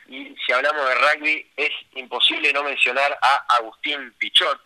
[0.09, 4.61] Y si hablamos de rugby, es imposible no mencionar a Agustín Pichot,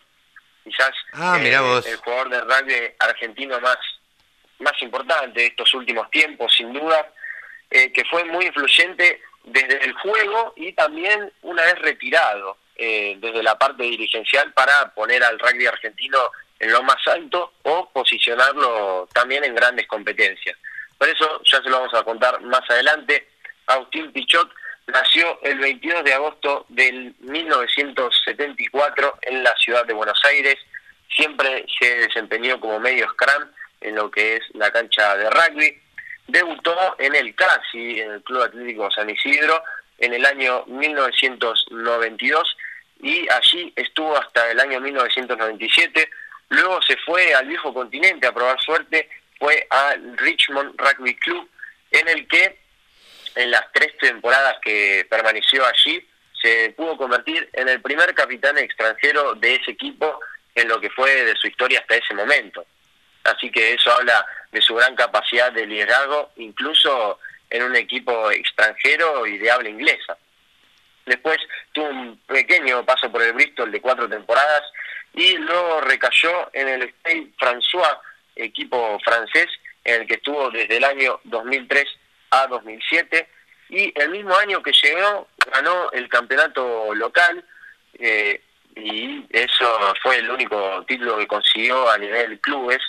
[0.63, 3.77] quizás ah, eh, el jugador de rugby argentino más,
[4.59, 7.11] más importante de estos últimos tiempos, sin duda,
[7.69, 12.57] eh, que fue muy influyente desde el juego y también una vez retirado.
[12.81, 16.17] Eh, desde la parte dirigencial para poner al rugby argentino
[16.57, 20.57] en lo más alto o posicionarlo también en grandes competencias.
[20.97, 23.31] Por eso ya se lo vamos a contar más adelante.
[23.67, 24.49] Agustín Pichot
[24.91, 30.55] nació el 22 de agosto del 1974 en la ciudad de Buenos Aires.
[31.15, 33.47] Siempre se desempeñó como medio scrum
[33.81, 35.77] en lo que es la cancha de rugby.
[36.27, 39.63] Debutó en el CASI, en el Club Atlético San Isidro,
[39.97, 42.55] en el año 1992
[43.01, 46.09] y allí estuvo hasta el año 1997.
[46.49, 51.49] Luego se fue al viejo continente a probar suerte, fue al Richmond Rugby Club,
[51.91, 52.58] en el que
[53.39, 56.05] en las tres temporadas que permaneció allí
[56.41, 60.19] se pudo convertir en el primer capitán extranjero de ese equipo
[60.55, 62.65] en lo que fue de su historia hasta ese momento.
[63.23, 69.25] Así que eso habla de su gran capacidad de liderazgo, incluso en un equipo extranjero
[69.25, 70.17] y de habla inglesa.
[71.05, 71.37] Después
[71.71, 74.63] tuvo un pequeño paso por el Bristol de cuatro temporadas
[75.13, 77.99] y luego recayó en el Stade François,
[78.35, 79.47] equipo francés,
[79.85, 81.87] en el que estuvo desde el año 2003
[82.31, 83.27] a 2007
[83.69, 87.43] y el mismo año que llegó ganó el campeonato local
[87.99, 88.41] eh,
[88.75, 92.81] y eso fue el único título que consiguió a nivel clubes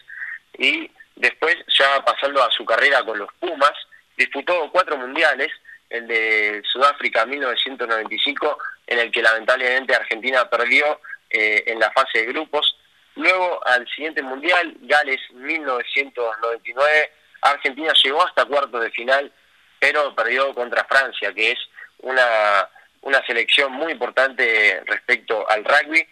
[0.59, 3.73] y después ya pasando a su carrera con los Pumas
[4.17, 5.51] disputó cuatro mundiales
[5.91, 12.27] el de Sudáfrica 1995, en el que lamentablemente Argentina perdió eh, en la fase de
[12.27, 12.77] grupos.
[13.17, 17.12] Luego al siguiente mundial, Gales 1999,
[17.43, 19.33] Argentina llegó hasta cuartos de final,
[19.79, 21.59] pero perdió contra Francia, que es
[21.99, 22.69] una,
[23.03, 26.07] una selección muy importante respecto al rugby.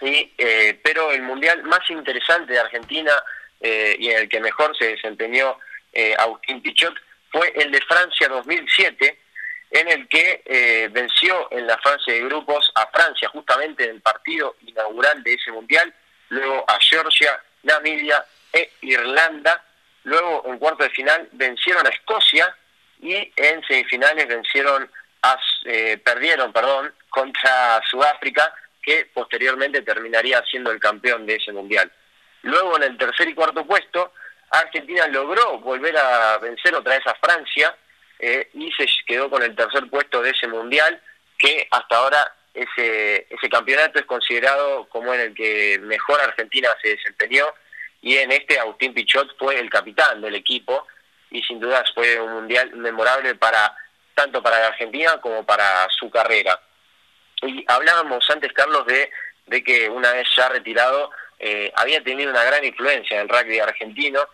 [0.00, 0.32] ¿sí?
[0.38, 3.12] Eh, pero el mundial más interesante de Argentina
[3.60, 5.58] eh, y en el que mejor se desempeñó
[5.92, 6.94] eh, Agustín Pichot
[7.30, 9.18] fue el de Francia 2007,
[9.70, 14.56] en el que venció en la fase de grupos a Francia, justamente en el partido
[14.66, 15.92] inaugural de ese mundial,
[16.30, 19.62] luego a Georgia, Namibia e Irlanda,
[20.08, 22.54] luego en cuarto de final vencieron a Escocia
[23.00, 24.90] y en semifinales vencieron
[25.22, 25.38] a,
[26.04, 28.52] perdieron perdón, contra Sudáfrica
[28.82, 31.90] que posteriormente terminaría siendo el campeón de ese mundial.
[32.42, 34.12] Luego en el tercer y cuarto puesto,
[34.50, 37.76] Argentina logró volver a vencer otra vez a Francia
[38.18, 41.00] eh, y se quedó con el tercer puesto de ese mundial,
[41.36, 46.90] que hasta ahora ese, ese campeonato es considerado como en el que mejor Argentina se
[46.90, 47.44] desempeñó
[48.08, 50.86] y en este Agustín Pichot fue el capitán del equipo
[51.30, 53.76] y sin dudas fue un mundial memorable para
[54.14, 56.58] tanto para la Argentina como para su carrera.
[57.42, 59.10] Y hablábamos antes, Carlos, de,
[59.44, 63.58] de que una vez ya retirado eh, había tenido una gran influencia en el rugby
[63.58, 64.26] argentino,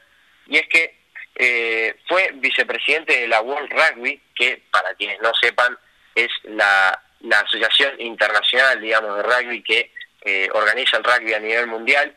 [0.47, 0.97] y es que
[1.35, 5.77] eh, fue vicepresidente de la World Rugby, que para quienes no sepan
[6.15, 9.91] es la, la asociación internacional, digamos, de rugby que
[10.25, 12.15] eh, organiza el rugby a nivel mundial.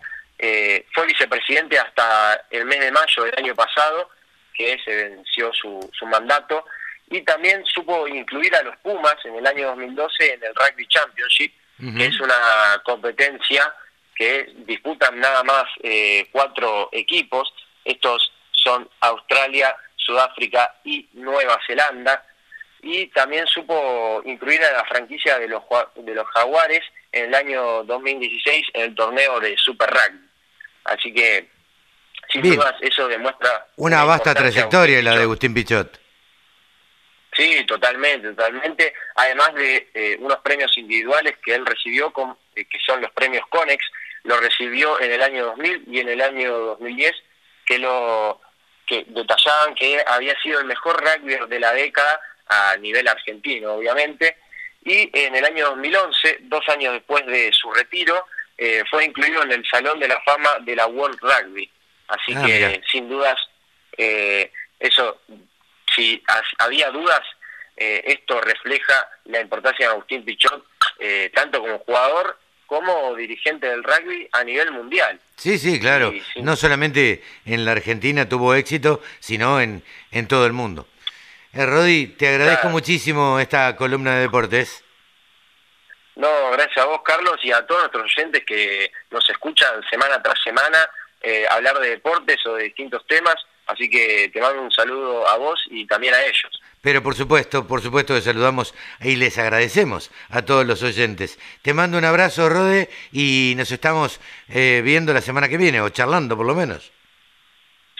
[0.94, 4.10] Fue vicepresidente hasta el mes de mayo del año pasado,
[4.54, 6.66] que se venció su, su mandato,
[7.10, 11.54] y también supo incluir a los Pumas en el año 2012 en el Rugby Championship,
[11.96, 13.74] que es una competencia
[14.16, 17.54] que disputan nada más eh, cuatro equipos.
[17.86, 22.26] Estos son Australia, Sudáfrica y Nueva Zelanda.
[22.82, 25.64] Y también supo incluir a la franquicia de los,
[25.96, 30.27] de los Jaguares en el año 2016 en el torneo de Super Rugby.
[30.88, 31.50] Así que,
[32.32, 33.68] sin dudas, eso demuestra...
[33.76, 36.00] Una vasta trayectoria la de Agustín Pichot.
[37.34, 38.94] Sí, totalmente, totalmente.
[39.16, 43.46] Además de eh, unos premios individuales que él recibió, con, eh, que son los premios
[43.50, 43.86] Conex,
[44.24, 47.14] lo recibió en el año 2000 y en el año 2010,
[47.66, 48.42] que lo
[48.88, 54.38] que detallaban que había sido el mejor rugby de la década a nivel argentino, obviamente.
[54.84, 58.26] Y en el año 2011, dos años después de su retiro,
[58.58, 61.70] eh, fue incluido en el Salón de la Fama de la World Rugby.
[62.08, 63.38] Así ah, que, sin dudas,
[64.80, 65.20] eso
[65.98, 66.22] si
[66.60, 67.22] había dudas,
[67.76, 70.66] eh, esto refleja la importancia de Agustín Pichot,
[71.00, 75.20] eh, tanto como jugador como dirigente del rugby a nivel mundial.
[75.38, 76.14] Sí, sí, claro.
[76.42, 80.88] No solamente en la Argentina tuvo éxito, sino en, en todo el mundo.
[81.54, 84.84] Eh, Rodi, te agradezco muchísimo esta columna de deportes.
[86.18, 90.42] No, gracias a vos, Carlos, y a todos nuestros oyentes que nos escuchan semana tras
[90.44, 90.90] semana
[91.22, 93.36] eh, hablar de deportes o de distintos temas.
[93.68, 96.60] Así que te mando un saludo a vos y también a ellos.
[96.82, 101.38] Pero por supuesto, por supuesto que saludamos y les agradecemos a todos los oyentes.
[101.62, 104.20] Te mando un abrazo, Rode, y nos estamos
[104.50, 106.92] eh, viendo la semana que viene, o charlando por lo menos.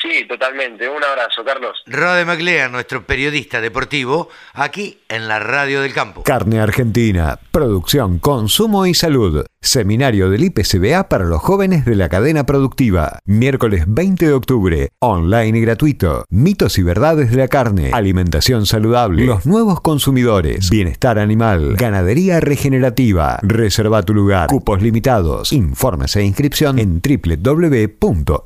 [0.08, 0.88] Sí, totalmente.
[0.88, 1.84] Un abrazo, Carlos.
[1.86, 6.24] Rode MacLean, nuestro periodista deportivo, aquí en la Radio del Campo.
[6.24, 9.44] Carne Argentina, producción, consumo y salud.
[9.60, 13.20] Seminario del IPCBA para los jóvenes de la cadena productiva.
[13.26, 14.92] Miércoles 20 de octubre.
[15.00, 16.24] Online y gratuito.
[16.30, 17.90] Mitos y verdades de la carne.
[17.92, 19.26] Alimentación saludable.
[19.26, 20.70] Los nuevos consumidores.
[20.70, 21.76] Bienestar animal.
[21.76, 23.40] Ganadería regenerativa.
[23.42, 24.48] Reserva tu lugar.
[24.48, 25.52] Cupos limitados.
[25.52, 28.38] Informes e inscripción en www.ipcba.com.ar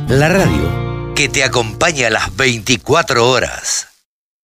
[0.10, 3.95] La radio que te acompaña a las 24 horas.